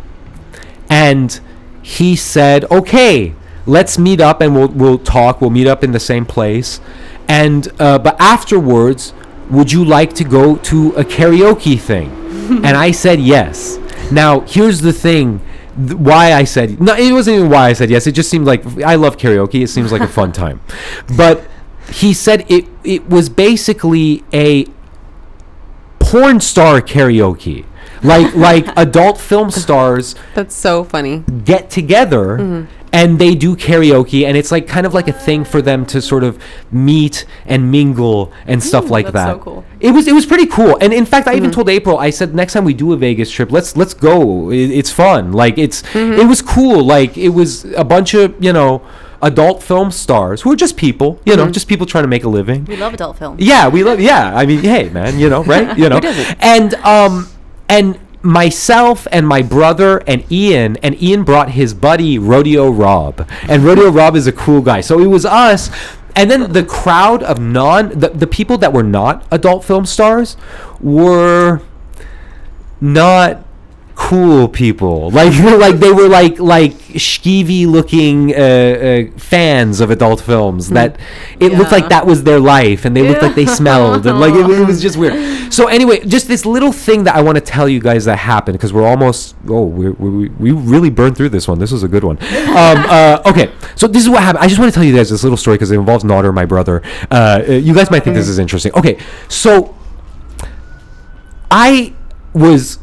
and 0.89 1.41
he 1.85 2.17
said, 2.17 2.65
"Okay, 2.71 3.35
let's 3.67 3.99
meet 3.99 4.21
up 4.21 4.41
and 4.41 4.55
we'll 4.57 4.69
we'll 4.69 4.99
talk. 4.99 5.41
We'll 5.41 5.51
meet 5.51 5.67
up 5.67 5.85
in 5.85 5.93
the 5.93 6.01
same 6.01 6.25
place, 6.25 6.81
and 7.29 7.69
uh, 7.79 7.99
but 7.99 8.17
afterwards, 8.19 9.13
would 9.51 9.71
you 9.71 9.85
like 9.85 10.15
to 10.15 10.25
go 10.25 10.57
to 10.57 10.93
a 10.97 11.05
karaoke 11.05 11.79
thing?" 11.79 12.09
and 12.65 12.77
I 12.77 12.91
said 12.91 13.21
yes. 13.21 13.79
Now 14.11 14.41
here's 14.41 14.81
the 14.81 14.93
thing. 14.93 15.41
th- 15.77 15.95
Why 15.99 16.33
I 16.33 16.45
said 16.45 16.81
no, 16.81 16.95
it 16.95 17.13
wasn't 17.13 17.37
even 17.39 17.51
why 17.51 17.69
I 17.69 17.73
said 17.75 17.91
yes. 17.91 18.07
It 18.07 18.13
just 18.13 18.31
seemed 18.31 18.47
like 18.47 18.65
I 18.83 18.95
love 18.97 19.17
karaoke. 19.19 19.63
It 19.63 19.69
seems 19.69 19.93
like 19.93 20.03
a 20.03 20.09
fun 20.09 20.33
time, 20.33 20.61
but 21.17 21.45
he 21.93 22.15
said 22.15 22.45
it 22.51 22.65
it 22.83 23.09
was 23.11 23.29
basically 23.29 24.25
a 24.33 24.67
porn 25.99 26.41
star 26.41 26.81
karaoke, 26.81 27.65
like 28.03 28.35
like 28.35 28.67
adult 28.77 29.19
film 29.19 29.51
stars 29.65 30.15
That's 30.35 30.55
so 30.55 30.85
funny. 30.85 31.25
get 31.45 31.71
together 31.71 32.39
Mm-hmm. 32.39 32.65
and 32.93 33.19
they 33.19 33.35
do 33.35 33.57
karaoke 33.57 34.25
and 34.27 34.37
it's 34.37 34.53
like 34.53 34.67
kind 34.69 34.87
of 34.87 34.95
like 34.95 35.09
a 35.09 35.13
thing 35.13 35.45
for 35.45 35.61
them 35.63 35.85
to 35.87 36.01
sort 36.01 36.23
of 36.25 36.39
meet 36.71 37.25
and 37.47 37.71
mingle 37.71 38.33
and 38.47 38.63
stuff 38.63 38.89
like 38.91 39.07
that's 39.07 39.15
that 39.15 39.33
so 39.35 39.39
cool. 39.39 39.65
it 39.81 39.91
was 39.91 40.07
it 40.07 40.15
was 40.15 40.27
pretty 40.27 40.47
cool 40.47 40.77
and 40.81 40.93
in 40.93 41.05
fact 41.05 41.27
i 41.27 41.31
Mm-hmm. 41.33 41.39
even 41.39 41.51
told 41.51 41.69
april 41.69 41.99
i 41.99 42.11
said 42.11 42.35
next 42.35 42.53
time 42.53 42.65
we 42.65 42.75
do 42.75 42.93
a 42.93 42.97
vegas 42.97 43.31
trip 43.31 43.51
let's 43.51 43.77
let's 43.77 43.95
go 43.95 44.51
it, 44.51 44.71
it's 44.71 44.91
fun 44.91 45.33
like 45.33 45.59
it's 45.59 45.83
Mm-hmm. 45.83 46.21
it 46.21 46.27
was 46.29 46.41
cool 46.43 46.83
like 46.85 47.17
it 47.19 47.31
was 47.31 47.65
a 47.75 47.85
bunch 47.85 48.15
of 48.15 48.33
you 48.43 48.53
know 48.53 48.83
adult 49.23 49.63
film 49.63 49.91
stars 49.91 50.43
who 50.43 50.53
are 50.53 50.57
just 50.57 50.77
people 50.77 51.19
you 51.25 51.33
Mm-hmm. 51.33 51.47
know 51.47 51.51
just 51.51 51.67
people 51.69 51.87
trying 51.87 52.05
to 52.05 52.09
make 52.17 52.25
a 52.25 52.29
living 52.29 52.65
We 52.67 52.77
love 52.77 52.95
adult 52.95 53.19
film. 53.19 53.37
yeah, 53.41 53.67
we 53.69 53.83
love. 53.83 53.99
Yeah, 54.01 54.37
I 54.41 54.45
mean, 54.47 54.61
hey, 54.61 54.89
man, 54.91 55.19
you 55.19 55.29
know, 55.31 55.43
right? 55.45 55.77
You 55.83 55.89
know, 55.89 55.99
and 56.41 56.75
um, 56.85 57.29
and 57.69 57.99
myself 58.23 59.07
and 59.13 59.29
my 59.29 59.43
brother 59.43 59.99
and 60.07 60.31
Ian, 60.33 60.77
and 60.79 61.01
Ian 61.03 61.25
brought 61.25 61.51
his 61.51 61.75
buddy 61.75 62.19
Rodeo 62.19 62.71
Rob, 62.71 63.29
and 63.49 63.65
Rodeo 63.65 63.91
Rob 63.91 64.17
is 64.17 64.27
a 64.27 64.33
cool 64.33 64.63
guy. 64.63 64.81
So 64.81 64.99
it 65.01 65.07
was 65.07 65.27
us, 65.27 65.71
and 66.17 66.31
then 66.31 66.53
the 66.53 66.65
crowd 66.65 67.23
of 67.23 67.39
non 67.39 67.91
the, 67.91 68.09
the 68.09 68.27
people 68.27 68.59
that 68.59 68.73
were 68.73 68.83
not 68.83 69.27
adult 69.31 69.65
film 69.65 69.85
stars 69.85 70.37
were 70.81 71.61
not 72.81 73.44
cool 74.09 74.49
people. 74.49 75.11
Like 75.11 75.33
like 75.65 75.77
they 75.77 75.93
were 75.93 76.09
like 76.09 76.39
like 76.39 76.73
skeevy 76.95 77.67
looking 77.67 78.35
uh, 78.35 78.39
uh, 78.39 79.19
fans 79.19 79.81
of 79.81 79.91
adult 79.91 80.21
films 80.21 80.69
that 80.71 80.99
it 81.41 81.53
looked 81.53 81.73
like 81.73 81.89
that 81.89 82.07
was 82.07 82.25
their 82.25 82.39
life 82.39 82.85
and 82.85 82.95
they 82.95 83.03
looked 83.03 83.23
like 83.23 83.35
they 83.35 83.47
smelled 83.47 84.07
and 84.07 84.21
like 84.21 84.35
it, 84.35 84.49
it 84.49 84.67
was 84.67 84.81
just 84.83 84.97
weird. 84.97 85.15
So 85.55 85.69
anyway 85.69 86.05
just 86.05 86.27
this 86.27 86.45
little 86.45 86.73
thing 86.73 87.05
that 87.05 87.15
i 87.15 87.23
want 87.23 87.37
to 87.37 87.41
tell 87.41 87.69
you 87.69 87.79
guys 87.79 88.07
that 88.07 88.19
happened 88.19 88.59
because 88.59 88.73
we're 88.73 88.87
almost 88.87 89.37
oh 89.49 89.65
we 89.65 89.91
we 89.91 90.29
we 90.29 90.51
really 90.51 90.91
burned 90.91 91.17
through 91.17 91.29
this 91.29 91.47
one. 91.47 91.59
This 91.59 91.71
was 91.71 91.83
a 91.83 91.89
good 91.89 92.05
one. 92.05 92.19
Um 92.65 92.79
uh, 92.89 93.23
okay. 93.27 93.53
So 93.75 93.87
this 93.87 94.03
is 94.05 94.11
what 94.11 94.23
happened. 94.23 94.45
I 94.45 94.49
just 94.49 94.61
want 94.61 94.73
to 94.73 94.75
tell 94.75 94.85
you 94.85 94.95
guys 94.95 95.11
this 95.11 95.23
little 95.23 95.37
story 95.37 95.57
because 95.57 95.71
it 95.71 95.79
involves 95.79 96.05
Nodder, 96.05 96.33
my 96.33 96.45
brother. 96.45 96.83
Uh, 97.11 97.43
uh, 97.49 97.53
you 97.53 97.75
guys 97.75 97.91
might 97.91 98.05
think 98.05 98.15
this 98.15 98.29
is 98.29 98.39
interesting. 98.39 98.73
Okay. 98.75 98.99
So 99.29 99.75
I 101.51 101.95
was 102.33 102.79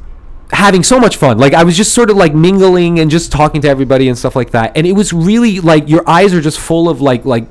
having 0.52 0.84
so 0.84 1.00
much 1.00 1.18
fun. 1.18 1.38
Like 1.38 1.54
I 1.54 1.64
was 1.64 1.78
just 1.78 1.94
sort 1.94 2.10
of 2.10 2.18
like 2.18 2.34
mingling 2.34 3.00
and 3.00 3.10
just 3.10 3.32
talking 3.32 3.62
to 3.62 3.70
everybody 3.70 4.10
and 4.10 4.18
stuff 4.18 4.36
like 4.36 4.52
that. 4.52 4.76
And 4.76 4.86
it 4.86 4.94
was 4.94 5.14
really 5.14 5.60
like 5.60 5.88
your 5.90 6.08
eyes 6.10 6.34
are 6.34 6.42
just 6.42 6.60
full 6.60 6.90
of 6.90 7.02
like 7.02 7.26
like 7.26 7.46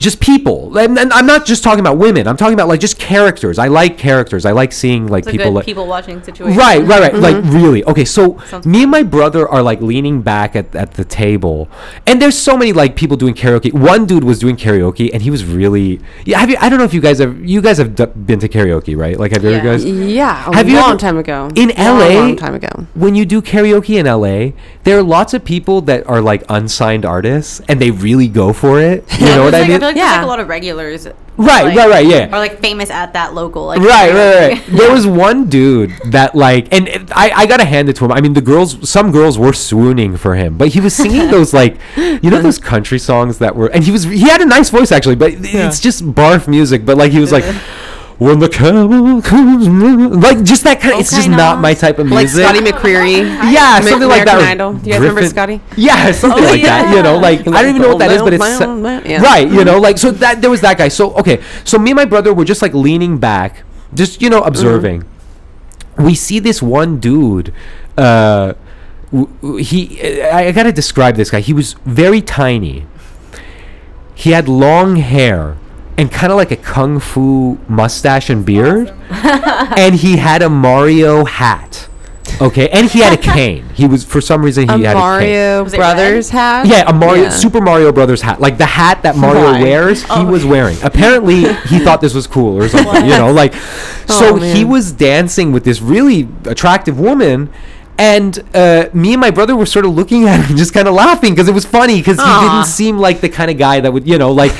just 0.00 0.18
people, 0.18 0.76
and, 0.78 0.98
and 0.98 1.12
I'm 1.12 1.26
not 1.26 1.44
just 1.44 1.62
talking 1.62 1.80
about 1.80 1.98
women. 1.98 2.26
I'm 2.26 2.36
talking 2.38 2.54
about 2.54 2.68
like 2.68 2.80
just 2.80 2.98
characters. 2.98 3.58
I 3.58 3.68
like 3.68 3.98
characters. 3.98 4.46
I 4.46 4.52
like 4.52 4.72
seeing 4.72 5.06
like 5.06 5.20
It's 5.24 5.28
a 5.28 5.32
people. 5.32 5.46
good 5.48 5.54
like, 5.56 5.66
people 5.66 5.86
watching 5.86 6.22
situation. 6.22 6.56
Right, 6.58 6.82
right, 6.82 7.00
right. 7.00 7.12
Mm-hmm. 7.12 7.22
Like 7.22 7.44
really. 7.62 7.84
Okay, 7.84 8.06
so 8.06 8.38
Sounds 8.46 8.66
me 8.66 8.82
and 8.82 8.90
my 8.90 9.02
brother 9.02 9.46
are 9.46 9.62
like 9.62 9.80
leaning 9.82 10.22
back 10.22 10.56
at, 10.56 10.74
at 10.74 10.94
the 10.94 11.04
table, 11.04 11.68
and 12.06 12.20
there's 12.20 12.36
so 12.38 12.56
many 12.56 12.72
like 12.72 12.96
people 12.96 13.16
doing 13.18 13.34
karaoke. 13.34 13.72
One 13.74 14.06
dude 14.06 14.24
was 14.24 14.38
doing 14.38 14.56
karaoke, 14.56 15.10
and 15.12 15.22
he 15.22 15.30
was 15.30 15.44
really 15.44 16.00
yeah. 16.24 16.38
Have 16.38 16.48
you? 16.50 16.56
I 16.58 16.70
don't 16.70 16.78
know 16.78 16.84
if 16.86 16.94
you 16.94 17.02
guys 17.02 17.18
have 17.18 17.38
you 17.44 17.60
guys 17.60 17.76
have 17.76 17.94
d- 17.94 18.06
been 18.06 18.38
to 18.40 18.48
karaoke, 18.48 18.96
right? 18.96 19.18
Like 19.18 19.32
have 19.32 19.44
you 19.44 19.50
Yeah. 19.50 19.56
ever 19.58 19.68
guys 19.72 19.84
Yeah, 19.84 20.48
a 20.50 20.54
Have 20.56 20.68
you 20.68 20.76
long 20.76 20.90
ever- 20.92 20.98
time 20.98 21.18
ago. 21.18 21.50
in 21.54 21.68
Long, 21.76 21.98
LA? 21.98 22.08
long 22.20 22.36
time 22.36 22.54
ago. 22.54 22.86
when 22.94 23.14
you 23.14 23.26
do 23.26 23.42
karaoke 23.42 23.98
in 24.00 24.06
LA, 24.06 24.52
there 24.84 24.98
are 24.98 25.02
lots 25.02 25.34
of 25.34 25.44
people 25.44 25.82
that 25.82 26.06
are 26.08 26.22
like 26.22 26.42
unsigned 26.48 27.04
artists, 27.04 27.60
and 27.68 27.78
they 27.82 27.90
really 27.90 28.28
go 28.28 28.54
for 28.54 28.80
it. 28.80 29.04
You 29.20 29.26
know 29.26 29.44
what 29.44 29.50
There's, 29.50 29.54
I 29.54 29.58
like, 29.60 29.68
mean? 29.68 29.80
Like 29.90 29.96
there's 29.96 30.10
Yeah. 30.10 30.16
like 30.16 30.24
a 30.24 30.28
lot 30.28 30.40
of 30.40 30.48
regulars. 30.48 31.06
Right, 31.36 31.64
like- 31.64 31.76
right, 31.76 31.88
right. 31.88 32.06
Yeah. 32.06 32.26
Or 32.26 32.38
like 32.38 32.60
famous 32.60 32.90
at 32.90 33.14
that 33.14 33.32
local. 33.34 33.66
Like 33.66 33.80
right, 33.80 34.12
right, 34.12 34.48
right. 34.52 34.66
There 34.68 34.92
was 34.92 35.06
one 35.06 35.48
dude 35.48 35.90
that 36.06 36.34
like, 36.34 36.68
and 36.72 36.88
it- 36.88 37.10
I, 37.16 37.30
I 37.30 37.46
gotta 37.46 37.64
hand 37.64 37.88
it 37.88 37.96
to 37.96 38.04
him. 38.04 38.12
I 38.12 38.20
mean, 38.20 38.34
the 38.34 38.42
girls, 38.42 38.88
some 38.88 39.10
girls 39.10 39.38
were 39.38 39.52
swooning 39.54 40.16
for 40.16 40.34
him, 40.34 40.58
but 40.58 40.68
he 40.68 40.80
was 40.80 40.94
singing 40.94 41.30
those 41.36 41.54
like, 41.54 41.78
you 41.96 42.30
know, 42.30 42.42
those 42.42 42.58
country 42.58 42.98
songs 42.98 43.38
that 43.38 43.56
were, 43.56 43.68
and 43.68 43.84
he 43.84 43.90
was, 43.90 44.04
he 44.04 44.20
had 44.20 44.40
a 44.42 44.46
nice 44.46 44.68
voice 44.70 44.92
actually, 44.92 45.16
but 45.16 45.32
it's 45.36 45.80
just 45.80 46.04
barf 46.04 46.46
music. 46.46 46.84
But 46.84 46.96
like, 46.98 47.12
he 47.12 47.20
was 47.20 47.32
like, 47.32 47.44
when 48.20 48.38
the 48.38 48.48
camel 48.50 49.22
comes, 49.22 49.66
like 50.22 50.42
just 50.44 50.62
that 50.64 50.78
kind 50.80 50.92
of. 50.94 51.00
It's 51.00 51.10
just 51.10 51.26
Okay, 51.26 51.34
not 51.36 51.58
my 51.58 51.72
type 51.74 51.98
of 51.98 52.06
music. 52.06 52.44
Like. 52.44 52.54
Scotty 52.54 52.70
McCreery. 52.70 53.24
yeah, 53.50 53.80
Ma- 53.82 53.88
something 53.88 54.08
like 54.08 54.26
that. 54.26 54.40
Idol. 54.42 54.74
Do 54.74 54.86
you 54.86 54.92
guys 54.92 55.00
remember 55.00 55.26
Scotty? 55.26 55.60
Yeah, 55.76 56.12
something 56.12 56.44
Oh, 56.44 56.48
like 56.52 56.62
that. 56.62 56.94
You 56.94 57.02
know, 57.02 57.14
yeah. 57.14 57.20
like 57.20 57.40
I 57.48 57.62
don't 57.62 57.70
even 57.70 57.82
know 57.82 57.88
what 57.88 57.98
that 58.00 58.10
is, 58.12 58.20
but 58.22 58.34
it's 58.34 58.60
Yeah. 59.08 59.22
right. 59.22 59.50
You 59.50 59.64
know, 59.64 59.78
like 59.80 59.96
so 59.98 60.10
that 60.12 60.42
there 60.42 60.50
was 60.50 60.60
that 60.60 60.76
guy. 60.78 60.88
So 60.88 61.14
okay, 61.14 61.40
so 61.64 61.78
me 61.78 61.90
and 61.92 61.96
my 61.96 62.04
brother 62.04 62.32
were 62.34 62.44
just 62.44 62.60
like 62.62 62.74
leaning 62.74 63.16
back, 63.18 63.64
just 63.94 64.20
you 64.22 64.28
know 64.30 64.42
observing. 64.42 65.04
We 65.98 66.14
see 66.14 66.38
this 66.40 66.60
one 66.62 67.00
dude. 67.00 67.52
Uh, 67.96 68.52
w- 69.10 69.28
w- 69.42 69.64
he, 69.64 70.22
I, 70.22 70.48
I 70.48 70.52
gotta 70.52 70.72
describe 70.72 71.16
this 71.16 71.30
guy. 71.30 71.40
He 71.40 71.52
was 71.52 71.72
very 71.84 72.20
tiny. 72.22 72.86
He 74.14 74.30
had 74.32 74.46
long 74.48 74.96
hair 74.96 75.56
and 76.00 76.10
kind 76.10 76.32
of 76.32 76.36
like 76.36 76.50
a 76.50 76.56
kung 76.56 76.98
fu 76.98 77.58
mustache 77.68 78.30
and 78.30 78.44
beard, 78.44 78.88
and 79.10 79.94
he 79.94 80.16
had 80.16 80.42
a 80.42 80.48
Mario 80.48 81.24
hat. 81.24 81.88
Okay, 82.40 82.68
and 82.70 82.88
he 82.88 83.00
had 83.00 83.12
a 83.12 83.20
cane. 83.20 83.68
He 83.74 83.86
was 83.86 84.04
for 84.04 84.20
some 84.20 84.42
reason 84.42 84.68
he 84.68 84.84
A 84.84 84.88
had 84.88 84.96
a 84.96 85.00
cane. 85.00 85.00
Mario 85.00 85.64
Brothers 85.68 86.30
hat. 86.30 86.66
Yeah, 86.66 86.84
a 86.88 86.92
Mario 86.92 87.24
Yeah. 87.24 87.30
Super 87.30 87.60
Mario 87.60 87.92
Brothers 87.92 88.22
hat, 88.22 88.40
like 88.40 88.56
the 88.56 88.66
hat 88.66 89.02
that 89.02 89.16
Mario 89.16 89.42
Why? 89.52 89.60
wears. 89.60 90.02
He 90.04 90.08
Oh. 90.10 90.24
was 90.26 90.46
wearing. 90.46 90.78
Apparently, 90.82 91.52
he 91.68 91.80
thought 91.80 92.00
this 92.00 92.14
was 92.14 92.26
cool 92.26 92.56
or 92.56 92.68
something. 92.68 93.04
you 93.04 93.10
know, 93.18 93.30
like 93.32 93.52
so 94.06 94.36
Oh, 94.36 94.36
he 94.36 94.64
was 94.64 94.92
dancing 94.92 95.52
with 95.52 95.64
this 95.64 95.82
really 95.82 96.28
attractive 96.46 96.98
woman. 96.98 97.50
And 98.00 98.42
uh, 98.56 98.88
me 98.94 99.12
and 99.12 99.20
my 99.20 99.30
brother 99.30 99.54
were 99.54 99.66
sort 99.66 99.84
of 99.84 99.92
looking 99.94 100.24
at 100.26 100.42
him, 100.46 100.56
just 100.62 100.72
kind 100.72 100.88
of 100.88 100.94
laughing 100.94 101.34
because 101.34 101.48
it 101.48 101.54
was 101.54 101.66
funny 101.66 101.98
because 101.98 102.16
he 102.16 102.24
didn't 102.24 102.64
seem 102.64 102.96
like 102.96 103.20
the 103.20 103.28
kind 103.28 103.50
of 103.50 103.58
guy 103.58 103.78
that 103.80 103.92
would, 103.92 104.08
you 104.08 104.16
know, 104.16 104.32
like. 104.32 104.52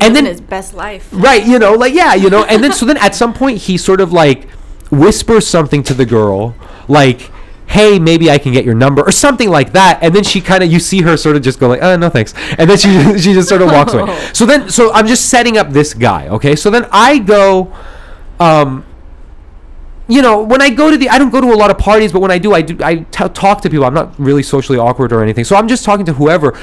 and 0.00 0.16
then 0.16 0.24
his 0.24 0.40
best 0.40 0.72
life. 0.72 1.06
Right, 1.12 1.44
you 1.46 1.58
know, 1.58 1.74
like 1.74 1.92
yeah, 1.92 2.14
you 2.14 2.30
know, 2.30 2.44
and 2.44 2.64
then 2.64 2.72
so 2.72 2.86
then 2.86 2.96
at 2.96 3.14
some 3.14 3.34
point 3.34 3.58
he 3.58 3.76
sort 3.76 4.00
of 4.00 4.12
like 4.14 4.48
whispers 4.90 5.46
something 5.46 5.82
to 5.82 5.92
the 5.92 6.06
girl, 6.06 6.54
like, 6.88 7.30
"Hey, 7.66 7.98
maybe 7.98 8.30
I 8.30 8.38
can 8.38 8.52
get 8.54 8.64
your 8.64 8.74
number" 8.74 9.02
or 9.02 9.12
something 9.12 9.50
like 9.50 9.72
that, 9.72 9.98
and 10.02 10.14
then 10.14 10.24
she 10.24 10.40
kind 10.40 10.64
of 10.64 10.72
you 10.72 10.80
see 10.80 11.02
her 11.02 11.18
sort 11.18 11.36
of 11.36 11.42
just 11.42 11.60
go 11.60 11.68
like, 11.68 11.82
"Oh, 11.82 11.96
no, 11.98 12.08
thanks," 12.08 12.32
and 12.56 12.70
then 12.70 12.78
she 12.78 12.88
she 13.22 13.34
just 13.34 13.48
sort 13.50 13.60
of 13.60 13.68
walks 13.68 13.92
away. 13.92 14.06
So 14.32 14.46
then, 14.46 14.70
so 14.70 14.90
I'm 14.94 15.06
just 15.06 15.28
setting 15.28 15.58
up 15.58 15.68
this 15.70 15.92
guy, 15.92 16.28
okay? 16.28 16.56
So 16.56 16.70
then 16.70 16.86
I 16.92 17.18
go, 17.18 17.74
um. 18.40 18.86
You 20.08 20.22
know, 20.22 20.42
when 20.42 20.62
I 20.62 20.70
go 20.70 20.90
to 20.90 20.96
the, 20.96 21.08
I 21.08 21.18
don't 21.18 21.30
go 21.30 21.40
to 21.40 21.48
a 21.52 21.56
lot 21.56 21.70
of 21.70 21.78
parties, 21.78 22.12
but 22.12 22.20
when 22.20 22.30
I 22.30 22.38
do, 22.38 22.52
I 22.52 22.62
do, 22.62 22.78
I 22.82 22.96
t- 22.96 23.28
talk 23.30 23.60
to 23.62 23.70
people. 23.70 23.84
I'm 23.84 23.94
not 23.94 24.16
really 24.18 24.42
socially 24.42 24.78
awkward 24.78 25.12
or 25.12 25.20
anything, 25.22 25.44
so 25.44 25.56
I'm 25.56 25.66
just 25.66 25.84
talking 25.84 26.06
to 26.06 26.12
whoever. 26.12 26.56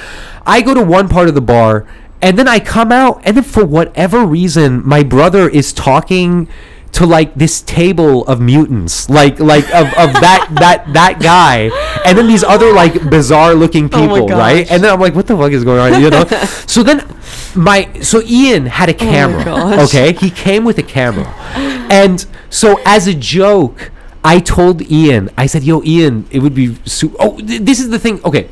I 0.45 0.61
go 0.61 0.73
to 0.73 0.81
one 0.81 1.09
part 1.09 1.27
of 1.27 1.35
the 1.35 1.41
bar, 1.41 1.85
and 2.21 2.39
then 2.39 2.47
I 2.47 2.61
come 2.61 2.91
out, 2.91 3.21
and 3.25 3.35
then 3.35 3.43
for 3.43 3.65
whatever 3.65 4.25
reason, 4.25 4.87
my 4.87 5.03
brother 5.03 5.49
is 5.49 5.73
talking 5.73 6.47
to 6.93 7.07
like 7.07 7.33
this 7.35 7.61
table 7.61 8.25
of 8.25 8.39
mutants, 8.39 9.09
like 9.09 9.39
like 9.39 9.65
of, 9.73 9.87
of 9.97 10.13
that 10.21 10.47
that 10.59 10.93
that 10.93 11.19
guy, 11.19 11.69
and 12.05 12.17
then 12.17 12.27
these 12.27 12.43
other 12.43 12.71
like 12.71 13.09
bizarre 13.09 13.53
looking 13.53 13.85
Oh 13.85 13.99
people, 13.99 14.27
right? 14.27 14.69
And 14.71 14.83
then 14.83 14.93
I'm 14.93 14.99
like, 14.99 15.15
what 15.15 15.27
the 15.27 15.35
fuck 15.35 15.51
is 15.51 15.63
going 15.63 15.79
on? 15.79 16.01
You 16.01 16.09
know? 16.09 16.25
so 16.67 16.83
then 16.83 17.05
my 17.55 17.91
so 18.01 18.21
Ian 18.23 18.67
had 18.67 18.89
a 18.89 18.93
camera. 18.93 19.43
Oh 19.47 19.83
okay, 19.85 20.13
he 20.13 20.29
came 20.29 20.63
with 20.63 20.77
a 20.77 20.83
camera, 20.83 21.27
and 21.91 22.25
so 22.49 22.79
as 22.85 23.07
a 23.07 23.13
joke. 23.13 23.91
I 24.25 24.39
told 24.39 24.81
Ian, 24.89 25.29
I 25.37 25.47
said, 25.47 25.65
"Yo, 25.65 25.83
Ian, 25.83 26.25
it 26.31 26.39
would 26.39 26.55
be 26.55 26.77
su- 26.85 27.13
oh, 27.19 27.39
th- 27.39 27.59
this 27.59 27.81
is 27.81 27.89
the 27.89 27.99
thing. 27.99 28.23
Okay, 28.23 28.47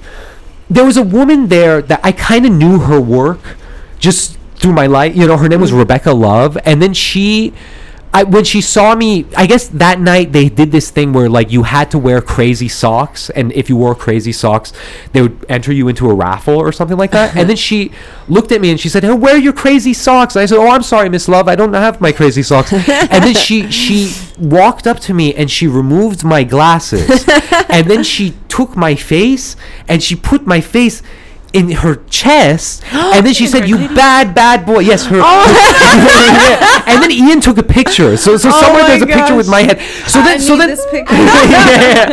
there 0.70 0.84
was 0.84 0.98
a 0.98 1.02
woman 1.02 1.48
there 1.48 1.82
that 1.82 2.02
I 2.04 2.12
kind 2.12 2.46
of 2.46 2.52
knew 2.52 2.80
her 2.80 3.00
work 3.00 3.56
just 4.00 4.38
through 4.56 4.74
my 4.74 4.86
life. 4.86 5.16
You 5.16 5.28
know, 5.28 5.38
her 5.38 5.48
name 5.48 5.62
was 5.62 5.72
Rebecca 5.72 6.12
Love, 6.12 6.58
and 6.66 6.82
then 6.82 6.94
she. 6.94 7.54
I, 8.14 8.24
when 8.24 8.44
she 8.44 8.60
saw 8.60 8.94
me, 8.94 9.26
I 9.38 9.46
guess 9.46 9.68
that 9.70 10.00
night 10.00 10.34
they 10.34 10.50
did 10.50 10.72
this 10.72 10.90
thing 10.90 11.14
where 11.14 11.30
like 11.30 11.50
you 11.52 11.64
had 11.64 11.90
to 11.92 11.98
wear 11.98 12.22
crazy 12.22 12.68
socks, 12.68 13.30
and 13.30 13.54
if 13.54 13.70
you 13.70 13.78
wore 13.78 13.96
crazy 13.96 14.34
socks, 14.34 14.74
they 15.14 15.22
would 15.22 15.46
enter 15.48 15.72
you 15.72 15.88
into 15.88 16.10
a 16.10 16.14
raffle 16.14 16.56
or 16.56 16.72
something 16.74 16.98
like 16.98 17.12
that. 17.12 17.36
and 17.38 17.50
then 17.50 17.56
she 17.56 17.92
looked 18.28 18.52
at 18.52 18.60
me 18.60 18.70
and 18.70 18.80
she 18.80 18.90
said, 18.90 19.04
"Hey, 19.04 19.14
wear 19.14 19.38
your 19.38 19.54
crazy 19.54 19.94
socks." 19.94 20.36
And 20.36 20.44
I 20.44 20.46
said, 20.46 20.58
"Oh, 20.58 20.70
I'm 20.70 20.84
sorry, 20.84 21.08
Miss 21.08 21.30
Love, 21.30 21.48
I 21.48 21.56
don't 21.56 21.74
have 21.74 22.02
my 22.02 22.12
crazy 22.12 22.44
socks." 22.44 22.74
and 22.74 23.24
then 23.24 23.34
she 23.34 23.72
she 23.72 24.14
walked 24.38 24.88
up 24.88 25.00
to 25.02 25.14
me 25.14 25.34
and 25.34 25.50
she 25.50 25.68
removed 25.68 26.26
my 26.26 26.44
glasses, 26.44 27.26
and 27.70 27.90
then 27.90 28.04
she 28.04 28.34
took 28.50 28.76
my 28.76 28.96
face 28.96 29.56
and 29.88 30.04
she 30.04 30.16
put 30.16 30.46
my 30.46 30.60
face 30.60 31.02
in 31.54 31.72
her 31.72 31.96
chest, 32.10 32.84
and 32.92 33.26
then 33.26 33.34
she 33.34 33.48
said, 33.48 33.68
"You 33.68 33.78
bad, 33.78 34.34
bad 34.34 34.66
boy." 34.66 34.80
Yes, 34.80 35.06
her. 35.06 35.18
Yeah. 35.18 36.78
And 36.92 37.02
then 37.02 37.12
Ian 37.12 37.40
took 37.40 37.58
a 37.58 37.64
picture. 37.64 38.18
So, 38.18 38.38
so 38.38 38.50
somewhere 38.50 38.84
my 38.84 38.88
there's 38.90 39.02
a 39.02 39.08
picture 39.08 39.36
with 39.36 39.48
my 39.48 39.62
head. 39.62 39.80
So 40.10 40.22
then, 40.22 40.40
so 40.48 40.58
then. 40.58 40.78
Yeah. 40.92 42.12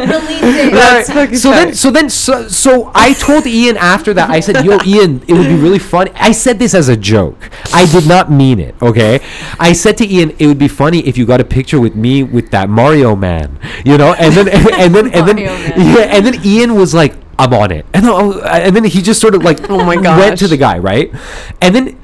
Right. 0.71 1.37
So 1.37 1.51
then, 1.51 1.75
so 1.75 1.91
then, 1.91 2.11
so, 2.11 2.49
so 2.49 2.93
I 2.95 3.15
told 3.15 3.47
Ian 3.47 3.77
after 3.77 4.15
that. 4.15 4.31
I 4.31 4.41
said, 4.41 4.65
"Yo, 4.65 4.79
Ian, 4.87 5.23
it 5.27 5.33
would 5.33 5.49
be 5.49 5.57
really 5.57 5.79
funny." 5.79 6.11
I 6.15 6.33
said 6.33 6.59
this 6.59 6.75
as 6.75 6.89
a 6.89 6.97
joke. 6.97 7.51
I 7.73 7.87
did 7.87 8.07
not 8.07 8.31
mean 8.31 8.61
it. 8.61 8.75
Okay. 8.81 9.21
I 9.59 9.73
said 9.73 9.97
to 9.99 10.07
Ian, 10.07 10.31
"It 10.39 10.47
would 10.47 10.59
be 10.59 10.69
funny 10.69 11.01
if 11.01 11.19
you 11.19 11.27
got 11.27 11.41
a 11.41 11.45
picture 11.45 11.81
with 11.81 11.97
me 11.97 12.23
with 12.23 12.51
that 12.51 12.69
Mario 12.69 13.17
man." 13.17 13.59
You 13.85 13.99
know, 13.99 14.15
and 14.15 14.35
then 14.35 14.49
and 14.49 14.95
then 14.95 15.07
and 15.13 15.27
then 15.27 15.37
Mario 15.37 15.53
man. 15.53 15.97
yeah, 15.97 16.15
and 16.15 16.27
then 16.27 16.45
Ian 16.45 16.75
was 16.75 16.95
like, 16.95 17.15
"I'm 17.39 17.53
on 17.55 17.71
it," 17.71 17.87
and 17.95 18.05
then, 18.05 18.13
oh, 18.13 18.41
and 18.43 18.75
then 18.75 18.85
he 18.85 19.03
just 19.03 19.21
sort 19.21 19.35
of 19.35 19.43
like, 19.43 19.59
Oh 19.71 19.85
my 19.85 19.97
went 19.97 20.39
to 20.39 20.49
the 20.49 20.57
guy, 20.57 20.79
right? 20.79 21.13
And 21.61 21.75
then. 21.75 22.01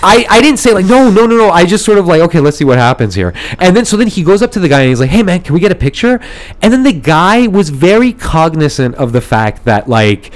I, 0.00 0.24
I 0.30 0.40
didn't 0.40 0.60
say 0.60 0.72
like 0.72 0.86
no 0.86 1.10
no 1.10 1.26
no 1.26 1.36
no. 1.36 1.50
I 1.50 1.66
just 1.66 1.84
sort 1.84 1.98
of 1.98 2.06
like 2.06 2.20
okay 2.20 2.38
let's 2.38 2.56
see 2.56 2.64
what 2.64 2.78
happens 2.78 3.16
here. 3.16 3.34
And 3.58 3.76
then 3.76 3.84
so 3.84 3.96
then 3.96 4.06
he 4.06 4.22
goes 4.22 4.40
up 4.40 4.52
to 4.52 4.60
the 4.60 4.68
guy 4.68 4.82
and 4.82 4.88
he's 4.90 5.00
like 5.00 5.10
hey 5.10 5.24
man 5.24 5.42
can 5.42 5.54
we 5.54 5.60
get 5.60 5.72
a 5.72 5.74
picture? 5.74 6.20
And 6.62 6.72
then 6.72 6.84
the 6.84 6.92
guy 6.92 7.48
was 7.48 7.70
very 7.70 8.12
cognizant 8.12 8.94
of 8.94 9.12
the 9.12 9.20
fact 9.20 9.64
that 9.64 9.88
like 9.88 10.32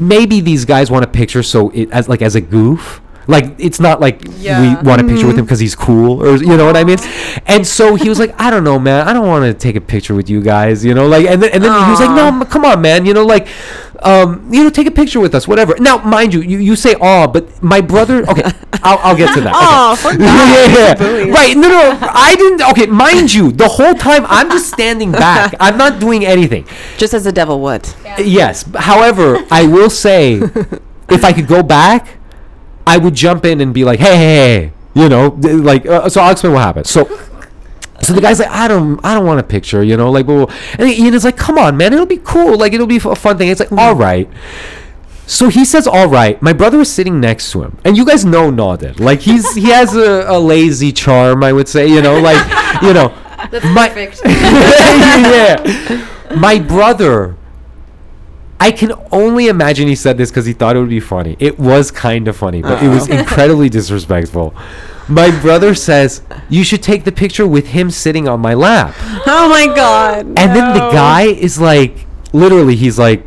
maybe 0.00 0.40
these 0.40 0.64
guys 0.64 0.90
want 0.90 1.04
a 1.04 1.08
picture 1.08 1.44
so 1.44 1.70
it 1.70 1.88
as 1.92 2.08
like 2.08 2.22
as 2.22 2.34
a 2.34 2.40
goof 2.40 3.00
like 3.28 3.54
it's 3.58 3.78
not 3.78 4.00
like 4.00 4.20
Yeah. 4.38 4.60
we 4.60 4.88
want 4.88 5.00
a 5.00 5.04
picture 5.04 5.26
with 5.26 5.38
him 5.38 5.44
because 5.44 5.60
he's 5.60 5.76
cool 5.76 6.22
or 6.24 6.36
you 6.36 6.56
know 6.56 6.64
what 6.66 6.76
I 6.76 6.82
mean 6.84 6.98
and 7.46 7.66
so 7.66 7.94
he 7.94 8.08
was 8.08 8.18
like 8.18 8.34
I 8.40 8.50
don't 8.50 8.64
know 8.64 8.78
man 8.78 9.06
I 9.06 9.12
don't 9.12 9.26
want 9.28 9.44
to 9.44 9.54
take 9.54 9.76
a 9.76 9.80
picture 9.80 10.14
with 10.14 10.28
you 10.28 10.40
guys 10.42 10.84
you 10.84 10.94
know 10.94 11.06
like 11.06 11.26
and 11.26 11.40
then, 11.42 11.50
and 11.52 11.62
then 11.62 11.72
he 11.84 11.90
was 11.90 12.00
like 12.00 12.10
no 12.16 12.44
come 12.46 12.64
on 12.64 12.80
man 12.80 13.04
you 13.06 13.12
know 13.14 13.24
like 13.24 13.46
um 14.00 14.48
you 14.52 14.62
know 14.64 14.70
take 14.70 14.86
a 14.86 14.90
picture 14.92 15.20
with 15.20 15.34
us 15.34 15.46
whatever 15.46 15.74
now 15.78 15.98
mind 15.98 16.32
you 16.32 16.40
you, 16.40 16.58
you 16.58 16.74
say 16.76 16.94
oh 17.00 17.26
but 17.28 17.62
my 17.62 17.80
brother 17.80 18.24
okay 18.30 18.42
I'll, 18.82 18.98
I'll 19.02 19.16
get 19.16 19.34
to 19.34 19.40
that 19.42 19.52
Aw, 19.54 19.92
okay. 20.08 20.18
yeah, 20.24 20.94
God's 20.94 21.00
sake. 21.00 21.34
right 21.34 21.56
no 21.56 21.68
no 21.68 21.98
I 22.14 22.34
didn't 22.36 22.62
okay 22.70 22.86
mind 22.86 23.34
you 23.34 23.50
the 23.52 23.68
whole 23.68 23.94
time 23.94 24.24
I'm 24.26 24.48
just 24.50 24.72
standing 24.72 25.12
back 25.12 25.54
I'm 25.60 25.76
not 25.76 25.98
doing 26.00 26.24
anything 26.24 26.64
Just 26.96 27.12
as 27.12 27.24
the 27.24 27.32
devil 27.32 27.60
would. 27.60 27.88
Yes. 28.18 28.64
However, 28.74 29.38
I 29.50 29.66
will 29.66 29.90
say, 29.90 30.40
if 31.10 31.24
I 31.24 31.32
could 31.32 31.46
go 31.46 31.62
back, 31.62 32.17
I 32.94 32.96
would 32.98 33.14
jump 33.14 33.44
in 33.44 33.60
and 33.60 33.72
be 33.74 33.84
like, 33.84 33.98
"Hey, 34.00 34.16
hey, 34.16 34.36
hey," 34.60 34.72
you 34.94 35.08
know, 35.08 35.28
like. 35.38 35.86
Uh, 35.86 36.08
so 36.08 36.20
I'll 36.20 36.32
explain 36.32 36.52
what 36.54 36.62
happened. 36.62 36.86
So. 36.86 37.04
So 38.00 38.12
the 38.12 38.20
guy's 38.20 38.38
like, 38.38 38.48
I 38.50 38.68
don't, 38.68 39.04
I 39.04 39.12
don't 39.14 39.26
want 39.26 39.40
a 39.40 39.42
picture, 39.42 39.82
you 39.82 39.96
know, 39.96 40.08
like, 40.08 40.24
blah, 40.24 40.36
blah, 40.36 40.46
blah. 40.46 40.54
and 40.78 40.88
Ian 40.88 41.14
is 41.14 41.24
like, 41.24 41.36
come 41.36 41.58
on, 41.58 41.76
man, 41.76 41.92
it'll 41.92 42.06
be 42.06 42.20
cool, 42.22 42.56
like, 42.56 42.72
it'll 42.72 42.86
be 42.86 42.96
a 43.04 43.16
fun 43.16 43.36
thing. 43.38 43.48
It's 43.48 43.58
like, 43.58 43.72
all 43.72 43.96
right. 43.96 44.28
So 45.26 45.48
he 45.48 45.64
says, 45.64 45.88
all 45.88 46.06
right. 46.08 46.40
My 46.40 46.52
brother 46.52 46.80
is 46.80 46.88
sitting 46.90 47.20
next 47.20 47.50
to 47.52 47.64
him, 47.64 47.76
and 47.84 47.96
you 47.96 48.04
guys 48.06 48.24
know 48.24 48.52
Nader, 48.52 48.98
like, 49.00 49.18
he's 49.22 49.52
he 49.56 49.70
has 49.70 49.96
a, 49.96 50.24
a 50.28 50.38
lazy 50.38 50.92
charm, 50.92 51.42
I 51.42 51.52
would 51.52 51.66
say, 51.68 51.88
you 51.88 52.00
know, 52.00 52.20
like, 52.20 52.38
you 52.82 52.94
know, 52.94 53.08
That's 53.50 53.64
My- 53.66 53.88
perfect. 53.88 54.20
yeah. 54.24 56.06
My 56.36 56.60
brother 56.60 57.36
I 58.60 58.72
can 58.72 58.92
only 59.12 59.46
imagine 59.46 59.86
he 59.86 59.94
said 59.94 60.18
this 60.18 60.30
because 60.30 60.46
he 60.46 60.52
thought 60.52 60.76
it 60.76 60.80
would 60.80 60.88
be 60.88 61.00
funny. 61.00 61.36
It 61.38 61.58
was 61.58 61.90
kind 61.90 62.26
of 62.26 62.36
funny, 62.36 62.60
but 62.60 62.82
it 62.82 62.88
was 62.88 63.08
uh-huh. 63.08 63.20
incredibly 63.20 63.68
disrespectful. 63.68 64.54
My 65.08 65.30
brother 65.40 65.74
says, 65.74 66.22
You 66.50 66.64
should 66.64 66.82
take 66.82 67.04
the 67.04 67.12
picture 67.12 67.46
with 67.46 67.68
him 67.68 67.90
sitting 67.90 68.28
on 68.28 68.40
my 68.40 68.54
lap. 68.54 68.94
Oh 69.26 69.48
my 69.48 69.66
god. 69.66 70.26
And 70.26 70.36
then 70.36 70.74
the 70.74 70.90
guy 70.90 71.22
is 71.22 71.60
like, 71.60 72.06
literally, 72.32 72.76
he's 72.76 72.98
like, 72.98 73.24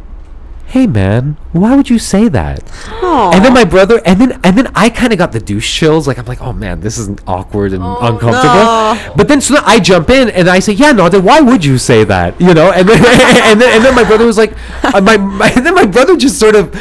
Hey 0.72 0.88
man, 0.88 1.36
why 1.52 1.76
would 1.76 1.90
you 1.90 2.00
say 2.00 2.30
that? 2.30 2.64
And 3.04 3.44
then 3.44 3.54
my 3.54 3.66
brother, 3.66 4.02
and 4.06 4.22
then 4.22 4.40
and 4.42 4.58
then 4.58 4.72
I 4.74 4.90
kind 4.90 5.12
of 5.12 5.20
got 5.20 5.34
the 5.34 5.40
douche 5.42 5.70
chills. 5.70 6.08
Like 6.08 6.18
I'm 6.18 6.26
like, 6.26 6.40
oh 6.40 6.54
man, 6.54 6.80
this 6.80 6.98
is 6.98 7.10
awkward 7.28 7.74
and 7.74 7.84
uncomfortable. 7.84 8.32
no. 8.32 9.14
But 9.18 9.28
then 9.28 9.42
so 9.42 9.56
then 9.56 9.64
I 9.66 9.82
jump 9.82 10.10
in 10.10 10.30
and 10.30 10.48
I 10.48 10.60
say, 10.60 10.72
yeah, 10.72 10.94
no, 10.94 11.10
then 11.10 11.26
why 11.26 11.42
would 11.42 11.66
you 11.66 11.78
say 11.78 12.06
that? 12.06 12.40
You 12.40 12.54
know? 12.54 12.72
And 12.72 12.88
then 12.88 12.98
and 13.52 13.60
then 13.60 13.76
and 13.76 13.84
then 13.84 13.94
my 13.94 14.06
brother 14.06 14.26
was 14.26 14.38
like, 14.38 14.54
uh, 14.86 15.02
my, 15.02 15.18
my 15.18 15.52
and 15.58 15.66
then 15.66 15.76
my 15.76 15.86
brother 15.86 16.16
just 16.16 16.40
sort 16.40 16.56
of. 16.56 16.74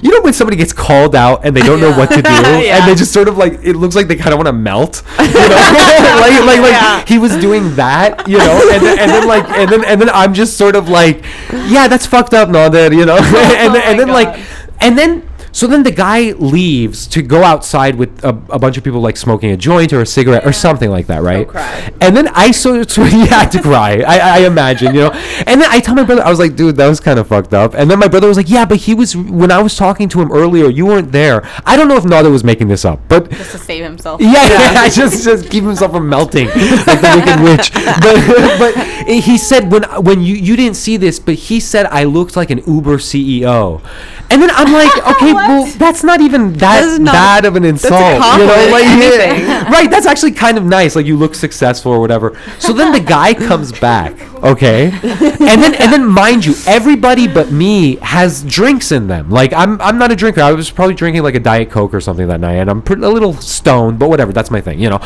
You 0.00 0.10
know 0.10 0.20
when 0.22 0.32
somebody 0.32 0.56
gets 0.56 0.72
called 0.72 1.14
out 1.14 1.44
and 1.44 1.56
they 1.56 1.60
don't 1.62 1.80
know 1.80 1.90
what 1.96 2.08
to 2.10 2.22
do, 2.22 2.30
Yeah. 2.30 2.78
and 2.78 2.88
they 2.90 2.94
just 2.94 3.12
sort 3.12 3.28
of 3.28 3.36
like 3.36 3.54
it 3.64 3.74
looks 3.76 3.94
like 3.96 4.06
they 4.08 4.16
kind 4.16 4.32
of 4.32 4.38
want 4.38 4.46
to 4.46 4.52
melt, 4.52 5.02
you 5.18 5.26
know, 5.26 5.32
like 5.32 6.44
like 6.44 6.60
like 6.60 6.72
Yeah. 6.72 7.04
he 7.06 7.18
was 7.18 7.36
doing 7.36 7.74
that, 7.76 8.28
you 8.28 8.38
know, 8.38 8.70
and 8.72 8.84
then, 8.86 8.98
and 8.98 9.10
then 9.10 9.26
like 9.26 9.44
and 9.50 9.70
then 9.70 9.84
and 9.84 10.00
then 10.00 10.10
I'm 10.10 10.34
just 10.34 10.56
sort 10.56 10.76
of 10.76 10.88
like, 10.88 11.24
yeah, 11.52 11.88
that's 11.88 12.06
fucked 12.06 12.34
up, 12.34 12.48
Nader, 12.48 12.94
you 12.96 13.04
know, 13.04 13.18
oh 13.20 13.54
and 13.58 13.74
then, 13.74 13.82
and 13.82 13.98
my 13.98 14.04
then 14.04 14.08
like, 14.08 14.40
and 14.80 14.96
then 14.98 15.27
so 15.58 15.66
then 15.66 15.82
the 15.82 15.90
guy 15.90 16.30
leaves 16.34 17.08
to 17.08 17.20
go 17.20 17.42
outside 17.42 17.96
with 17.96 18.24
a, 18.24 18.28
a 18.28 18.60
bunch 18.60 18.76
of 18.76 18.84
people 18.84 19.00
like 19.00 19.16
smoking 19.16 19.50
a 19.50 19.56
joint 19.56 19.92
or 19.92 20.00
a 20.00 20.06
cigarette 20.06 20.46
or 20.46 20.52
something 20.52 20.88
like 20.88 21.08
that, 21.08 21.20
right? 21.20 21.48
cry. 21.48 21.90
And 22.00 22.16
then 22.16 22.28
I 22.28 22.52
so, 22.52 22.82
so 22.96 23.02
yeah 23.02 23.44
to 23.48 23.60
cry, 23.60 24.04
I, 24.06 24.18
I 24.18 24.46
imagine, 24.46 24.94
you 24.94 25.00
know. 25.00 25.10
And 25.48 25.60
then 25.60 25.68
I 25.68 25.80
tell 25.80 25.96
my 25.96 26.04
brother, 26.04 26.22
I 26.22 26.30
was 26.30 26.38
like, 26.38 26.54
dude, 26.54 26.76
that 26.76 26.86
was 26.86 27.00
kind 27.00 27.18
of 27.18 27.26
fucked 27.26 27.54
up. 27.54 27.74
And 27.74 27.90
then 27.90 27.98
my 27.98 28.06
brother 28.06 28.28
was 28.28 28.36
like, 28.36 28.48
yeah, 28.48 28.66
but 28.66 28.76
he 28.78 28.94
was 28.94 29.16
when 29.16 29.50
I 29.50 29.60
was 29.60 29.74
talking 29.76 30.08
to 30.10 30.20
him 30.20 30.30
earlier, 30.30 30.68
you 30.68 30.86
weren't 30.86 31.10
there. 31.10 31.44
I 31.66 31.74
don't 31.74 31.88
know 31.88 31.96
if 31.96 32.04
Nader 32.04 32.30
was 32.30 32.44
making 32.44 32.68
this 32.68 32.84
up, 32.84 33.00
but 33.08 33.28
Just 33.28 33.50
to 33.50 33.58
save 33.58 33.82
himself. 33.82 34.20
yeah, 34.20 34.46
yeah, 34.46 34.88
just 35.00 35.24
just 35.24 35.50
keep 35.50 35.64
himself 35.64 35.90
from 35.90 36.08
melting 36.08 36.46
like 36.46 37.00
the 37.00 37.10
Wicked 37.16 37.40
Witch. 37.42 37.72
But 37.98 38.74
but 38.74 39.08
he 39.08 39.36
said 39.38 39.72
when 39.72 39.82
when 40.04 40.22
you 40.22 40.36
you 40.36 40.54
didn't 40.54 40.76
see 40.76 40.96
this, 40.96 41.18
but 41.18 41.34
he 41.34 41.58
said 41.58 41.86
I 41.86 42.04
looked 42.04 42.36
like 42.36 42.50
an 42.50 42.58
Uber 42.58 42.98
CEO, 42.98 43.82
and 44.30 44.40
then 44.40 44.50
I'm 44.52 44.72
like, 44.72 44.94
okay, 45.16 45.32
well 45.48 45.66
that's 45.78 46.04
not 46.04 46.20
even 46.20 46.52
that 46.54 46.80
That's 46.82 46.98
not- 46.98 47.12
bad 47.12 47.44
of 47.44 47.56
an 47.56 47.64
insult, 47.64 47.92
you 48.00 48.18
know? 48.46 48.68
Like 48.70 48.84
yeah, 48.84 49.70
right? 49.72 49.90
That's 49.90 50.06
actually 50.06 50.32
kind 50.32 50.56
of 50.58 50.64
nice. 50.64 50.94
Like 50.94 51.06
you 51.06 51.16
look 51.16 51.34
successful 51.34 51.90
or 51.92 52.00
whatever. 52.00 52.38
So 52.58 52.72
then 52.72 52.92
the 52.92 53.00
guy 53.00 53.34
comes 53.34 53.72
back, 53.72 54.12
okay, 54.44 54.90
and 54.92 55.62
then 55.62 55.74
and 55.74 55.92
then 55.92 56.06
mind 56.06 56.44
you, 56.44 56.54
everybody 56.66 57.26
but 57.26 57.50
me 57.50 57.96
has 57.96 58.44
drinks 58.44 58.92
in 58.92 59.06
them. 59.08 59.30
Like 59.30 59.52
I'm 59.52 59.80
I'm 59.80 59.98
not 59.98 60.12
a 60.12 60.16
drinker. 60.16 60.40
I 60.42 60.52
was 60.52 60.70
probably 60.70 60.94
drinking 60.94 61.22
like 61.22 61.34
a 61.34 61.40
diet 61.40 61.70
coke 61.70 61.94
or 61.94 62.00
something 62.00 62.26
that 62.28 62.40
night, 62.40 62.54
and 62.56 62.70
I'm 62.70 62.82
pretty, 62.82 63.02
a 63.02 63.08
little 63.08 63.32
stoned, 63.34 63.98
but 63.98 64.08
whatever. 64.10 64.32
That's 64.32 64.50
my 64.50 64.60
thing, 64.60 64.78
you 64.78 64.90
know. 64.90 65.00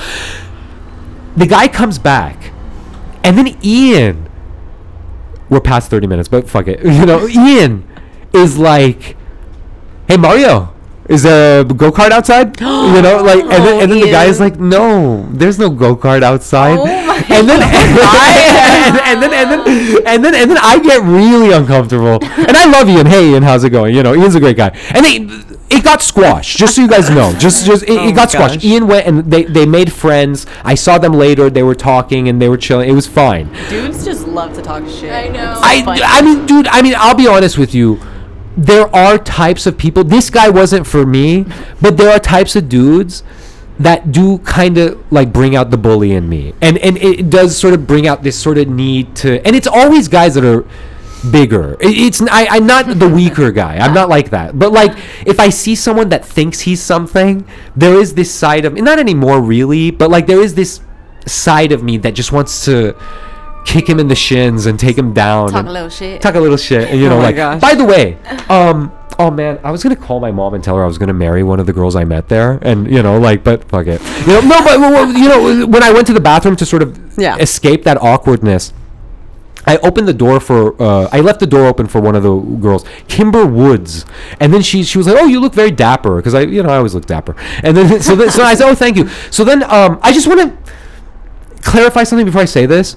The 1.36 1.46
guy 1.46 1.68
comes 1.68 1.98
back, 1.98 2.52
and 3.24 3.38
then 3.38 3.56
Ian. 3.64 4.28
We're 5.48 5.60
past 5.60 5.90
thirty 5.90 6.06
minutes, 6.06 6.28
but 6.28 6.48
fuck 6.48 6.66
it. 6.68 6.80
You 6.84 7.06
know, 7.06 7.28
Ian 7.28 7.86
is 8.32 8.56
like, 8.58 9.16
"Hey 10.08 10.16
Mario, 10.16 10.72
is 11.08 11.22
there 11.22 11.60
a 11.60 11.64
go 11.64 11.90
kart 11.90 12.10
outside?" 12.10 12.60
you 12.60 13.02
know, 13.02 13.22
like, 13.22 13.42
and 13.42 13.50
then, 13.50 13.82
and 13.82 13.92
then 13.92 14.00
the 14.00 14.10
guy 14.10 14.24
is 14.24 14.40
oh, 14.40 14.44
like, 14.44 14.58
"No, 14.58 15.26
there's 15.30 15.58
no 15.58 15.70
go 15.70 15.96
kart 15.96 16.22
outside." 16.22 16.78
Oh 16.78 16.84
my 17.06 17.12
and 17.30 17.48
then 17.48 17.62
and, 17.62 17.98
I, 18.02 19.02
and, 19.12 19.22
then 19.22 19.32
and 19.32 19.50
then 19.50 20.06
and 20.06 20.24
then 20.24 20.34
and 20.34 20.50
then 20.50 20.58
I 20.60 20.78
get 20.78 21.02
really 21.02 21.52
uncomfortable. 21.52 22.18
And 22.22 22.56
I 22.56 22.66
love 22.66 22.88
Ian. 22.88 23.06
Hey 23.06 23.30
Ian, 23.30 23.42
how's 23.42 23.64
it 23.64 23.70
going? 23.70 23.94
You 23.94 24.02
know, 24.02 24.14
Ian's 24.14 24.34
a 24.34 24.40
great 24.40 24.56
guy. 24.56 24.70
And 24.94 25.04
they 25.04 25.16
it 25.74 25.84
got 25.84 26.02
squashed. 26.02 26.58
Just 26.58 26.76
so 26.76 26.82
you 26.82 26.88
guys 26.88 27.08
know, 27.10 27.32
just 27.38 27.64
just 27.64 27.84
it, 27.84 27.90
Oh 27.90 28.02
it 28.02 28.06
my 28.06 28.12
got 28.12 28.30
squashed. 28.30 28.54
gosh. 28.54 28.64
Ian 28.64 28.86
went 28.86 29.06
and 29.06 29.30
they 29.30 29.44
they 29.44 29.66
made 29.66 29.92
friends. 29.92 30.46
I 30.64 30.74
saw 30.74 30.98
them 30.98 31.12
later. 31.12 31.48
They 31.48 31.62
were 31.62 31.74
talking 31.74 32.28
and 32.28 32.40
they 32.40 32.48
were 32.48 32.58
chilling. 32.58 32.88
It 32.88 32.94
was 32.94 33.06
fine. 33.06 33.52
Dudes 33.68 34.04
just 34.04 34.26
love 34.26 34.54
to 34.54 34.62
talk 34.62 34.86
shit. 34.88 35.12
I 35.12 35.28
know. 35.28 35.58
I. 35.62 35.84
I 36.04 36.22
mean, 36.22 36.46
dude, 36.46 36.66
I 36.68 36.82
mean, 36.82 36.94
I'll 36.96 37.14
be 37.14 37.26
honest 37.26 37.58
with 37.58 37.74
you. 37.74 38.00
There 38.56 38.94
are 38.94 39.18
types 39.18 39.66
of 39.66 39.78
people. 39.78 40.04
This 40.04 40.28
guy 40.30 40.48
wasn't 40.50 40.86
for 40.86 41.06
me, 41.06 41.46
but 41.80 41.96
there 41.96 42.10
are 42.10 42.18
types 42.18 42.54
of 42.56 42.68
dudes 42.68 43.22
that 43.78 44.12
do 44.12 44.38
kind 44.38 44.76
of 44.78 45.02
like 45.10 45.32
bring 45.32 45.56
out 45.56 45.70
the 45.70 45.78
bully 45.78 46.12
in 46.12 46.28
me, 46.28 46.52
and 46.60 46.76
and 46.78 46.96
it 46.98 47.30
does 47.30 47.56
sort 47.56 47.72
of 47.74 47.86
bring 47.86 48.06
out 48.06 48.22
this 48.22 48.38
sort 48.38 48.58
of 48.58 48.68
need 48.68 49.16
to. 49.16 49.44
And 49.46 49.56
it's 49.56 49.66
always 49.66 50.06
guys 50.08 50.34
that 50.34 50.44
are 50.44 50.66
bigger. 51.30 51.76
It- 51.80 51.96
It's 51.96 52.20
I, 52.30 52.46
I'm 52.50 52.66
not 52.66 52.86
the 52.98 53.08
weaker 53.20 53.50
guy. 53.50 53.78
I'm 53.78 53.94
not 53.94 54.08
like 54.10 54.30
that. 54.30 54.58
But 54.58 54.72
like 54.72 54.92
if 55.24 55.40
I 55.40 55.48
see 55.48 55.74
someone 55.74 56.10
that 56.10 56.24
thinks 56.24 56.60
he's 56.60 56.82
something, 56.82 57.46
there 57.74 57.94
is 57.94 58.14
this 58.14 58.30
side 58.30 58.64
of 58.66 58.74
me, 58.74 58.82
not 58.82 58.98
anymore 58.98 59.40
really, 59.40 59.90
but 59.90 60.10
like 60.10 60.26
there 60.26 60.40
is 60.42 60.54
this 60.54 60.80
side 61.26 61.72
of 61.72 61.82
me 61.82 61.96
that 61.98 62.12
just 62.14 62.32
wants 62.32 62.64
to 62.66 62.94
kick 63.64 63.88
him 63.88 63.98
in 64.00 64.08
the 64.08 64.14
shins 64.14 64.66
and 64.66 64.78
take 64.78 64.96
him 64.98 65.12
down. 65.12 65.48
Talk 65.50 65.60
and 65.60 65.68
a 65.68 65.72
little 65.72 65.88
shit. 65.88 66.20
Talk 66.20 66.34
a 66.34 66.40
little 66.40 66.56
shit. 66.56 66.88
And 66.90 67.00
you 67.00 67.08
know, 67.08 67.18
Oh 67.18 67.22
like 67.22 67.36
gosh. 67.36 67.60
by 67.60 67.74
the 67.74 67.84
way, 67.84 68.18
um 68.48 68.92
oh 69.18 69.30
man, 69.30 69.58
I 69.62 69.70
was 69.70 69.82
gonna 69.82 69.96
call 69.96 70.20
my 70.20 70.30
mom 70.32 70.54
and 70.54 70.62
tell 70.64 70.76
her 70.76 70.82
I 70.82 70.86
was 70.86 70.98
gonna 70.98 71.12
marry 71.12 71.42
one 71.42 71.60
of 71.60 71.66
the 71.66 71.72
girls 71.72 71.94
I 71.96 72.04
met 72.04 72.28
there, 72.28 72.58
and 72.62 72.90
you 72.90 73.02
know, 73.02 73.18
like, 73.18 73.44
but 73.44 73.64
fuck 73.68 73.86
it, 73.86 74.00
you 74.26 74.26
know, 74.34 74.40
no, 74.40 74.62
but 74.64 74.80
well, 74.80 74.92
well, 74.92 75.12
you 75.12 75.28
know, 75.28 75.66
when 75.66 75.82
I 75.82 75.92
went 75.92 76.06
to 76.08 76.12
the 76.12 76.20
bathroom 76.20 76.56
to 76.56 76.66
sort 76.66 76.82
of 76.82 76.98
Yeah. 77.18 77.36
escape 77.38 77.84
that 77.84 77.98
awkwardness, 78.02 78.72
I 79.64 79.76
opened 79.76 80.08
the 80.08 80.14
door 80.14 80.40
for. 80.40 80.74
Uh, 80.82 81.08
I 81.12 81.20
left 81.20 81.38
the 81.38 81.46
door 81.46 81.66
open 81.66 81.86
for 81.86 82.00
one 82.00 82.16
of 82.16 82.24
the 82.24 82.34
girls, 82.36 82.84
Kimber 83.06 83.46
Woods, 83.46 84.04
and 84.40 84.52
then 84.52 84.60
she 84.60 84.82
she 84.82 84.98
was 84.98 85.06
like, 85.06 85.16
"Oh, 85.20 85.26
you 85.26 85.38
look 85.38 85.54
very 85.54 85.70
dapper," 85.70 86.16
because 86.16 86.34
I 86.34 86.40
you 86.40 86.64
know 86.64 86.70
I 86.70 86.78
always 86.78 86.94
look 86.96 87.06
dapper. 87.06 87.36
And 87.62 87.76
then 87.76 88.02
so 88.02 88.16
then, 88.16 88.28
so 88.30 88.42
I 88.42 88.54
said, 88.56 88.68
"Oh, 88.68 88.74
thank 88.74 88.96
you." 88.96 89.08
So 89.30 89.44
then 89.44 89.62
um, 89.62 90.00
I 90.02 90.10
just 90.12 90.26
want 90.26 90.40
to 90.40 90.72
clarify 91.62 92.02
something 92.02 92.26
before 92.26 92.40
I 92.42 92.46
say 92.46 92.66
this. 92.66 92.96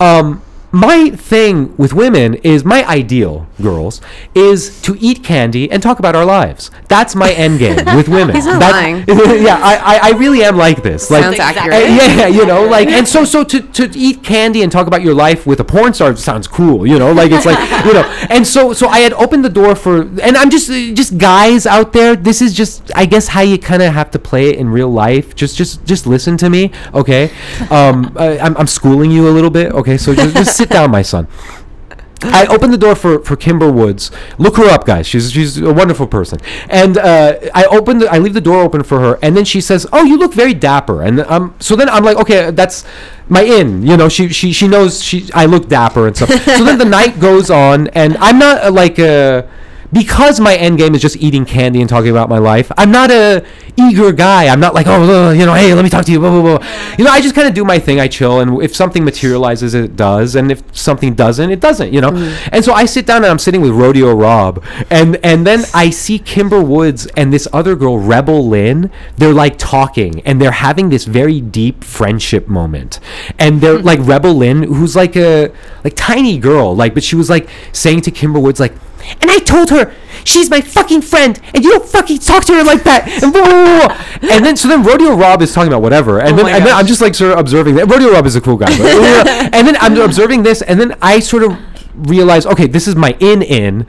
Um, 0.00 0.42
my 0.74 1.10
thing 1.10 1.74
with 1.76 1.92
women 1.92 2.34
is 2.42 2.64
my 2.64 2.84
ideal 2.88 3.46
girls 3.62 4.00
is 4.34 4.82
to 4.82 4.96
eat 5.00 5.22
candy 5.22 5.70
and 5.70 5.82
talk 5.82 5.98
about 5.98 6.16
our 6.16 6.24
lives. 6.24 6.70
That's 6.88 7.14
my 7.14 7.32
end 7.32 7.60
game 7.60 7.76
with 7.96 8.08
women. 8.08 8.34
He's 8.34 8.46
not 8.46 8.60
That- 8.60 8.72
lying. 8.72 9.04
yeah, 9.44 9.58
I, 9.62 9.76
I, 9.76 10.08
I 10.08 10.10
really 10.18 10.42
am 10.42 10.56
like 10.56 10.82
this. 10.82 11.10
Like, 11.10 11.22
Sounds 11.24 11.38
accurate. 11.38 11.74
uh, 11.74 11.78
yeah, 11.78 12.26
you 12.26 12.44
know, 12.44 12.64
like, 12.76 12.88
and 12.88 13.06
so, 13.06 13.24
so 13.24 13.44
to, 13.44 13.60
to 13.60 13.90
eat 13.98 14.24
candy 14.24 14.62
and 14.62 14.72
talk 14.72 14.86
about 14.86 15.02
your 15.02 15.14
life 15.14 15.46
with 15.46 15.60
a 15.60 15.64
porn 15.64 15.94
star 15.94 16.14
sounds 16.16 16.48
cool, 16.48 16.86
you 16.86 16.98
know, 16.98 17.12
like 17.12 17.30
it's 17.32 17.46
like, 17.46 17.58
you 17.86 17.92
know, 17.94 18.02
and 18.30 18.46
so, 18.46 18.72
so 18.72 18.88
I 18.88 18.98
had 19.00 19.12
opened 19.14 19.44
the 19.44 19.48
door 19.50 19.74
for, 19.76 20.02
and 20.02 20.36
I'm 20.36 20.50
just, 20.50 20.68
just 20.96 21.16
guys 21.18 21.66
out 21.66 21.92
there. 21.92 22.16
This 22.16 22.42
is 22.42 22.52
just, 22.52 22.90
I 22.96 23.06
guess, 23.06 23.28
how 23.28 23.42
you 23.42 23.58
kind 23.58 23.82
of 23.82 23.92
have 23.94 24.10
to 24.12 24.18
play 24.18 24.48
it 24.50 24.56
in 24.56 24.68
real 24.68 24.90
life. 24.90 25.34
Just, 25.36 25.56
just, 25.56 25.84
just 25.84 26.06
listen 26.06 26.36
to 26.38 26.50
me, 26.50 26.72
okay? 26.92 27.30
Um, 27.70 28.12
I, 28.18 28.38
I'm, 28.38 28.56
I'm 28.56 28.66
schooling 28.66 29.10
you 29.10 29.28
a 29.28 29.30
little 29.30 29.50
bit, 29.50 29.72
okay? 29.72 29.96
So 29.96 30.14
just, 30.14 30.34
just 30.34 30.56
sit 30.64 30.72
down, 30.72 30.90
my 30.90 31.02
son. 31.02 31.28
I 32.22 32.46
opened 32.46 32.72
the 32.72 32.78
door 32.78 32.94
for, 32.94 33.22
for 33.22 33.36
Kimber 33.36 33.70
Woods. 33.70 34.10
Look 34.38 34.56
her 34.56 34.64
up, 34.64 34.86
guys. 34.86 35.06
She's 35.06 35.30
she's 35.30 35.58
a 35.58 35.72
wonderful 35.72 36.06
person. 36.06 36.40
And 36.70 36.96
uh, 36.96 37.38
I 37.54 37.64
opened 37.66 38.00
the, 38.00 38.10
I 38.10 38.16
leave 38.16 38.32
the 38.32 38.40
door 38.40 38.62
open 38.62 38.82
for 38.82 39.00
her, 39.00 39.18
and 39.20 39.36
then 39.36 39.44
she 39.44 39.60
says, 39.60 39.86
"Oh, 39.92 40.04
you 40.04 40.16
look 40.16 40.32
very 40.32 40.54
dapper." 40.54 41.02
And 41.02 41.20
um, 41.20 41.54
so 41.60 41.76
then 41.76 41.88
I'm 41.90 42.02
like, 42.02 42.16
okay, 42.16 42.50
that's 42.50 42.84
my 43.28 43.42
in. 43.42 43.86
You 43.86 43.98
know, 43.98 44.08
she 44.08 44.28
she 44.30 44.52
she 44.52 44.68
knows 44.68 45.02
she 45.02 45.28
I 45.34 45.44
look 45.44 45.68
dapper 45.68 46.06
and 46.06 46.16
stuff. 46.16 46.30
so 46.30 46.64
then 46.64 46.78
the 46.78 46.84
night 47.00 47.20
goes 47.20 47.50
on, 47.50 47.88
and 47.88 48.16
I'm 48.18 48.38
not 48.38 48.64
uh, 48.64 48.72
like 48.72 48.98
a 48.98 49.46
because 49.94 50.40
my 50.40 50.56
end 50.56 50.76
game 50.76 50.94
is 50.94 51.00
just 51.00 51.16
eating 51.16 51.46
candy 51.46 51.80
and 51.80 51.88
talking 51.88 52.10
about 52.10 52.28
my 52.28 52.38
life. 52.38 52.70
I'm 52.76 52.90
not 52.90 53.10
a 53.10 53.46
eager 53.76 54.12
guy. 54.12 54.48
I'm 54.48 54.60
not 54.60 54.74
like, 54.74 54.86
oh, 54.88 55.28
uh, 55.28 55.32
you 55.32 55.46
know, 55.46 55.54
hey, 55.54 55.72
let 55.72 55.84
me 55.84 55.88
talk 55.88 56.04
to 56.06 56.12
you. 56.12 56.18
Blah 56.18 56.30
blah 56.30 56.58
blah. 56.58 56.94
You 56.98 57.04
know, 57.04 57.10
I 57.10 57.20
just 57.20 57.34
kind 57.34 57.46
of 57.46 57.54
do 57.54 57.64
my 57.64 57.78
thing. 57.78 58.00
I 58.00 58.08
chill, 58.08 58.40
and 58.40 58.60
if 58.60 58.74
something 58.74 59.04
materializes, 59.04 59.72
it 59.72 59.94
does, 59.96 60.34
and 60.34 60.50
if 60.50 60.62
something 60.76 61.14
doesn't, 61.14 61.50
it 61.50 61.60
doesn't. 61.60 61.92
You 61.92 62.00
know. 62.00 62.10
And 62.50 62.64
so 62.64 62.72
I 62.72 62.84
sit 62.86 63.06
down 63.06 63.18
and 63.18 63.26
I'm 63.26 63.38
sitting 63.38 63.60
with 63.60 63.70
Rodeo 63.70 64.12
Rob, 64.14 64.64
and 64.90 65.16
and 65.24 65.46
then 65.46 65.64
I 65.72 65.90
see 65.90 66.18
Kimber 66.18 66.62
Woods 66.62 67.06
and 67.16 67.32
this 67.32 67.46
other 67.52 67.76
girl, 67.76 67.98
Rebel 67.98 68.46
Lynn. 68.48 68.90
They're 69.16 69.32
like 69.32 69.58
talking, 69.58 70.20
and 70.22 70.42
they're 70.42 70.50
having 70.50 70.88
this 70.88 71.04
very 71.04 71.40
deep 71.40 71.84
friendship 71.84 72.48
moment, 72.48 72.98
and 73.38 73.60
they're 73.60 73.78
like 73.78 74.00
Rebel 74.02 74.34
Lynn, 74.34 74.64
who's 74.64 74.96
like 74.96 75.14
a 75.16 75.52
like 75.84 75.94
tiny 75.96 76.38
girl, 76.38 76.74
like, 76.74 76.94
but 76.94 77.04
she 77.04 77.14
was 77.14 77.30
like 77.30 77.48
saying 77.72 78.00
to 78.02 78.10
Kimber 78.10 78.40
Woods 78.40 78.58
like. 78.58 78.72
And 79.20 79.30
I 79.30 79.38
told 79.38 79.70
her 79.70 79.94
she's 80.24 80.48
my 80.50 80.60
fucking 80.60 81.02
friend, 81.02 81.38
and 81.54 81.64
you 81.64 81.70
don't 81.70 81.86
fucking 81.86 82.18
talk 82.18 82.44
to 82.46 82.54
her 82.54 82.64
like 82.64 82.82
that. 82.84 83.08
And, 83.22 83.32
blah, 83.32 83.42
blah, 83.44 83.86
blah, 83.86 83.86
blah. 83.88 84.30
and 84.34 84.44
then 84.44 84.56
so 84.56 84.68
then 84.68 84.82
Rodeo 84.82 85.14
Rob 85.14 85.42
is 85.42 85.52
talking 85.52 85.68
about 85.68 85.82
whatever, 85.82 86.20
and 86.20 86.32
Oh 86.34 86.36
then 86.36 86.54
and 86.54 86.66
then. 86.66 86.74
I'm 86.76 86.86
just 86.86 87.00
like 87.00 87.14
sort 87.14 87.32
of 87.32 87.38
observing 87.38 87.76
that. 87.76 87.88
Rodeo 87.90 88.10
Rob 88.12 88.26
is 88.26 88.36
a 88.36 88.40
cool 88.40 88.56
guy, 88.56 88.66
but, 88.76 89.26
and 89.54 89.66
then 89.66 89.76
I'm 89.80 89.96
observing 89.98 90.42
this, 90.42 90.62
and 90.62 90.80
then 90.80 90.96
I 91.02 91.20
sort 91.20 91.42
of 91.44 91.56
realize, 91.94 92.46
okay, 92.46 92.66
this 92.66 92.88
is 92.88 92.96
my 92.96 93.16
in 93.20 93.42
in. 93.42 93.86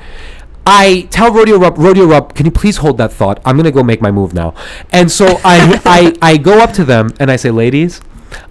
I 0.68 1.08
tell 1.12 1.32
Rodeo 1.32 1.60
Rob, 1.60 1.78
Rodeo 1.78 2.06
Rob, 2.06 2.34
can 2.34 2.46
you 2.46 2.52
please 2.52 2.78
hold 2.78 2.98
that 2.98 3.14
thought? 3.14 3.40
I'm 3.46 3.56
gonna 3.56 3.72
go 3.72 3.84
make 3.84 4.02
my 4.02 4.12
move 4.12 4.34
now. 4.34 4.54
And 4.92 5.12
so 5.12 5.40
I 5.46 5.80
I 5.86 6.14
I 6.22 6.38
go 6.38 6.60
up 6.60 6.72
to 6.74 6.84
them 6.86 7.14
and 7.20 7.30
I 7.32 7.36
say, 7.36 7.52
ladies. 7.52 8.02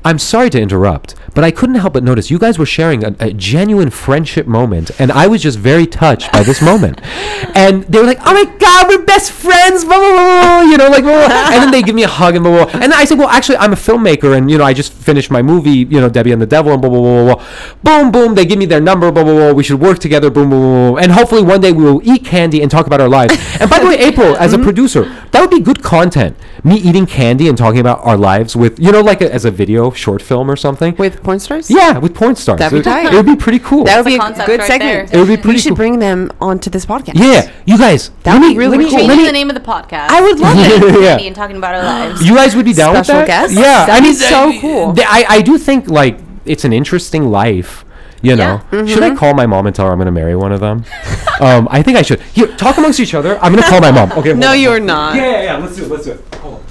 I'm 0.05 0.19
sorry 0.19 0.51
to 0.51 0.61
interrupt, 0.61 1.15
but 1.35 1.45
I 1.45 1.51
couldn't 1.51 1.77
help 1.77 1.95
but 1.95 2.05
notice 2.05 2.31
you 2.31 2.39
guys 2.39 2.59
were 2.59 2.67
sharing 2.67 3.05
a, 3.05 3.15
a 3.21 3.33
genuine 3.33 3.91
friendship 3.91 4.47
moment, 4.47 4.91
and 4.99 5.11
I 5.13 5.27
was 5.27 5.43
just 5.43 5.59
very 5.59 5.87
touched 5.87 6.33
by 6.33 6.43
this 6.43 6.61
moment. 6.63 7.01
And 7.57 7.85
they 7.85 8.01
were 8.01 8.07
like, 8.07 8.19
"Oh 8.23 8.35
my 8.35 8.45
God, 8.59 8.89
we're 8.89 9.05
best 9.05 9.31
friends!" 9.31 9.85
Blah, 9.85 9.97
blah, 9.97 10.11
blah, 10.11 10.63
you 10.63 10.77
know, 10.77 10.89
like, 10.89 11.05
blah, 11.05 11.27
blah. 11.27 11.53
and 11.53 11.63
then 11.63 11.71
they 11.71 11.83
give 11.83 11.95
me 11.95 12.03
a 12.03 12.09
hug 12.09 12.35
and 12.35 12.43
blah, 12.43 12.65
blah, 12.65 12.73
blah. 12.73 12.81
And 12.81 12.93
I 12.93 13.05
said, 13.05 13.19
"Well, 13.19 13.29
actually, 13.29 13.59
I'm 13.59 13.73
a 13.73 13.77
filmmaker, 13.77 14.37
and 14.37 14.51
you 14.51 14.59
know, 14.59 14.65
I 14.65 14.73
just 14.73 14.93
finished 14.93 15.31
my 15.31 15.41
movie, 15.41 15.87
you 15.95 16.01
know, 16.01 16.09
Debbie 16.09 16.33
and 16.33 16.43
the 16.43 16.47
Devil, 16.47 16.73
and 16.73 16.83
blah 16.83 16.91
blah 16.91 17.01
blah 17.01 17.25
blah." 17.25 17.35
blah. 17.37 17.45
Boom, 17.83 18.11
boom. 18.11 18.35
They 18.35 18.45
give 18.45 18.59
me 18.59 18.67
their 18.67 18.81
number. 18.81 19.13
Blah 19.13 19.25
blah 19.25 19.35
blah. 19.35 19.53
We 19.53 19.63
should 19.63 19.81
work 19.81 19.99
together. 20.01 20.31
Boom, 20.31 20.51
boom, 20.51 20.61
boom. 20.61 20.99
And 21.03 21.13
hopefully 21.13 21.43
one 21.43 21.61
day 21.61 21.71
we 21.71 21.85
will 21.85 22.03
eat 22.03 22.25
candy 22.25 22.61
and 22.61 22.71
talk 22.71 22.87
about 22.87 23.01
our 23.01 23.09
lives. 23.09 23.35
And 23.61 23.71
by 23.71 23.79
the 23.79 23.87
way, 23.87 23.97
April, 23.99 24.37
as 24.37 24.53
a 24.53 24.57
mm-hmm. 24.57 24.65
producer, 24.65 25.05
that 25.31 25.41
would 25.41 25.51
be 25.51 25.61
good 25.61 25.83
content. 25.83 26.37
Me 26.65 26.77
eating 26.77 27.07
candy 27.07 27.49
and 27.49 27.57
talking 27.57 27.81
about 27.81 28.05
our 28.05 28.17
lives 28.17 28.55
with, 28.57 28.79
you 28.79 28.93
know, 28.93 29.01
like 29.01 29.21
a, 29.21 29.33
as 29.33 29.45
a 29.45 29.51
video 29.51 29.74
short 29.93 30.23
film 30.23 30.51
or 30.51 30.57
something. 30.57 30.95
With 30.97 31.23
porn 31.23 31.39
stars? 31.41 31.71
Yeah, 31.71 31.99
with 31.99 32.15
porn 32.15 32.37
stars. 32.37 32.59
That'd 32.59 32.77
be 32.77 32.81
it, 32.81 32.85
tight. 32.93 33.13
it 33.13 33.17
would 33.17 33.27
be 33.27 33.37
pretty 33.37 33.59
cool. 33.59 33.85
That 33.85 33.99
would 33.99 34.07
be 34.11 34.17
a 34.17 34.21
a 34.23 34.47
good 34.47 34.61
right 34.61 34.67
segment. 34.67 35.11
there. 35.11 35.17
it 35.17 35.21
would 35.21 35.29
be 35.29 35.37
pretty. 35.37 35.43
Cool. 35.43 35.53
We 35.53 35.59
should 35.59 35.69
cool. 35.71 35.77
bring 35.77 35.99
them 35.99 36.31
onto 36.41 36.71
this 36.71 36.87
podcast. 36.87 37.15
yeah, 37.17 37.51
you 37.67 37.77
guys. 37.79 38.11
That 38.25 38.39
would 38.41 38.49
be 38.49 38.57
really 38.59 38.79
cool. 38.79 38.91
Changing 38.91 39.09
let 39.09 39.17
me- 39.19 39.27
the 39.27 39.33
name 39.33 39.49
of 39.51 39.55
the 39.55 39.61
podcast. 39.61 40.09
I 40.11 40.21
would 40.21 40.39
love 40.41 40.57
Yeah. 40.59 40.67
it. 40.67 41.01
Yeah. 41.03 41.09
Candy 41.11 41.27
and 41.29 41.37
talking 41.37 41.57
about 41.57 41.75
our 41.75 41.83
lives. 41.83 42.23
You 42.27 42.35
guys 42.35 42.55
would 42.57 42.65
be 42.65 42.73
down 42.73 42.95
Special 42.95 43.21
with 43.21 43.27
that? 43.29 43.49
guest? 43.49 43.55
Yeah, 43.55 43.87
That'd 43.87 43.95
I 43.95 44.01
be 44.01 44.05
mean, 44.07 44.15
so 44.15 44.61
cool. 44.61 44.95
I, 45.07 45.27
I 45.29 45.43
do 45.43 45.59
think 45.59 45.89
like 45.89 46.19
it's 46.45 46.65
an 46.65 46.73
interesting 46.73 47.31
life. 47.31 47.84
You 48.25 48.37
know, 48.37 48.61
Yeah. 48.73 48.87
should 48.87 49.03
I 49.03 49.15
call 49.15 49.35
my 49.35 49.47
mom 49.47 49.67
and 49.67 49.75
tell 49.77 49.87
her 49.87 49.93
I'm 49.93 49.99
gonna 49.99 50.11
marry 50.13 50.35
one 50.37 50.51
of 50.53 50.61
them? 50.61 50.85
um, 51.41 51.69
I 51.71 51.83
think 51.83 51.99
I 51.99 52.03
should. 52.03 52.21
Here, 52.23 52.47
talk 52.57 52.79
amongst 52.79 53.01
each 53.01 53.15
other. 53.15 53.39
I'm 53.43 53.53
gonna 53.55 53.69
call 53.69 53.81
my 53.81 53.91
mom. 53.93 54.13
Okay. 54.13 54.33
No, 54.45 54.51
on, 54.53 54.61
you're 54.61 54.77
on. 54.77 54.87
not. 54.87 55.15
Yeah, 55.17 55.31
yeah, 55.31 55.43
yeah. 55.43 55.57
Let's 55.59 55.77
do 55.77 55.85
it. 55.85 55.91
Let's 55.91 56.05
do 56.05 56.13
it. 56.13 56.25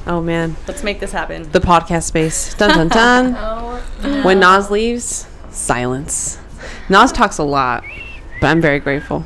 Oh 0.05 0.19
man, 0.21 0.55
Let's 0.67 0.83
make 0.83 0.99
this 0.99 1.11
happen. 1.13 1.49
the 1.51 1.61
podcast 1.61 2.03
space. 2.03 2.53
Dun 2.55 2.69
dun 2.71 2.87
dun. 2.99 3.35
Oh, 3.37 4.23
When 4.23 4.39
Naz 4.39 4.69
leaves, 4.69 5.27
silence. 5.49 6.39
Naz 6.89 7.11
talks 7.11 7.37
a 7.37 7.43
lot, 7.43 7.83
but 8.41 8.47
I'm 8.47 8.59
very 8.61 8.79
grateful. 8.79 9.23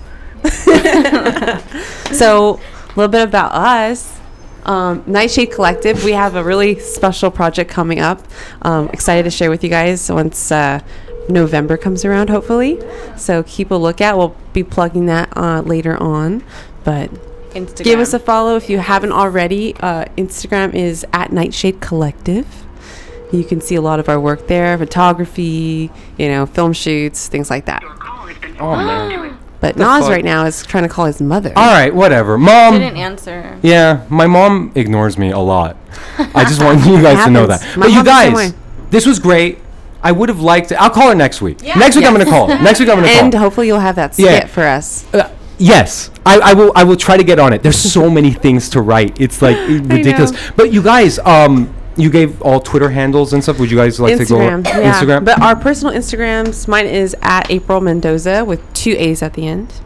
so, 2.11 2.55
a 2.55 2.89
little 2.95 3.07
bit 3.07 3.23
about 3.28 3.53
us. 3.53 4.19
Um, 4.65 5.03
Nightshade 5.07 5.51
Collective, 5.51 6.03
we 6.03 6.11
have 6.11 6.36
a 6.36 6.43
really 6.43 6.78
special 6.80 7.32
project 7.32 7.71
coming 7.71 7.99
up. 7.99 8.21
Um, 8.63 8.89
excited 8.89 9.23
to 9.23 9.32
share 9.32 9.49
with 9.49 9.63
you 9.63 9.69
guys 9.69 10.11
once 10.11 10.51
uh, 10.51 10.82
November 11.30 11.78
comes 11.78 12.05
around, 12.05 12.30
hopefully. 12.30 12.80
So, 13.17 13.43
keep 13.43 13.71
a 13.71 13.75
lookout. 13.75 14.17
We'll 14.17 14.36
be 14.53 14.63
plugging 14.63 15.05
that 15.07 15.36
uh, 15.36 15.61
later 15.61 15.97
on. 16.01 16.43
But 16.84 17.11
Instagram. 17.53 17.84
give 17.84 17.99
us 17.99 18.13
a 18.13 18.19
follow 18.19 18.55
if 18.55 18.69
you 18.69 18.78
haven't 18.80 19.11
already. 19.11 19.75
Uh, 19.78 20.05
Instagram 20.17 20.73
is 20.73 21.05
at 21.13 21.32
Nightshade 21.32 21.82
Collective. 21.82 22.47
You 23.32 23.43
can 23.43 23.59
see 23.59 23.75
a 23.75 23.82
lot 23.82 23.99
of 23.99 24.07
our 24.07 24.19
work 24.19 24.47
there, 24.47 24.78
photography, 24.78 25.91
you 26.17 26.28
know, 26.30 26.45
film 26.45 26.71
shoots, 26.71 27.28
things 27.28 27.49
like 27.49 27.65
that. 27.65 27.84
Oh 28.59 28.75
man. 28.75 29.38
But 29.59 29.73
The 29.73 29.80
Naz 29.80 30.03
fuck? 30.03 30.11
right 30.11 30.23
now 30.23 30.45
is 30.45 30.63
trying 30.63 30.84
to 30.84 30.89
call 30.89 31.05
his 31.05 31.19
mother. 31.19 31.51
All 31.55 31.73
right, 31.73 31.91
whatever. 31.93 32.38
Mom. 32.38 32.75
Didn't 32.75 32.95
answer. 32.95 33.57
Yeah, 33.63 34.05
my 34.07 34.28
mom 34.28 34.71
ignores 34.75 35.17
me 35.17 35.32
a 35.32 35.39
lot. 35.39 35.75
I 36.19 36.45
just 36.47 36.61
want 36.61 36.86
you 36.86 37.01
guys 37.01 37.25
to 37.25 37.32
know 37.32 37.47
that. 37.47 37.61
My 37.75 37.88
but 37.88 37.89
you 37.89 37.95
mom's 37.95 38.05
the 38.05 38.13
same 38.21 38.34
guys, 38.34 38.53
this 38.91 39.07
was 39.07 39.17
great. 39.17 39.57
I 40.07 40.11
would 40.11 40.29
have 40.29 40.39
liked. 40.39 40.69
To, 40.69 40.81
I'll 40.81 40.89
call 40.89 41.09
her 41.09 41.15
next 41.15 41.41
week. 41.41 41.57
Yeah. 41.61 41.75
Next 41.77 41.95
week 41.97 42.05
I'm 42.05 42.13
gonna 42.13 42.25
call. 42.35 42.47
Next 42.47 42.79
week 42.79 42.89
I'm 42.89 42.95
gonna 42.99 43.07
call. 43.15 43.23
and 43.25 43.33
hopefully 43.33 43.67
you'll 43.67 43.79
have 43.89 43.95
that 43.97 44.13
skit 44.13 44.25
Yeah. 44.25 44.45
for 44.47 44.63
us. 44.63 45.05
Uh, 45.13 45.29
yes, 45.57 46.09
I, 46.25 46.39
I 46.39 46.53
will. 46.53 46.71
I 46.75 46.83
will 46.83 46.95
try 46.95 47.17
to 47.17 47.23
get 47.23 47.39
on 47.39 47.51
it. 47.53 47.61
There's 47.63 47.77
so 47.77 48.09
many 48.09 48.31
things 48.31 48.69
to 48.71 48.81
write. 48.81 49.19
It's 49.19 49.41
like 49.41 49.57
ridiculous. 49.67 50.31
know. 50.31 50.39
But 50.55 50.71
you 50.73 50.81
guys, 50.81 51.19
um, 51.19 51.73
you 51.97 52.09
gave 52.09 52.41
all 52.41 52.59
Twitter 52.59 52.89
handles 52.89 53.33
and 53.33 53.43
stuff. 53.43 53.59
Would 53.59 53.69
you 53.71 53.77
guys 53.77 53.99
like 53.99 54.13
Instagram, 54.13 54.63
to 54.63 54.71
go 54.73 54.79
yeah. 54.81 54.93
Instagram? 54.93 55.25
But 55.25 55.41
our 55.41 55.55
personal 55.55 55.93
Instagrams, 55.93 56.67
mine 56.67 56.85
is 56.87 57.15
at 57.21 57.49
April 57.51 57.81
Mendoza 57.81 58.45
with 58.45 58.61
two 58.73 58.95
A's 58.97 59.21
at 59.21 59.33
the 59.33 59.47
end. 59.47 59.81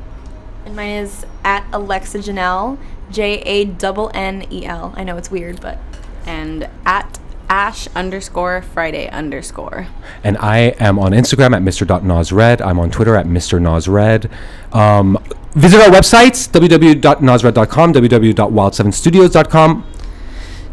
And 0.65 0.75
mine 0.75 0.91
is 1.05 1.25
at 1.43 1.65
Alexa 1.73 2.19
Janelle, 2.19 2.77
J 3.09 3.39
A 3.41 3.65
double 3.65 4.11
N 4.13 4.45
E 4.51 4.65
L. 4.65 4.93
I 4.95 5.03
know 5.03 5.17
it's 5.17 5.31
weird, 5.31 5.59
but 5.61 5.77
And 6.25 6.69
at 6.85 7.17
Ash 7.51 7.87
underscore 7.95 8.61
Friday 8.73 9.09
underscore. 9.09 9.87
and 10.23 10.37
I 10.37 10.73
am 10.79 10.97
on 10.97 11.11
Instagram 11.11 11.53
at 11.55 11.61
Mr.Nosred. 11.61 12.61
I'm 12.65 12.79
on 12.79 12.89
Twitter 12.89 13.15
at 13.17 13.25
Mr. 13.25 13.59
Nosred. 13.59 14.29
Um, 14.73 15.17
visit 15.53 15.81
our 15.81 15.89
websites 15.89 16.47
www.nosred.com, 16.49 17.93
www.wild7studios.com. 17.93 19.83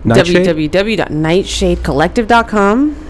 Nightshade? 0.04 0.46
www.nightshadecollective.com. 0.46 3.07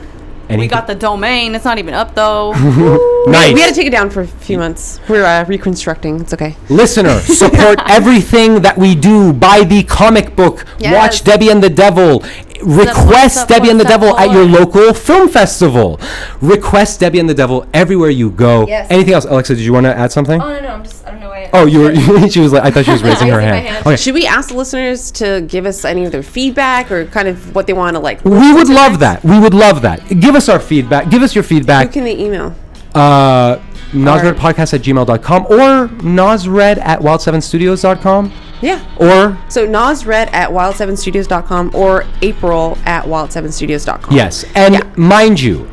We 0.51 0.67
got 0.67 0.87
the 0.87 0.95
domain. 0.95 1.55
It's 1.55 1.65
not 1.65 1.79
even 1.79 1.95
up 1.95 2.15
though. 2.15 2.53
nice. 3.27 3.53
We 3.53 3.61
had 3.61 3.69
to 3.69 3.75
take 3.75 3.87
it 3.87 3.91
down 3.91 4.09
for 4.11 4.23
a 4.23 4.27
few 4.27 4.59
months. 4.59 5.01
We're 5.09 5.25
uh, 5.25 5.45
reconstructing. 5.45 6.21
It's 6.21 6.33
okay. 6.33 6.57
Listener, 6.71 7.21
support 7.21 7.81
everything 7.87 8.63
that 8.63 8.79
we 8.79 8.95
do. 8.95 9.33
Buy 9.33 9.65
the 9.65 9.83
comic 9.85 10.35
book. 10.35 10.65
Yes. 10.79 10.95
Watch 10.95 11.25
Debbie 11.25 11.51
and 11.51 11.63
the 11.63 11.71
Devil. 11.71 12.25
Request 12.63 13.35
Support, 13.35 13.49
Debbie 13.49 13.71
and 13.71 13.79
the 13.79 13.85
Devil 13.85 14.17
at 14.19 14.33
your 14.33 14.45
local 14.45 14.93
film 14.93 15.29
festival. 15.29 16.01
Request 16.41 16.99
Debbie 16.99 17.21
and 17.21 17.29
the 17.29 17.35
Devil 17.35 17.65
everywhere 17.73 18.11
you 18.11 18.31
go. 18.31 18.67
Yes. 18.67 18.89
Anything 18.91 19.15
else, 19.15 19.27
Alexa? 19.27 19.55
Did 19.55 19.65
you 19.65 19.73
want 19.73 19.85
to 19.87 19.95
add 19.97 20.11
something? 20.11 20.41
oh 20.41 20.49
no 20.49 20.61
no, 20.61 20.69
I'm 20.69 20.83
just 20.83 21.05
I 21.53 21.65
don't 21.65 21.73
know 21.73 21.81
why. 21.83 21.91
Oh, 21.91 22.13
you 22.13 22.23
were. 22.23 22.29
she 22.31 22.41
was 22.41 22.53
like, 22.53 22.65
I 22.65 22.71
thought 22.71 22.85
she 22.85 22.93
was 22.93 23.03
raising 23.11 23.29
her 23.29 23.41
hand. 23.41 23.67
hand. 23.67 23.87
Okay. 23.87 23.97
Should 23.97 24.15
we 24.15 24.27
ask 24.27 24.49
the 24.51 24.57
listeners 24.57 25.11
to 25.13 25.45
give 25.49 25.67
us 25.67 25.85
any 25.85 26.05
of 26.05 26.13
their 26.13 26.23
feedback 26.23 26.91
or 26.91 27.07
kind 27.07 27.29
of 27.29 27.55
what 27.55 27.67
they 27.67 27.73
want 27.73 27.95
to 27.97 28.01
like? 28.01 28.25
We 28.25 28.53
would 28.53 28.69
love 28.69 28.99
that. 29.01 29.23
We 29.25 29.39
would 29.39 29.55
love 29.55 29.83
that. 29.83 30.09
Give 30.21 30.35
us 30.35 30.49
our 30.49 30.61
feedback. 30.61 31.11
Give 31.11 31.23
us 31.23 31.35
your 31.35 31.45
feedback. 31.45 31.87
Who 31.89 31.93
can 31.95 32.05
they 32.05 32.19
email? 32.19 32.55
Uh, 32.95 33.59
NosredPodcast 33.93 34.75
at 34.75 34.81
gmail.com 34.83 35.47
or 35.47 35.89
Nosred 36.03 36.79
at 36.79 37.01
wild7studios.com 37.01 38.33
Yeah. 38.61 38.85
or 38.99 39.39
So 39.49 39.67
Nosred 39.67 40.31
at 40.35 40.51
wild7studios.com 40.51 41.71
or 41.75 42.05
April 42.23 42.77
at 42.85 43.05
wild7studios.com. 43.05 44.15
Yes, 44.15 44.45
and 44.55 44.75
Yeah. 44.75 44.83
mind 44.97 45.41
you, 45.41 45.69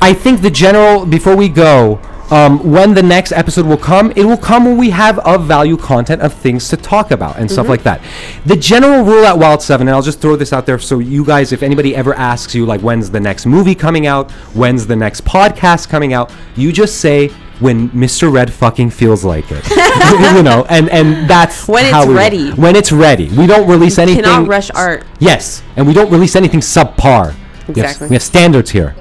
I 0.00 0.12
think 0.14 0.42
the 0.42 0.50
general 0.50 1.04
before 1.06 1.34
we 1.36 1.48
go, 1.48 2.00
um, 2.32 2.58
when 2.72 2.94
the 2.94 3.02
next 3.02 3.32
episode 3.32 3.66
will 3.66 3.76
come, 3.76 4.10
it 4.16 4.24
will 4.24 4.38
come 4.38 4.64
when 4.64 4.78
we 4.78 4.90
have 4.90 5.18
of 5.20 5.44
value 5.44 5.76
content 5.76 6.22
of 6.22 6.32
things 6.32 6.68
to 6.70 6.76
talk 6.76 7.10
about 7.10 7.36
and 7.36 7.46
Mm-hmm. 7.46 7.52
stuff 7.52 7.68
like 7.68 7.82
that. 7.82 8.00
The 8.46 8.56
general 8.56 9.04
rule 9.04 9.24
at 9.26 9.36
Wild 9.38 9.60
Seven, 9.62 9.86
and 9.88 9.94
I'll 9.94 10.02
just 10.02 10.20
throw 10.20 10.34
this 10.36 10.52
out 10.52 10.64
there 10.64 10.78
so 10.78 10.98
you 10.98 11.24
guys, 11.24 11.52
if 11.52 11.62
anybody 11.62 11.94
ever 11.94 12.14
asks 12.14 12.54
you 12.54 12.64
like 12.64 12.80
when's 12.80 13.10
the 13.10 13.20
next 13.20 13.44
movie 13.46 13.74
coming 13.74 14.06
out, 14.06 14.30
when's 14.54 14.86
the 14.86 14.96
next 14.96 15.24
podcast 15.24 15.88
coming 15.88 16.12
out, 16.14 16.32
you 16.56 16.72
just 16.72 17.00
say 17.00 17.28
when 17.60 17.90
Mr. 17.90 18.32
Red 18.32 18.52
fucking 18.52 18.90
feels 18.90 19.24
like 19.24 19.44
it, 19.50 19.62
you 20.36 20.42
know, 20.42 20.64
and 20.70 20.88
and 20.88 21.28
that's 21.28 21.68
When 21.68 21.84
how 21.92 22.00
it's 22.00 22.08
we 22.08 22.14
roll. 22.14 22.22
ready. 22.22 22.50
When 22.52 22.74
it's 22.76 22.90
ready, 22.92 23.28
we 23.36 23.46
don't 23.46 23.68
release 23.68 23.98
anything. 23.98 24.24
Cannot 24.24 24.48
rush 24.48 24.70
art. 24.72 25.04
Yes, 25.20 25.62
and 25.76 25.86
we 25.86 25.92
don't 25.92 26.10
release 26.10 26.34
anything 26.34 26.60
subpar. 26.60 27.26
We 27.34 27.34
have- 27.34 27.68
Exactly. 27.68 28.08
We 28.08 28.14
have, 28.16 28.22
standards 28.22 28.70
here. 28.70 28.94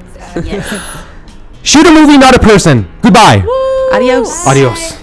Shoot 1.64 1.86
a 1.86 1.92
movie, 1.92 2.18
not 2.18 2.36
a 2.36 2.40
person. 2.40 2.88
Goodbye. 3.02 3.44
Adios. 3.94 4.48
Adios. 4.48 5.01